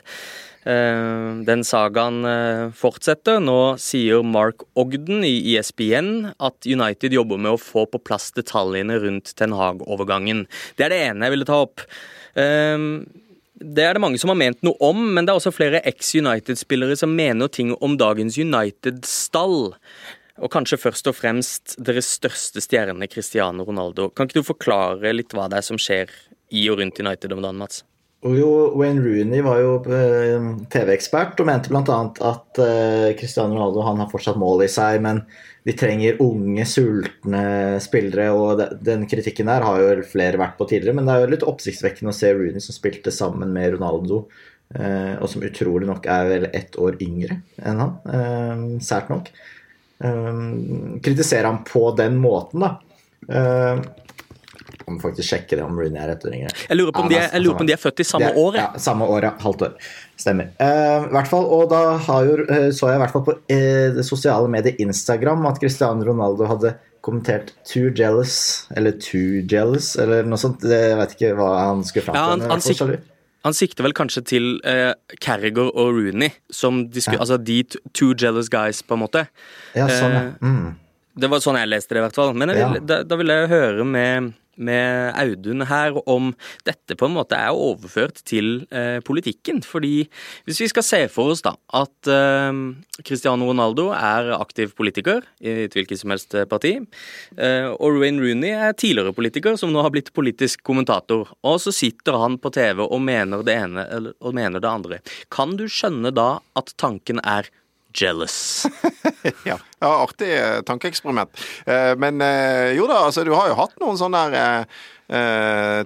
Den 0.66 1.62
sagaen 1.68 2.26
fortsetter. 2.74 3.38
Nå 3.44 3.76
sier 3.82 4.24
Mark 4.26 4.64
Ogden 4.74 5.22
i 5.28 5.36
ESPN 5.54 6.32
at 6.42 6.66
United 6.66 7.14
jobber 7.14 7.38
med 7.42 7.54
å 7.54 7.62
få 7.62 7.86
på 7.90 8.02
plass 8.02 8.32
detaljene 8.38 8.98
rundt 9.04 9.36
Ten 9.38 9.54
Hag-overgangen. 9.54 10.48
Det 10.78 10.88
er 10.88 10.94
det 10.94 11.04
ene 11.12 11.30
jeg 11.30 11.36
ville 11.36 11.50
ta 11.50 11.62
opp. 11.68 11.86
Det 13.56 13.86
er 13.86 13.96
det 13.96 14.04
mange 14.04 14.20
som 14.20 14.34
har 14.34 14.40
ment 14.40 14.62
noe 14.68 14.76
om, 14.84 15.00
men 15.16 15.24
det 15.24 15.32
er 15.32 15.40
også 15.40 15.54
flere 15.56 15.80
eks-United-spillere 15.88 16.98
som 17.00 17.16
mener 17.16 17.48
ting 17.48 17.72
om 17.80 17.96
dagens 18.00 18.36
United-stall. 18.42 19.74
Og 20.44 20.52
kanskje 20.52 20.82
først 20.82 21.08
og 21.08 21.16
fremst 21.16 21.78
deres 21.80 22.10
største 22.18 22.60
stjerne, 22.64 23.08
Cristiano 23.08 23.64
Ronaldo. 23.64 24.10
Kan 24.12 24.28
ikke 24.28 24.42
du 24.42 24.50
forklare 24.52 25.16
litt 25.16 25.32
hva 25.36 25.48
det 25.52 25.62
er 25.62 25.68
som 25.70 25.80
skjer 25.80 26.12
i 26.52 26.68
og 26.72 26.82
rundt 26.82 27.00
United 27.00 27.32
om 27.32 27.46
dagen, 27.46 27.62
Mats? 27.64 27.86
Jo, 28.26 28.72
Wayne 28.74 29.02
Rooney 29.06 29.42
var 29.46 29.60
jo 29.62 29.74
eh, 29.94 30.46
TV-ekspert 30.74 31.38
og 31.44 31.46
mente 31.46 31.70
bl.a. 31.70 31.98
at 32.26 32.60
eh, 32.64 33.10
Cristiano 33.20 33.54
Ronaldo 33.54 33.84
han 33.86 34.00
har 34.02 34.10
fortsatt 34.10 34.40
mål 34.42 34.64
i 34.66 34.70
seg, 34.72 34.98
men 35.06 35.20
de 35.66 35.76
trenger 35.78 36.18
unge, 36.26 36.66
sultne 36.66 37.44
spillere. 37.84 38.32
og 38.34 38.64
Den 38.82 39.06
kritikken 39.10 39.52
der 39.52 39.66
har 39.68 39.82
jo 39.82 40.08
flere 40.10 40.42
vært 40.42 40.58
på 40.58 40.66
tidligere, 40.72 40.98
men 40.98 41.06
det 41.06 41.14
er 41.14 41.22
jo 41.22 41.34
litt 41.36 41.46
oppsiktsvekkende 41.52 42.14
å 42.14 42.18
se 42.18 42.32
Rooney 42.34 42.66
som 42.66 42.74
spilte 42.74 43.14
sammen 43.14 43.54
med 43.54 43.76
Ronaldo, 43.76 44.24
eh, 44.74 45.14
og 45.20 45.30
som 45.30 45.46
utrolig 45.46 45.90
nok 45.92 46.10
er 46.10 46.32
vel 46.32 46.48
ett 46.50 46.80
år 46.82 46.98
yngre 47.06 47.38
enn 47.62 47.84
han. 47.84 48.80
Sært 48.82 49.14
nok. 49.14 49.30
Kritisere 51.06 51.46
ham 51.46 51.62
på 51.68 51.86
den 52.00 52.18
måten, 52.26 52.66
da 52.66 54.02
må 54.88 54.98
faktisk 55.02 55.30
sjekke 55.30 55.58
det 55.60 55.64
om 55.66 55.78
Rooney 55.78 56.02
er 56.02 56.12
ett 56.14 56.26
år 56.26 56.34
yngre. 56.36 56.52
Jeg 56.70 56.78
lurer 56.78 56.96
på 56.96 57.06
om, 57.06 57.12
de, 57.12 57.20
er, 57.20 57.32
lurer 57.42 57.58
på 57.60 57.66
om 57.66 57.70
de 57.70 57.76
er 57.76 57.82
født 57.82 58.02
i 58.04 58.08
samme 58.08 58.32
år? 58.42 58.58
Ja, 58.60 58.68
samme 58.82 59.08
år, 59.12 59.28
ja. 59.30 59.32
Halvt 59.42 59.66
år. 59.68 59.88
Stemmer. 60.20 60.52
Uh, 60.60 61.08
hvert 61.12 61.32
fall, 61.32 61.48
og 61.58 61.66
da 61.72 61.82
jo, 62.26 62.38
uh, 62.48 62.70
så 62.76 62.92
jeg 62.92 63.00
i 63.00 63.02
hvert 63.04 63.16
fall 63.16 63.26
på 63.28 63.36
uh, 63.38 63.88
det 63.98 64.06
sosiale 64.08 64.52
mediet 64.52 64.80
Instagram 64.84 65.44
at 65.50 65.60
Cristiano 65.64 66.06
Ronaldo 66.08 66.48
hadde 66.50 66.76
kommentert 67.06 67.52
'too 67.68 67.92
jealous', 67.94 68.66
eller 68.76 68.96
'too 68.96 69.44
jealous', 69.52 69.94
eller 70.02 70.24
noe 70.26 70.40
sånt. 70.42 70.64
Jeg 70.64 70.96
vet 70.98 71.18
ikke 71.18 71.36
hva 71.38 71.50
han 71.68 71.84
skulle 71.86 72.08
fram 72.08 72.16
til. 72.16 72.22
Ja, 72.22 72.32
han, 72.32 72.48
han, 72.50 72.64
sik 72.64 72.82
han, 73.46 73.54
sikter 73.54 73.86
vel 73.86 73.94
kanskje 73.94 74.24
til 74.26 74.48
Carriger 75.22 75.70
og 75.70 76.00
Rooney, 76.00 76.32
som 76.50 76.88
de, 76.90 77.04
skulle, 77.04 77.20
ja. 77.20 77.28
altså 77.28 77.38
de 77.38 77.60
two 77.94 78.16
jealous 78.18 78.50
guys, 78.50 78.82
på 78.82 78.98
en 78.98 79.04
måte. 79.04 79.28
Ja, 79.78 79.86
sånn, 79.92 80.18
ja. 80.18 80.26
Mm. 80.42 80.74
Det 81.16 81.30
var 81.32 81.44
sånn 81.44 81.60
jeg 81.60 81.72
leste 81.72 81.96
det, 81.96 82.02
i 82.02 82.06
hvert 82.08 82.18
fall. 82.18 82.34
Men 82.36 82.52
vil, 82.52 82.60
ja. 82.60 82.82
da, 82.84 83.04
da 83.08 83.18
vil 83.20 83.32
jeg 83.32 83.52
høre 83.52 83.86
med 83.88 84.34
med 84.56 85.14
Audun 85.20 85.66
her 85.70 85.98
om 86.10 86.32
dette 86.68 86.98
på 86.98 87.08
en 87.08 87.16
måte 87.18 87.38
er 87.38 87.56
overført 87.56 88.22
til 88.28 88.66
eh, 88.72 89.00
politikken. 89.06 89.62
Fordi 89.66 90.06
hvis 90.48 90.62
vi 90.64 90.70
skal 90.72 90.86
se 90.86 91.02
for 91.12 91.34
oss 91.34 91.44
da 91.46 91.56
at 91.76 92.12
eh, 92.12 92.62
Cristiano 93.06 93.50
Ronaldo 93.50 93.90
er 93.96 94.34
aktiv 94.38 94.76
politiker 94.78 95.26
i 95.44 95.66
et 95.66 95.76
hvilket 95.76 96.02
som 96.02 96.14
helst 96.14 96.38
parti, 96.52 96.78
eh, 97.38 97.68
og 97.74 98.00
Wayne 98.02 98.24
Rooney 98.24 98.54
er 98.56 98.78
tidligere 98.78 99.16
politiker 99.16 99.60
som 99.60 99.74
nå 99.74 99.84
har 99.86 99.94
blitt 99.94 100.14
politisk 100.16 100.64
kommentator, 100.66 101.30
og 101.46 101.60
så 101.64 101.74
sitter 101.76 102.18
han 102.22 102.40
på 102.42 102.52
TV 102.56 102.84
og 102.86 103.00
mener 103.04 103.44
det 103.46 103.60
ene 103.66 103.86
og 104.20 104.36
mener 104.36 104.64
det 104.64 104.72
andre. 104.72 105.04
Kan 105.34 105.58
du 105.60 105.68
skjønne 105.72 106.14
da 106.16 106.36
at 106.58 106.74
tanken 106.82 107.22
er 107.24 107.50
jealous. 108.02 108.66
ja. 109.44 109.58
ja, 109.80 110.04
artig 110.04 110.34
eh, 110.38 110.62
tankeeksperiment. 110.62 111.30
Eh, 111.66 111.94
men 111.98 112.22
eh, 112.22 112.76
jo 112.78 112.88
da, 112.88 113.06
altså 113.06 113.24
du 113.24 113.34
har 113.36 113.50
jo 113.52 113.58
hatt 113.60 113.80
noen 113.82 114.00
sånne 114.00 114.28
der 114.34 114.68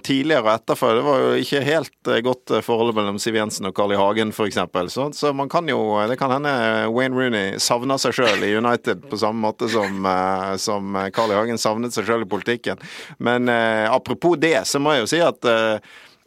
tidligere 0.00 0.46
og 0.46 0.54
etterfør. 0.54 0.94
Det 0.96 1.00
var 1.04 1.18
jo 1.20 1.32
ikke 1.42 1.58
helt 1.66 2.08
godt 2.24 2.52
forhold 2.64 2.94
mellom 2.96 3.18
Siv 3.20 3.34
Jensen 3.36 3.68
og 3.68 3.74
Carl 3.76 3.92
I. 3.92 3.98
Hagen, 4.00 4.30
f.eks. 4.32 4.56
Så, 4.94 5.10
så 5.12 5.34
man 5.36 5.50
kan 5.52 5.68
jo 5.68 5.76
Det 6.08 6.16
kan 6.16 6.32
hende 6.32 6.54
Wayne 6.88 7.12
Rooney 7.12 7.58
savner 7.60 8.00
seg 8.00 8.16
sjøl 8.16 8.46
i 8.48 8.54
United 8.56 9.04
på 9.10 9.20
samme 9.20 9.44
måte 9.44 9.68
som, 9.68 10.08
som 10.56 10.96
Carl 11.12 11.34
I. 11.34 11.36
Hagen 11.36 11.60
savnet 11.60 11.92
seg 11.92 12.08
sjøl 12.08 12.24
i 12.24 12.30
politikken. 12.32 12.80
Men 13.20 13.52
apropos 13.52 14.40
det, 14.40 14.62
så 14.64 14.80
må 14.80 14.96
jeg 14.96 15.04
jo 15.04 15.12
si 15.12 15.20
at 15.20 15.50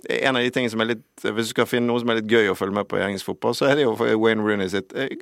en 0.10 0.36
av 0.36 0.44
de 0.44 0.52
tingene 0.52 0.72
som 0.74 0.82
er 0.84 0.90
litt 0.94 1.24
Hvis 1.24 1.50
du 1.50 1.54
skal 1.54 1.68
finne 1.70 1.88
noe 1.88 2.02
som 2.02 2.12
er 2.12 2.20
litt 2.20 2.32
gøy 2.32 2.50
å 2.52 2.58
følge 2.58 2.76
med 2.76 2.88
på 2.92 2.98
i 3.00 3.04
engelsk 3.06 3.30
fotball, 3.30 3.56
så 3.56 3.70
er 3.70 3.80
det 3.80 3.86
jo 3.86 3.94
Wayne 3.96 4.44
Rooney 4.44 4.68
sitt 4.72 4.92
eh, 5.00 5.14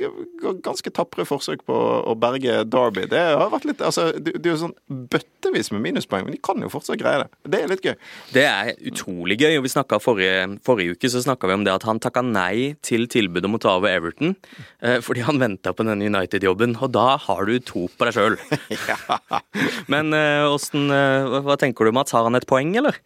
ganske 0.65 0.93
tapre 0.95 1.25
forsøk 1.27 1.61
på 1.67 1.75
å 2.09 2.15
berge 2.17 2.63
Derby. 2.65 3.05
Det 3.11 3.21
har 3.21 3.51
vært 3.53 3.67
litt 3.69 3.83
Altså, 3.85 4.09
det 4.17 4.39
er 4.39 4.53
jo 4.53 4.59
sånn 4.63 4.75
bøttevis 5.11 5.71
med 5.73 5.83
minuspoeng, 5.85 6.25
men 6.25 6.35
de 6.35 6.41
kan 6.43 6.61
jo 6.61 6.69
fortsatt 6.71 6.99
greie 7.01 7.21
det. 7.23 7.29
Det 7.53 7.61
er 7.61 7.71
litt 7.71 7.85
gøy. 7.85 7.95
Det 8.33 8.45
er 8.47 8.73
utrolig 8.91 9.37
gøy. 9.41 9.57
og 9.59 9.65
vi 9.67 9.73
forrige, 10.01 10.41
forrige 10.65 10.95
uke 10.95 11.11
så 11.11 11.23
snakka 11.25 11.49
vi 11.49 11.57
om 11.59 11.65
det 11.67 11.75
at 11.75 11.85
han 11.87 12.01
takka 12.01 12.23
nei 12.25 12.75
til 12.85 13.07
tilbudet 13.11 13.49
om 13.49 13.57
å 13.57 13.61
ta 13.61 13.75
over 13.77 13.91
Everton 13.91 14.35
eh, 14.81 14.99
fordi 15.03 15.25
han 15.27 15.41
venta 15.41 15.73
på 15.73 15.85
denne 15.85 16.09
United-jobben, 16.09 16.77
og 16.81 16.93
da 16.95 17.17
har 17.21 17.45
du 17.45 17.57
tro 17.59 17.87
på 17.89 18.07
deg 18.07 18.17
sjøl. 18.17 18.37
Men 19.93 20.13
åssen 20.49 20.89
eh, 20.93 21.41
Hva 21.45 21.57
tenker 21.59 21.85
du, 21.85 21.93
Mats? 21.95 22.15
Har 22.15 22.25
han 22.25 22.37
et 22.39 22.49
poeng, 22.49 22.73
eller? 22.81 22.97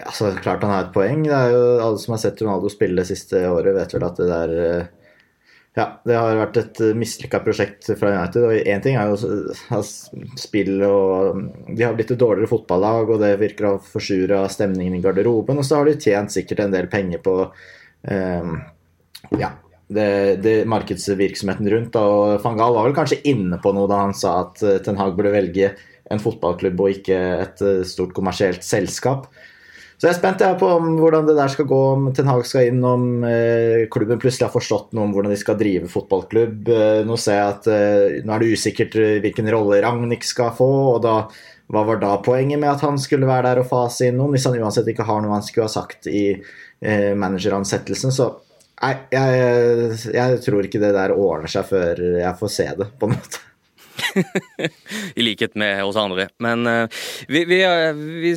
Altså, 0.00 0.30
klart 0.40 0.64
han 0.64 0.72
har 0.72 0.86
et 0.86 0.94
poeng. 0.94 1.22
Det 1.26 1.36
er 1.36 1.52
jo 1.52 1.62
Alle 1.84 2.00
som 2.00 2.16
har 2.16 2.22
sett 2.22 2.40
Ronaldo 2.40 2.70
spille 2.72 3.02
det 3.02 3.10
siste 3.10 3.44
året, 3.50 3.74
vet 3.76 3.94
vel 3.96 4.06
at 4.06 4.20
det 4.20 4.28
der 4.30 4.52
eh, 4.56 4.90
Ja, 5.76 5.86
det 6.04 6.16
har 6.16 6.38
vært 6.40 6.58
et 6.60 6.80
eh, 6.84 6.94
mislykka 6.96 7.42
prosjekt 7.44 7.90
fra 8.00 8.14
United. 8.14 8.46
Og 8.48 8.70
én 8.72 8.84
ting 8.84 8.96
er 8.96 9.12
jo 9.12 9.82
spill 10.40 10.80
og 10.88 11.42
De 11.68 11.84
har 11.84 11.96
blitt 11.98 12.14
et 12.14 12.20
dårligere 12.20 12.50
fotballag, 12.50 13.12
og 13.12 13.20
det 13.20 13.34
virker 13.42 13.68
å 13.68 13.80
forsure 13.84 14.46
stemningen 14.52 14.96
i 14.96 15.02
garderoben. 15.04 15.60
Og 15.60 15.68
så 15.68 15.80
har 15.80 15.90
de 15.90 15.98
tjent 16.00 16.32
sikkert 16.32 16.64
en 16.64 16.76
del 16.76 16.88
penger 16.92 17.20
på 17.24 17.36
um, 17.44 18.56
ja, 19.36 19.52
det, 19.92 20.08
det, 20.44 20.56
markedsvirksomheten 20.72 21.68
rundt. 21.76 22.00
Og 22.00 22.40
van 22.44 22.56
Gaal 22.56 22.80
var 22.80 22.88
vel 22.88 22.96
kanskje 22.96 23.20
inne 23.28 23.60
på 23.60 23.76
noe 23.76 23.92
da 23.92 24.06
han 24.06 24.16
sa 24.16 24.38
at 24.46 24.64
Ten 24.86 25.00
Hag 25.00 25.16
burde 25.20 25.36
velge 25.36 25.74
en 26.12 26.20
fotballklubb 26.20 26.80
og 26.80 26.96
ikke 26.96 27.16
et 27.44 27.64
stort 27.88 28.16
kommersielt 28.16 28.64
selskap. 28.64 29.28
Så 30.02 30.08
jeg 30.08 30.16
er 30.16 30.18
spent 30.18 30.40
jeg, 30.42 30.56
på 30.58 30.68
hvordan 30.98 31.28
det 31.28 31.36
der 31.38 31.50
skal 31.52 31.66
gå, 31.70 31.76
om 31.92 32.08
Ten 32.10 32.26
Hag 32.26 32.40
skal 32.42 32.72
inn, 32.72 32.80
om 32.82 33.22
eh, 33.22 33.84
klubben 33.86 34.18
plutselig 34.18 34.48
har 34.48 34.50
forstått 34.50 34.96
noe 34.98 35.04
om 35.06 35.12
hvordan 35.14 35.30
de 35.30 35.36
skal 35.38 35.54
drive 35.60 35.86
fotballklubb. 35.92 36.72
Eh, 36.74 37.02
nå 37.06 37.18
ser 37.22 37.38
jeg 37.38 37.52
at 37.52 37.68
eh, 37.70 38.16
nå 38.26 38.34
er 38.34 38.42
det 38.42 38.48
usikkert 38.50 38.96
eh, 38.98 39.20
hvilken 39.22 39.50
rolle 39.54 39.78
Ragnhild 39.84 40.26
skal 40.26 40.50
få. 40.58 40.66
og 40.96 40.98
da, 41.04 41.12
Hva 41.70 41.84
var 41.86 42.02
da 42.02 42.16
poenget 42.18 42.58
med 42.58 42.72
at 42.72 42.82
han 42.82 42.98
skulle 42.98 43.30
være 43.30 43.52
der 43.52 43.62
og 43.62 43.70
fase 43.70 44.08
inn 44.10 44.18
noen, 44.18 44.34
hvis 44.34 44.48
han 44.50 44.58
uansett 44.58 44.90
ikke 44.90 45.06
har 45.06 45.22
noe 45.22 45.36
han 45.36 45.46
skulle 45.46 45.68
ha 45.70 45.76
sagt 45.76 46.10
i 46.10 46.24
eh, 46.34 47.12
manageransettelsen? 47.22 48.10
Så 48.18 48.26
nei, 48.82 48.96
jeg, 49.14 50.02
jeg 50.18 50.42
tror 50.48 50.66
ikke 50.66 50.82
det 50.82 50.90
der 50.98 51.14
ordner 51.14 51.54
seg 51.54 51.70
før 51.70 52.04
jeg 52.18 52.34
får 52.42 52.54
se 52.58 52.70
det, 52.82 52.90
på 52.98 53.06
en 53.06 53.14
måte. 53.20 53.46
I 55.14 55.22
likhet 55.22 55.54
med 55.54 55.84
oss 55.84 55.96
andre. 55.96 56.28
Men 56.42 56.66
uh, 56.66 56.88
vi, 57.28 57.44
vi, 57.44 57.62
vi, 57.94 58.34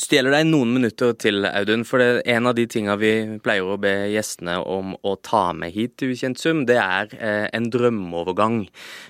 stjeler 0.00 0.32
deg 0.34 0.46
noen 0.48 0.72
minutter 0.76 1.12
til, 1.20 1.44
Audun. 1.48 1.84
For 1.88 2.00
det, 2.02 2.22
en 2.30 2.48
av 2.48 2.54
de 2.56 2.64
tinga 2.70 2.96
vi 3.00 3.12
pleier 3.44 3.66
å 3.66 3.78
be 3.80 3.92
gjestene 4.12 4.58
om 4.64 4.94
å 5.02 5.14
ta 5.24 5.50
med 5.56 5.74
hit 5.74 5.96
til 6.00 6.14
Ukjent 6.14 6.40
sum, 6.40 6.64
det 6.68 6.78
er 6.80 7.12
eh, 7.18 7.46
en 7.52 7.68
drømmeovergang. 7.72 8.62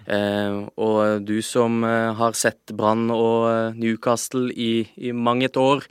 Eh, 0.07 0.59
og 0.81 1.25
du 1.29 1.39
som 1.47 1.83
eh, 1.87 2.11
har 2.19 2.37
sett 2.39 2.75
Brann 2.77 3.09
og 3.15 3.49
eh, 3.51 3.79
Newcastle 3.79 4.51
i, 4.53 4.87
i 4.97 5.13
mange 5.15 5.51
et 5.51 5.59
år, 5.61 5.87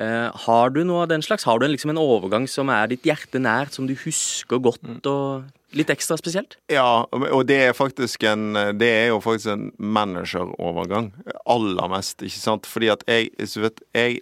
eh, 0.00 0.28
har 0.46 0.74
du 0.74 0.82
noe 0.84 1.04
av 1.06 1.12
den 1.12 1.22
slags? 1.24 1.46
Har 1.48 1.62
du 1.62 1.68
liksom 1.68 1.94
en 1.94 2.02
overgang 2.02 2.48
som 2.50 2.70
er 2.72 2.90
ditt 2.92 3.06
hjerte 3.08 3.42
nært, 3.42 3.74
som 3.76 3.88
du 3.90 3.96
husker 4.06 4.58
godt 4.62 4.80
Mm. 4.82 4.98
og 5.06 5.76
litt 5.78 5.90
ekstra 5.92 6.16
spesielt? 6.18 6.56
Ja, 6.72 7.04
og 7.12 7.46
det 7.46 7.58
er 7.68 7.76
faktisk 7.76 8.24
en 8.28 8.52
Det 8.76 8.88
er 8.88 9.06
jo 9.12 9.20
faktisk 9.22 9.52
en 9.52 9.70
managerovergang. 9.78 11.12
Aller 11.46 11.88
mest, 11.92 12.22
ikke 12.22 12.40
sant. 12.40 12.66
Fordi 12.68 12.90
at 12.92 13.04
jeg 13.08 13.30
så 13.48 13.62
vet, 13.66 13.80
jeg, 13.94 14.20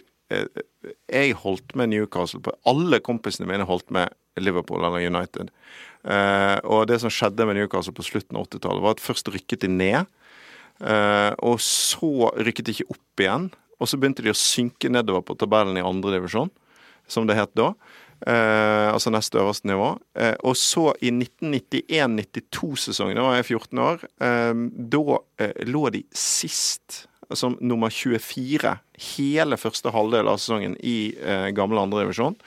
jeg 1.11 1.35
holdt 1.41 1.75
med 1.75 1.91
Newcastle 1.91 2.41
på 2.43 2.53
Alle 2.69 3.01
kompisene 3.03 3.49
mine 3.49 3.67
holdt 3.67 3.89
med 3.93 4.13
Liverpool 4.39 4.83
eller 4.85 5.03
United. 5.03 5.51
Eh, 6.07 6.57
og 6.63 6.87
det 6.89 7.01
som 7.03 7.11
skjedde 7.13 7.45
med 7.47 7.59
Newcastle 7.59 7.93
på 7.95 8.05
slutten 8.05 8.37
av 8.39 8.47
80-tallet, 8.47 8.83
var 8.83 8.95
at 8.95 9.03
først 9.03 9.31
rykket 9.33 9.65
de 9.65 9.71
ned. 9.71 10.05
eh, 10.81 11.33
og 11.39 11.59
så 11.61 12.31
rykket 12.39 12.65
de 12.65 12.71
ikke 12.77 12.95
opp 12.95 13.21
igjen. 13.21 13.49
Og 13.81 13.89
så 13.89 13.97
begynte 13.97 14.23
de 14.23 14.33
å 14.33 14.37
synke 14.37 14.89
nedover 14.89 15.25
på 15.25 15.37
tabellen 15.41 15.77
i 15.77 15.85
andre 15.85 16.17
divisjon, 16.17 16.51
som 17.09 17.27
det 17.27 17.37
het 17.37 17.53
da. 17.57 17.73
Eh, 18.21 18.87
altså 18.93 19.09
neste 19.09 19.39
øverste 19.41 19.67
nivå. 19.67 19.97
Eh, 20.15 20.35
og 20.45 20.55
så 20.57 20.93
i 21.01 21.09
1991-92-sesongen, 21.09 23.17
da 23.17 23.25
var 23.25 23.39
jeg 23.39 23.57
14 23.57 23.79
år, 23.81 23.97
eh, 24.21 24.53
da 24.93 25.17
eh, 25.41 25.63
lå 25.65 25.89
de 25.89 26.03
sist, 26.13 27.07
som 27.37 27.57
nummer 27.61 27.91
24, 27.93 28.75
hele 29.15 29.57
første 29.59 29.93
halvdel 29.93 30.29
av 30.31 30.39
sesongen 30.41 30.77
i 30.79 31.13
eh, 31.19 31.49
gamle 31.55 31.81
andredivisjon. 31.83 32.37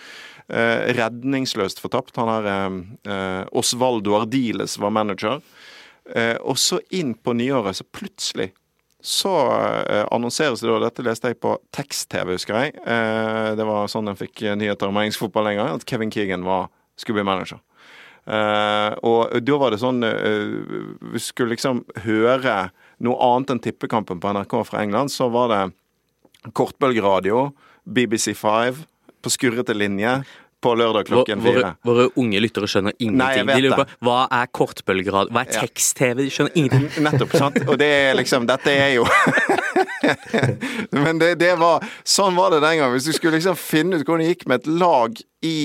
Eh, 0.49 0.91
redningsløst 0.97 1.81
fortapt. 1.81 2.17
Han 2.21 2.29
her 2.29 2.51
eh, 2.51 2.81
eh, 3.13 3.45
Osvaldo 3.57 4.19
Ardiles 4.19 4.77
var 4.81 4.93
manager. 4.93 5.41
Eh, 6.13 6.37
og 6.45 6.59
så 6.61 6.81
inn 6.93 7.15
på 7.17 7.33
nyåret, 7.37 7.79
så 7.79 7.87
plutselig 7.89 8.53
så 9.05 9.33
eh, 9.89 10.07
annonseres 10.13 10.63
det 10.65 10.69
da, 10.69 10.79
dette 10.87 11.05
leste 11.05 11.33
jeg 11.33 11.41
på 11.41 11.57
tekst-TV, 11.77 12.35
husker 12.37 12.57
jeg. 12.57 12.75
Eh, 12.81 13.53
det 13.57 13.67
var 13.69 13.91
sånn 13.93 14.09
jeg 14.13 14.21
fikk 14.23 14.45
nyheter 14.57 14.89
om 14.89 15.01
engelsk 15.01 15.27
fotball 15.27 15.51
en 15.51 15.61
gang, 15.61 15.73
at 15.77 15.85
Kevin 15.89 16.13
Keegan 16.13 16.45
var, 16.47 16.71
skulle 16.97 17.21
bli 17.21 17.29
manager. 17.29 17.61
Og 18.25 19.35
da 19.45 19.57
var 19.61 19.75
det 19.75 19.83
sånn 19.83 19.99
Vi 20.01 21.21
skulle 21.21 21.53
liksom 21.53 21.83
høre 22.07 22.55
noe 23.03 23.19
annet 23.27 23.55
enn 23.55 23.63
tippekampen 23.65 24.21
på 24.23 24.33
NRK 24.37 24.57
fra 24.69 24.83
England, 24.85 25.13
så 25.13 25.29
var 25.33 25.51
det 25.53 25.63
kortbølgeradio, 26.55 27.49
BBC5, 27.85 28.83
på 29.25 29.33
skurrete 29.33 29.75
linje, 29.77 30.19
på 30.65 30.73
lørdag 30.75 31.05
klokken 31.07 31.43
fire. 31.45 31.75
våre 31.85 32.07
unge 32.21 32.41
lyttere 32.41 32.69
skjønner 32.71 32.95
ingenting. 32.97 33.21
Nei, 33.21 33.33
jeg 33.37 33.47
vet 33.51 33.59
de 33.59 33.65
lurer 33.67 33.83
på 33.83 34.07
hva 34.09 34.21
er 34.33 34.49
kortbølgerad, 34.57 35.33
hva 35.35 35.43
er 35.45 35.59
tekst-TV? 35.59 36.23
De 36.23 36.31
skjønner 36.33 36.57
ingenting. 36.57 36.87
Nettopp, 37.05 37.35
sant? 37.37 37.59
Og 37.69 37.77
det 37.81 37.91
er 38.07 38.17
liksom 38.17 38.47
Dette 38.49 38.73
er 38.73 38.95
jo 38.97 39.05
Men 41.05 41.21
det, 41.21 41.35
det 41.41 41.53
var 41.61 41.85
Sånn 42.01 42.37
var 42.37 42.55
det 42.55 42.63
den 42.65 42.79
gangen. 42.81 42.97
Hvis 42.97 43.09
du 43.11 43.17
skulle 43.17 43.37
liksom 43.37 43.59
finne 43.61 44.01
ut 44.01 44.07
hvordan 44.07 44.25
det 44.25 44.33
gikk 44.33 44.47
med 44.49 44.63
et 44.63 44.71
lag 44.81 45.21
i 45.45 45.57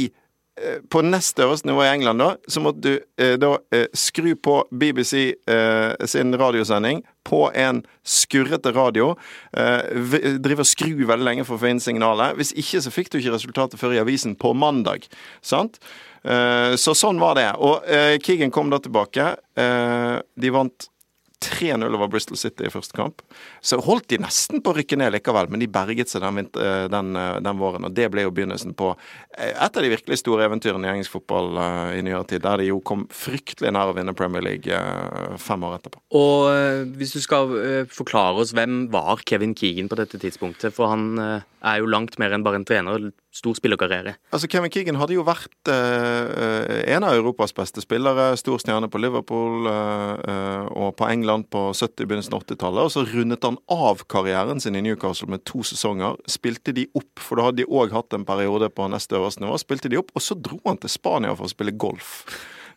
på 0.91 1.01
nest 1.05 1.39
øverste 1.39 1.67
nivå 1.69 1.83
i 1.85 1.91
England, 1.93 2.21
da, 2.21 2.33
så 2.47 2.61
måtte 2.63 2.81
du 2.83 2.91
eh, 3.21 3.35
da 3.39 3.53
eh, 3.75 3.87
skru 3.97 4.33
på 4.35 4.61
BBC 4.71 5.33
eh, 5.47 6.05
sin 6.09 6.35
radiosending 6.37 7.03
på 7.27 7.41
en 7.53 7.81
skurrete 8.07 8.73
radio. 8.75 9.13
Eh, 9.53 10.37
drive 10.41 10.65
og 10.65 10.69
skru 10.69 11.05
veldig 11.05 11.27
lenge 11.27 11.47
for 11.47 11.57
å 11.57 11.63
få 11.63 11.71
inn 11.71 11.81
signalet. 11.83 12.37
Hvis 12.39 12.53
ikke 12.57 12.83
så 12.83 12.93
fikk 12.93 13.11
du 13.13 13.19
ikke 13.19 13.35
resultatet 13.37 13.81
før 13.81 13.95
i 13.95 14.01
avisen 14.01 14.37
på 14.39 14.53
mandag. 14.57 15.07
Sant? 15.45 15.81
Eh, 16.23 16.75
så 16.79 16.95
sånn 16.97 17.21
var 17.21 17.37
det. 17.39 17.49
Og 17.57 17.85
eh, 17.87 18.17
Keegan 18.23 18.53
kom 18.55 18.71
da 18.73 18.81
tilbake. 18.83 19.33
De 19.55 20.55
vant 20.55 20.89
3-0 21.39 21.95
over 21.95 22.09
Bristol 22.11 22.37
City 22.37 22.67
i 22.67 22.71
første 22.73 22.95
kamp. 22.97 23.21
Så 23.61 23.79
holdt 23.83 24.09
de 24.11 24.19
nesten 24.19 24.63
på 24.63 24.73
å 24.73 24.77
rykke 24.77 24.97
ned 24.99 25.13
likevel, 25.15 25.49
men 25.51 25.61
de 25.61 25.69
berget 25.71 26.11
seg 26.11 26.23
den, 26.25 26.49
eh, 26.59 26.87
den, 26.91 27.15
eh, 27.15 27.39
den 27.39 27.59
våren. 27.59 27.85
Og 27.85 27.93
det 27.95 28.09
ble 28.11 28.25
jo 28.25 28.33
begynnelsen 28.35 28.75
på 28.75 28.91
eh, 29.37 29.53
et 29.53 29.77
av 29.77 29.83
de 29.83 29.89
virkelig 29.89 30.19
store 30.19 30.47
eventyrene 30.49 30.87
i 30.87 30.91
engelsk 30.91 31.15
fotball 31.15 31.55
i 31.95 32.01
nyere 32.03 32.27
tid, 32.27 32.43
der 32.43 32.57
de 32.57 32.69
jo 32.69 32.79
kom 32.81 33.07
fryktelig 33.07 33.71
nær 33.71 33.93
å 33.93 33.95
vinne 33.95 34.15
Premier 34.15 34.43
League 34.43 34.81
fem 35.39 35.63
år 35.63 35.79
etterpå. 35.79 36.01
Og 36.19 36.95
hvis 36.97 37.13
du 37.15 37.21
skal 37.23 37.47
forklare 37.87 38.43
oss, 38.43 38.53
hvem 38.53 38.89
var 38.91 39.23
Kevin 39.25 39.55
Keegan 39.55 39.89
på 39.89 39.99
dette 39.99 40.19
tidspunktet? 40.19 40.73
For 40.75 40.91
han 40.91 41.17
er 41.19 41.79
jo 41.79 41.89
langt 41.91 42.19
mer 42.19 42.35
enn 42.35 42.43
bare 42.43 42.59
en 42.59 42.67
trener. 42.67 43.11
Stor 43.29 43.53
spillerkarriere. 43.53 44.15
Altså, 44.33 44.47
Kevin 44.49 44.71
Keegan 44.73 44.97
hadde 44.97 45.13
jo 45.13 45.21
vært 45.21 45.69
eh, 45.69 46.95
en 46.95 47.05
av 47.05 47.13
Europas 47.13 47.53
beste 47.53 47.83
spillere. 47.83 48.31
Stor 48.41 48.57
stjerne 48.57 48.89
på 48.89 49.01
Liverpool 49.01 49.69
eh, 49.69 50.13
eh, 50.33 50.65
og 50.73 50.95
på 50.97 51.05
England 51.11 51.45
på 51.53 51.67
70- 51.69 52.09
begynnelsen 52.09 52.33
av 52.33 52.41
80-tallet. 52.47 52.87
Og 52.87 52.93
så 52.95 53.05
rundet 53.05 53.45
han 53.45 53.59
av 53.69 54.01
karrieren 54.09 54.61
sin 54.63 54.79
i 54.79 54.81
Newcastle 54.81 55.29
med 55.29 55.45
to 55.45 55.61
sesonger. 55.61 56.17
Spilte 56.25 56.73
de 56.73 56.87
opp, 56.97 57.21
for 57.21 57.37
da 57.37 57.49
hadde 57.51 57.61
de 57.61 57.69
òg 57.69 57.93
hatt 57.93 58.17
en 58.17 58.25
periode 58.25 58.71
på 58.73 58.89
neste 58.89 59.19
øverste 59.19 59.45
nivå. 59.45 59.61
Spilte 59.61 59.93
de 59.93 60.01
opp, 60.01 60.09
og 60.17 60.25
så 60.25 60.33
dro 60.33 60.57
han 60.65 60.81
til 60.81 60.89
Spania 60.89 61.37
for 61.37 61.45
å 61.45 61.53
spille 61.53 61.77
golf. 61.77 62.23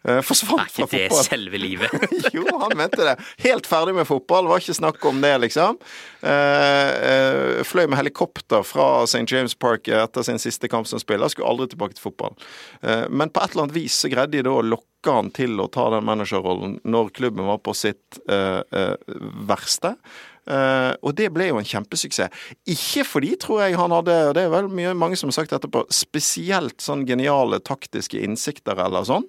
Eh, 0.03 0.21
fotball. 0.27 0.65
Er 0.65 0.85
ikke 0.85 0.89
det 0.91 1.25
selve 1.27 1.59
livet? 1.61 1.93
jo, 2.35 2.45
han 2.59 2.75
mente 2.79 3.05
det. 3.07 3.17
Helt 3.45 3.69
ferdig 3.71 3.95
med 3.95 4.09
fotball, 4.09 4.49
var 4.51 4.63
ikke 4.63 4.75
snakk 4.75 5.05
om 5.07 5.21
det, 5.23 5.35
liksom. 5.45 5.79
Eh, 6.27 6.91
eh, 7.13 7.61
fløy 7.67 7.87
med 7.87 8.01
helikopter 8.01 8.67
fra 8.67 9.05
St. 9.07 9.25
James 9.31 9.55
Park 9.55 9.89
etter 9.89 10.27
sin 10.27 10.43
siste 10.43 10.71
kamp 10.73 10.91
som 10.91 11.03
spiller. 11.03 11.31
Skulle 11.31 11.53
aldri 11.53 11.71
tilbake 11.73 11.99
til 11.99 12.09
fotball. 12.09 12.35
Men 12.83 13.31
på 13.31 13.43
et 13.43 13.55
eller 13.55 13.69
annet 13.69 13.77
vis 13.77 14.01
så 14.03 14.11
greide 14.11 14.35
de 14.35 14.43
da 14.47 14.57
å 14.59 14.65
lokke 14.67 15.13
han 15.13 15.31
til 15.35 15.59
å 15.63 15.69
ta 15.71 15.89
den 15.95 16.07
managerrollen 16.07 16.77
når 16.87 17.15
klubben 17.15 17.47
var 17.47 17.63
på 17.63 17.75
sitt 17.77 18.19
verste. 18.27 19.97
Uh, 20.43 20.91
og 21.07 21.13
det 21.15 21.29
ble 21.31 21.47
jo 21.53 21.59
en 21.61 21.67
kjempesuksess. 21.67 22.33
Ikke 22.67 23.05
fordi, 23.07 23.37
tror 23.39 23.61
jeg, 23.63 23.77
han 23.79 23.95
hadde, 23.95 24.17
og 24.31 24.35
det 24.35 24.43
er 24.43 24.51
vel 24.51 24.71
mye, 24.75 24.95
mange 24.99 25.19
som 25.19 25.31
har 25.31 25.37
sagt 25.37 25.55
etterpå, 25.55 25.85
spesielt 25.95 26.83
sånn 26.83 27.05
geniale 27.07 27.61
taktiske 27.63 28.19
innsikter 28.27 28.81
eller 28.83 29.07
sånn. 29.07 29.29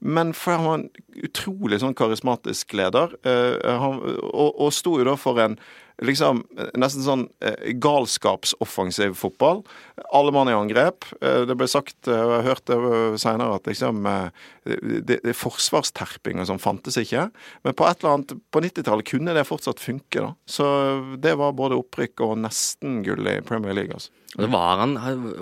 Men 0.00 0.32
for 0.36 0.56
han 0.56 0.66
var 0.66 0.78
en 0.80 0.88
utrolig 1.28 1.80
sånn 1.82 1.96
karismatisk 1.96 2.72
leder, 2.78 3.12
eh, 3.28 3.56
han, 3.82 4.00
og, 4.30 4.50
og 4.56 4.72
sto 4.72 4.96
jo 4.96 5.06
da 5.10 5.16
for 5.20 5.40
en 5.44 5.58
liksom 6.00 6.42
nesten 6.80 7.04
sånn 7.04 7.24
eh, 7.44 7.72
galskapsoffensiv 7.80 9.16
fotball. 9.20 9.62
Alle 10.16 10.32
mann 10.34 10.48
i 10.48 10.56
angrep. 10.56 11.04
Eh, 11.20 11.42
det 11.48 11.56
ble 11.58 11.68
sagt, 11.70 11.98
eh, 12.08 12.16
og 12.16 12.38
jeg 12.38 12.46
hørte 12.48 12.78
seinere, 13.20 13.58
at 13.60 13.68
liksom 13.68 14.06
eh, 14.08 14.48
det, 14.64 15.20
det, 15.24 15.34
forsvarsterping 15.36 16.40
og 16.42 16.48
sånn 16.50 16.62
fantes 16.62 16.98
ikke. 17.00 17.28
Men 17.64 17.76
på 17.76 17.86
et 17.88 18.02
eller 18.02 18.18
annet 18.18 18.34
på 18.52 18.62
90-tallet 18.64 19.08
kunne 19.08 19.34
det 19.36 19.46
fortsatt 19.48 19.82
funke, 19.82 20.20
da. 20.20 20.32
Så 20.44 20.66
det 21.22 21.36
var 21.40 21.56
både 21.56 21.78
opprykk 21.80 22.24
og 22.26 22.38
nesten 22.44 23.00
gull 23.06 23.28
i 23.30 23.40
Premier 23.46 23.76
League, 23.76 23.96
altså. 23.96 24.12
Og 24.36 24.44
det 24.44 24.50
var 24.52 24.78
han 24.78 24.92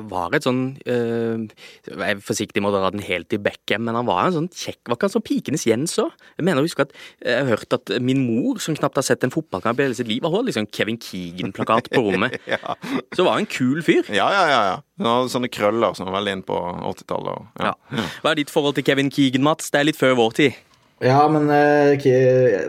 var 0.09 0.33
et 0.33 0.47
sånn 0.47 0.63
øh, 0.89 1.43
Jeg 1.85 1.99
er 2.15 2.23
forsiktig 2.25 2.63
med 2.65 2.73
å 2.73 2.79
dra 2.79 2.89
den 2.95 3.05
helt 3.05 3.35
i 3.37 3.41
Beckham, 3.43 3.85
men 3.85 3.99
han 3.99 4.09
var 4.09 4.23
en 4.25 4.37
sånn 4.39 4.49
kjekk 4.49 4.89
Var 4.89 4.97
ikke 4.97 5.09
han 5.11 5.13
sånn 5.13 5.27
pikenes 5.27 5.67
Jens 5.69 5.99
òg? 6.01 6.15
Jeg 6.39 6.47
mener 6.49 6.63
å 6.63 6.65
huske 6.65 6.87
at 6.87 6.95
jeg 7.21 7.37
har 7.37 7.51
hørt 7.53 7.77
at 7.77 7.93
min 8.01 8.23
mor, 8.25 8.63
som 8.65 8.77
knapt 8.79 8.97
har 8.97 9.05
sett 9.05 9.27
en 9.27 9.35
fotballkamp 9.35 9.81
i 9.81 9.89
hele 9.91 9.99
sitt 9.99 10.09
liv, 10.09 10.25
har 10.25 10.33
holdt 10.33 10.49
liksom 10.49 10.71
Kevin 10.73 10.97
Keegan-plakat 11.03 11.93
på 11.93 12.05
rommet. 12.07 12.39
Ja. 12.49 12.75
Så 13.13 13.25
var 13.27 13.37
han 13.37 13.45
en 13.45 13.51
kul 13.51 13.83
fyr. 13.85 14.07
Ja, 14.15 14.27
ja, 14.33 14.45
ja. 14.49 14.61
ja. 14.71 14.77
Han 14.99 15.09
hadde 15.11 15.33
sånne 15.35 15.51
krøller 15.53 15.95
som 15.95 16.09
var 16.09 16.17
veldig 16.17 16.33
inn 16.39 16.45
på 16.47 16.57
80-tallet. 16.57 17.51
Ja. 17.61 17.73
Ja. 17.93 18.07
Hva 18.23 18.33
er 18.33 18.41
ditt 18.41 18.53
forhold 18.53 18.79
til 18.79 18.87
Kevin 18.87 19.11
Keegan, 19.15 19.18
Mats? 19.45 19.71
Det 19.75 19.81
er 19.83 19.89
litt 19.91 19.99
før 20.01 20.17
vår 20.19 20.35
tid. 20.39 20.65
Ja, 20.99 21.21
men 21.31 21.45
eh, 21.55 22.01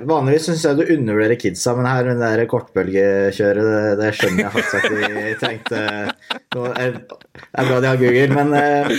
vanligvis 0.05 0.43
syns 0.45 0.61
jeg 0.67 0.77
du 0.77 0.83
undervurderer 0.93 1.39
kidsa, 1.41 1.71
men 1.73 1.87
her 1.89 2.05
med 2.05 2.19
det 2.21 2.27
der 2.35 2.43
kortbølgekjøret, 2.51 3.65
det, 3.65 3.95
det 3.97 4.09
skjønner 4.19 4.43
jeg 4.43 4.53
faktisk 4.53 4.75
at 4.77 4.91
de 4.93 5.31
trengte 5.41 5.79
noe, 6.53 6.73
er- 6.77 6.99
Det 7.39 7.63
er 7.63 7.69
bra 7.71 7.79
de 7.81 7.89
har 7.89 7.97
Google, 7.97 8.35
men 8.37 8.53
eh, 8.59 8.93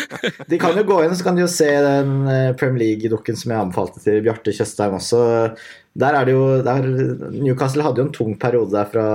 de 0.51 0.59
kan 0.59 0.75
jo 0.81 0.83
gå 0.89 0.97
inn 1.05 1.15
så 1.15 1.27
kan 1.29 1.39
de 1.39 1.45
jo 1.45 1.51
se 1.53 1.69
den 1.85 2.15
eh, 2.27 2.51
Premier 2.59 2.83
League-dukken 2.89 3.39
som 3.39 3.55
jeg 3.55 3.63
anbefalte 3.69 4.03
til 4.03 4.19
Bjarte 4.27 4.51
Tjøstheim 4.57 4.99
også. 4.99 5.23
Der 6.03 6.19
er 6.19 6.27
det 6.27 6.35
jo 6.35 6.45
der, 6.67 6.91
Newcastle 7.39 7.87
hadde 7.87 8.03
jo 8.03 8.09
en 8.09 8.15
tung 8.17 8.35
periode 8.41 8.75
der 8.75 8.91
fra 8.91 9.07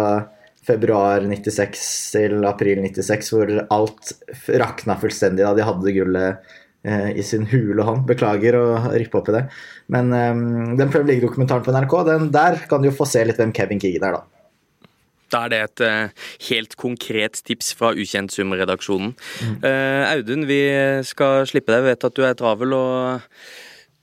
februar 0.65 1.21
96 1.27 1.81
til 2.15 2.39
april 2.47 2.79
96, 2.87 3.33
hvor 3.35 3.51
alt 3.67 4.15
rakna 4.63 4.95
fullstendig 5.01 5.43
da 5.45 5.51
de 5.59 5.67
hadde 5.67 5.93
gullet 5.99 6.29
eh, 6.39 6.61
i 6.85 7.23
sin 7.25 7.47
hule 7.49 7.83
hånd. 7.87 8.05
Beklager 8.09 8.57
å 8.59 8.65
rippe 8.93 9.17
opp 9.19 9.31
i 9.31 9.35
det. 9.37 9.43
Men 9.93 10.13
um, 10.13 10.77
den 10.77 10.91
Premier 10.93 11.15
League-dokumentaren 11.15 11.65
på 11.65 11.73
NRK, 11.73 11.97
den, 12.09 12.31
der 12.35 12.59
kan 12.69 12.83
du 12.83 12.91
jo 12.91 12.95
få 12.95 13.07
se 13.09 13.23
litt 13.25 13.41
hvem 13.41 13.53
Kevin 13.55 13.81
Keegan 13.81 14.07
er, 14.09 14.19
da. 14.19 14.35
Da 15.33 15.43
er 15.45 15.51
det 15.51 15.61
et 15.63 15.83
uh, 15.83 16.25
helt 16.51 16.75
konkret 16.79 17.41
tips 17.47 17.73
fra 17.77 17.91
Ukjentsum-redaksjonen. 17.97 19.15
Eh, 19.65 20.03
Audun, 20.11 20.45
vi 20.49 20.61
skal 21.07 21.47
slippe 21.49 21.73
deg. 21.73 21.83
Vi 21.83 21.93
vet 21.95 22.07
at 22.07 22.17
du 22.17 22.25
er 22.27 22.37
travel 22.37 22.77
og 22.77 23.25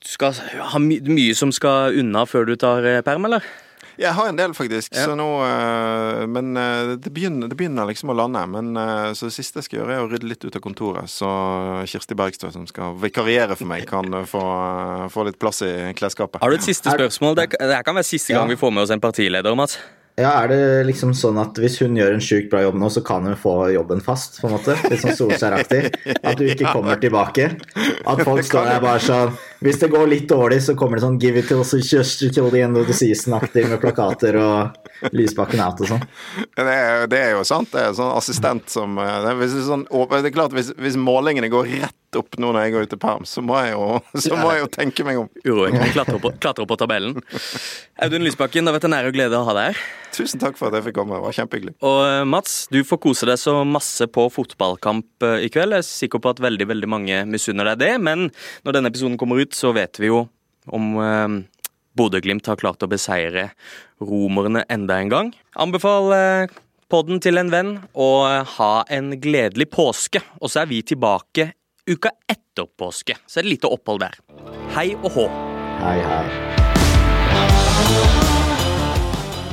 du 0.03 0.11
skal 0.11 0.35
ha 0.73 0.81
my 0.83 0.99
mye 1.07 1.35
som 1.39 1.53
skal 1.55 1.95
unna 2.01 2.25
før 2.27 2.49
du 2.49 2.57
tar 2.59 2.87
eh, 2.89 3.03
perm, 3.07 3.29
eller? 3.29 3.47
Jeg 4.01 4.13
har 4.17 4.29
en 4.29 4.37
del, 4.39 4.55
faktisk. 4.57 4.95
Ja. 4.97 5.05
Så 5.07 5.15
nå, 5.19 5.27
eh, 5.45 6.23
men 6.27 6.57
eh, 6.57 6.93
det 6.97 7.13
begynner, 7.13 7.49
det 7.53 7.57
begynner 7.59 7.87
liksom 7.91 8.13
å 8.13 8.17
lande. 8.17 8.43
Men 8.49 8.77
eh, 8.77 9.13
Så 9.19 9.29
det 9.29 9.35
siste 9.37 9.61
jeg 9.61 9.69
skal 9.69 9.81
gjøre, 9.83 9.97
er 9.99 10.05
å 10.07 10.11
rydde 10.11 10.29
litt 10.31 10.45
ut 10.45 10.57
av 10.57 10.63
kontoret. 10.65 11.11
Så 11.13 11.29
Kirsti 11.91 12.17
Bergstø, 12.19 12.51
som 12.55 12.67
skal 12.71 12.95
vikariere 13.03 13.57
for 13.59 13.69
meg, 13.69 13.85
kan 13.91 14.09
få, 14.29 14.43
få 15.13 15.27
litt 15.29 15.39
plass 15.43 15.63
i 15.67 15.73
klesskapet. 15.99 16.41
Har 16.43 16.51
du 16.55 16.57
et 16.61 16.65
siste 16.67 16.93
spørsmål? 16.93 17.37
Det, 17.43 17.51
det 17.61 17.75
her 17.77 17.85
kan 17.87 17.99
være 17.99 18.09
siste 18.09 18.33
gang 18.37 18.49
Ja. 18.49 18.55
vi 18.57 18.61
får 18.61 18.73
med 18.73 18.83
oss 18.87 18.95
en 18.95 19.01
partileder, 19.03 19.55
Mats. 19.59 19.79
Ja, 20.21 20.43
Er 20.45 20.49
det 20.51 20.87
liksom 20.91 21.15
sånn 21.17 21.39
at 21.41 21.57
hvis 21.57 21.79
hun 21.81 21.95
gjør 21.97 22.13
en 22.13 22.21
sjukt 22.21 22.51
bra 22.53 22.61
jobb 22.67 22.77
nå, 22.77 22.91
så 22.93 23.01
kan 23.05 23.25
hun 23.25 23.37
få 23.41 23.71
jobben 23.73 24.03
fast? 24.05 24.43
på 24.43 24.49
en 24.51 24.53
måte? 24.59 24.75
Litt 24.93 25.01
sånn 25.01 25.17
Solskjær-aktig. 25.17 25.87
At 26.21 26.37
du 26.37 26.45
ikke 26.53 26.69
kommer 26.69 27.01
tilbake. 27.01 27.47
At 28.05 28.21
folk 28.21 28.45
står 28.45 28.69
der 28.75 28.85
bare 28.85 29.01
sånn 29.01 29.33
Hvis 29.63 29.79
det 29.79 29.91
går 29.93 30.09
litt 30.11 30.29
dårlig, 30.31 30.61
så 30.65 30.75
kommer 30.79 30.99
det 30.99 31.05
sånn 31.07 31.21
'Give 31.21 31.39
it 31.39 31.49
to, 31.49 31.63
just 31.79 32.19
till 32.19 32.51
the 32.51 32.63
end 32.63 32.77
of 32.77 32.87
the 32.87 32.93
season'-aktig 32.93 33.69
med 33.69 33.81
plakater 33.81 34.37
og 34.37 35.13
Lysbakken 35.13 35.61
out 35.61 35.81
og 35.81 35.89
sånn. 35.89 36.05
Det 36.57 37.11
det 37.11 37.19
er 37.19 37.33
jo 37.37 37.45
sant. 37.45 37.71
Det 37.73 37.81
er 37.81 37.95
sånn 37.97 38.17
assistent 38.17 38.71
som 38.71 38.99
eh, 38.99 39.19
det 39.25 39.33
er, 39.33 39.39
hvis 39.41 39.57
det, 39.57 39.63
er 39.65 39.71
sånn, 39.71 39.87
det 39.87 40.31
er 40.31 40.37
klart, 40.37 40.55
hvis, 40.57 40.73
hvis 40.79 40.99
målingene 41.01 41.51
går 41.53 41.71
rett 41.83 42.19
opp 42.19 42.37
nå 42.39 42.53
når 42.53 42.67
jeg 42.67 42.75
går 42.75 42.87
ut 42.87 42.93
til 42.93 43.01
perm, 43.01 43.25
så 43.29 43.43
må 43.45 43.57
jeg 43.63 43.73
jo, 43.75 43.89
så 44.27 44.37
må 44.37 44.53
jeg 44.53 44.63
jo 44.65 44.71
tenke 44.73 45.07
meg 45.07 45.23
om. 45.23 45.31
Urovekkende 45.47 45.91
klatrer, 45.95 46.39
klatre 46.43 46.67
opp 46.67 46.73
på 46.75 46.79
tabellen. 46.83 47.19
Audun 48.03 48.27
Lysbakken, 48.27 48.65
det 48.65 48.73
har 48.73 48.79
vært 48.79 48.89
en 48.91 48.97
ære 48.99 49.13
og 49.13 49.19
glede 49.19 49.41
å 49.41 49.49
ha 49.49 49.57
deg 49.59 49.73
her. 49.73 49.83
Tusen 50.13 50.41
takk 50.43 50.59
for 50.59 50.69
at 50.69 50.77
jeg 50.77 50.91
fikk 50.91 50.99
komme. 50.99 51.17
Det 51.17 51.25
var 51.25 51.37
kjempehyggelig. 51.39 51.73
Og 51.89 51.99
eh, 52.05 52.25
Mats, 52.29 52.57
du 52.73 52.83
får 52.85 53.01
kose 53.01 53.29
deg 53.29 53.39
så 53.41 53.55
masse 53.65 54.05
på 54.13 54.27
fotballkamp 54.35 55.25
eh, 55.25 55.47
i 55.47 55.51
kveld. 55.53 55.73
Jeg 55.73 55.85
er 55.85 55.89
sikker 55.89 56.21
på 56.23 56.35
at 56.35 56.43
veldig 56.45 56.69
veldig 56.69 56.91
mange 56.91 57.23
misunner 57.31 57.71
deg 57.73 57.81
det, 57.81 57.93
men 58.05 58.29
når 58.67 58.77
denne 58.77 58.93
episoden 58.93 59.17
kommer 59.21 59.41
ut, 59.41 59.52
så 59.55 59.73
vet 59.77 60.01
vi 60.01 60.11
jo 60.11 60.27
om 60.73 60.97
eh, 61.03 61.29
Bodø-Glimt 61.99 62.47
har 62.49 62.61
klart 62.61 62.83
å 62.85 62.91
beseire 62.91 63.51
romerne 64.01 64.65
enda 64.73 64.99
en 65.01 65.13
gang. 65.13 65.33
Anbefal 65.61 66.13
eh, 66.17 66.55
podden 66.93 67.21
til 67.25 67.41
en 67.41 67.53
venn, 67.53 67.73
og 67.93 68.29
eh, 68.29 68.55
ha 68.59 68.73
en 68.93 69.13
gledelig 69.21 69.71
påske. 69.73 70.23
Og 70.41 70.53
så 70.53 70.63
er 70.63 70.71
vi 70.73 70.83
tilbake 70.87 71.53
uka 71.89 72.13
etter 72.31 72.69
påske, 72.79 73.17
så 73.27 73.41
er 73.41 73.47
det 73.47 73.55
lite 73.57 73.71
opphold 73.73 74.05
der. 74.05 74.19
Hei 74.77 74.93
og 75.01 75.11
hå. 75.17 75.29
Hei, 75.83 75.99
hei. 76.07 76.27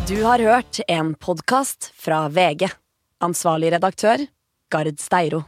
Du 0.09 0.17
har 0.25 0.41
hørt 0.41 0.81
en 0.89 1.13
podkast 1.21 1.91
fra 1.97 2.27
VG. 2.33 2.69
Ansvarlig 3.21 3.73
redaktør, 3.75 4.23
Gard 4.71 4.99
Steiro. 5.01 5.43